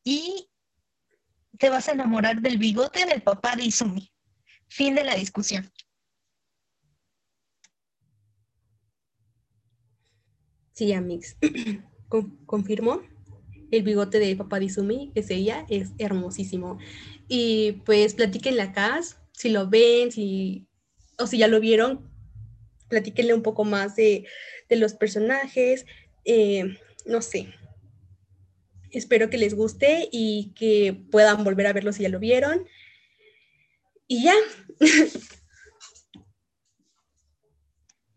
y 0.04 0.50
te 1.58 1.70
vas 1.70 1.88
a 1.88 1.94
enamorar 1.94 2.42
del 2.42 2.58
bigote 2.58 3.06
del 3.06 3.22
papá 3.22 3.56
de 3.56 3.64
Izumi. 3.64 4.12
Fin 4.68 4.96
de 4.96 5.04
la 5.04 5.16
discusión. 5.16 5.72
Sí, 10.74 10.94
Amix. 10.94 11.38
confirmo, 12.46 13.02
el 13.72 13.84
bigote 13.84 14.20
de 14.20 14.36
papá 14.36 14.62
Izumi, 14.62 15.12
es 15.16 15.30
ella, 15.30 15.66
es 15.70 15.92
hermosísimo. 15.98 16.78
Y 17.28 17.82
pues 17.86 18.14
platiquenle 18.14 18.62
acá, 18.62 19.00
si 19.32 19.50
lo 19.50 19.70
ven, 19.70 20.12
si, 20.12 20.68
o 21.18 21.28
si 21.28 21.40
ya 21.40 21.48
lo 21.48 21.60
vieron, 21.60 22.10
platíquenle 22.90 23.34
un 23.34 23.44
poco 23.44 23.66
más 23.66 23.96
de, 23.96 24.26
los 24.70 24.94
personajes, 24.94 25.86
eh, 26.26 26.78
no 27.06 27.22
sé. 27.22 27.54
Espero 28.92 29.30
que 29.30 29.38
les 29.38 29.54
guste 29.54 30.08
y 30.12 30.54
que 30.56 30.94
puedan 31.12 31.44
volver 31.44 31.68
a 31.68 31.74
verlo 31.74 31.92
si 31.92 32.04
ya 32.04 32.10
lo 32.10 32.20
vieron. 32.20 32.66
Y 34.08 34.24
ya. 34.24 34.34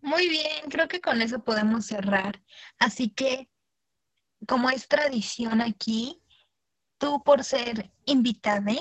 Muy 0.03 0.29
bien, 0.29 0.71
creo 0.71 0.89
que 0.89 1.01
con 1.01 1.21
eso 1.21 1.45
podemos 1.45 1.87
cerrar. 1.87 2.43
Así 2.79 3.11
que 3.11 3.51
como 4.47 4.71
es 4.71 4.89
tradición 4.89 5.61
aquí, 5.61 6.23
tú 6.99 7.23
por 7.23 7.45
ser 7.45 7.93
invitada, 8.07 8.75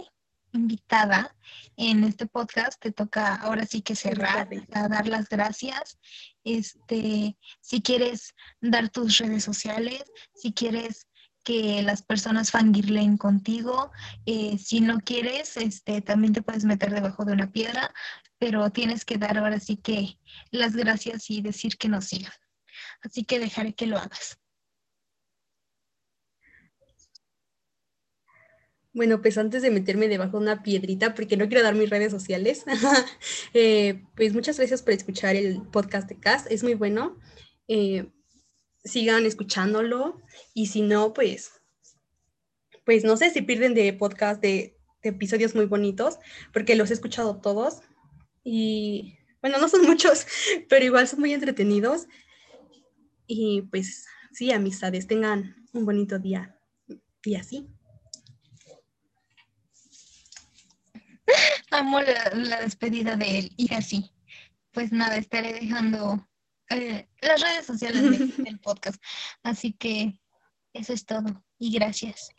invitada 0.53 1.35
en 1.75 2.03
este 2.03 2.25
podcast, 2.25 2.79
te 2.81 2.91
toca 2.91 3.35
ahora 3.35 3.65
sí 3.65 3.81
que 3.81 3.95
cerrar, 3.95 4.47
a 4.71 4.87
dar 4.87 5.07
las 5.07 5.27
gracias. 5.27 5.99
Este, 6.43 7.37
si 7.59 7.81
quieres 7.81 8.33
dar 8.61 8.89
tus 8.89 9.17
redes 9.17 9.43
sociales, 9.43 10.03
si 10.33 10.53
quieres 10.53 11.07
que 11.49 11.81
las 11.81 12.03
personas 12.03 12.51
fangirlen 12.51 13.17
contigo, 13.17 13.91
eh, 14.27 14.59
si 14.59 14.81
no 14.81 14.99
quieres, 14.99 15.57
este, 15.57 15.99
también 15.99 16.31
te 16.31 16.43
puedes 16.43 16.63
meter 16.63 16.93
debajo 16.93 17.25
de 17.25 17.33
una 17.33 17.51
piedra, 17.51 17.91
pero 18.37 18.69
tienes 18.69 19.03
que 19.03 19.17
dar 19.17 19.35
ahora 19.35 19.59
sí 19.59 19.75
que 19.75 20.19
las 20.51 20.75
gracias 20.75 21.27
y 21.31 21.41
decir 21.41 21.77
que 21.79 21.89
nos 21.89 22.05
sigan. 22.05 22.31
Así 23.01 23.23
que 23.23 23.39
dejaré 23.39 23.73
que 23.73 23.87
lo 23.87 23.97
hagas. 23.97 24.37
Bueno, 28.93 29.19
pues 29.19 29.39
antes 29.39 29.63
de 29.63 29.71
meterme 29.71 30.07
debajo 30.07 30.37
de 30.37 30.43
una 30.43 30.61
piedrita, 30.61 31.15
porque 31.15 31.35
no 31.35 31.47
quiero 31.47 31.63
dar 31.63 31.73
mis 31.73 31.89
redes 31.89 32.11
sociales, 32.11 32.63
eh, 33.55 34.03
pues 34.15 34.35
muchas 34.35 34.57
gracias 34.57 34.83
por 34.83 34.93
escuchar 34.93 35.35
el 35.35 35.63
podcast 35.63 36.07
de 36.09 36.19
Cast, 36.19 36.45
es 36.51 36.61
muy 36.61 36.75
bueno. 36.75 37.17
Eh, 37.67 38.11
sigan 38.83 39.25
escuchándolo 39.25 40.21
y 40.53 40.67
si 40.67 40.81
no, 40.81 41.13
pues, 41.13 41.51
pues 42.85 43.03
no 43.03 43.17
sé 43.17 43.29
si 43.29 43.41
pierden 43.41 43.73
de 43.73 43.93
podcast 43.93 44.41
de, 44.41 44.75
episodios 45.01 45.55
muy 45.55 45.65
bonitos, 45.65 46.19
porque 46.51 46.75
los 46.75 46.91
he 46.91 46.93
escuchado 46.93 47.39
todos 47.39 47.81
y 48.43 49.17
bueno, 49.41 49.57
no 49.59 49.69
son 49.69 49.83
muchos, 49.87 50.25
pero 50.67 50.83
igual 50.85 51.07
son 51.07 51.19
muy 51.21 51.33
entretenidos. 51.33 52.07
Y 53.27 53.61
pues 53.63 54.07
sí, 54.33 54.51
amistades, 54.51 55.07
tengan 55.07 55.55
un 55.73 55.85
bonito 55.85 56.19
día 56.19 56.59
y 57.23 57.35
así. 57.35 57.67
Amo 61.71 62.01
la, 62.01 62.61
despedida 62.61 63.15
de 63.15 63.39
él 63.39 63.53
y 63.55 63.73
así. 63.73 64.11
Pues 64.71 64.91
nada, 64.91 65.17
estaré 65.17 65.53
dejando 65.53 66.27
eh, 66.69 67.07
las 67.21 67.41
redes 67.41 67.65
sociales 67.65 68.37
del 68.37 68.59
podcast. 68.63 69.01
Así 69.43 69.73
que 69.73 70.19
eso 70.73 70.93
es 70.93 71.05
todo 71.05 71.43
y 71.57 71.71
gracias. 71.71 72.29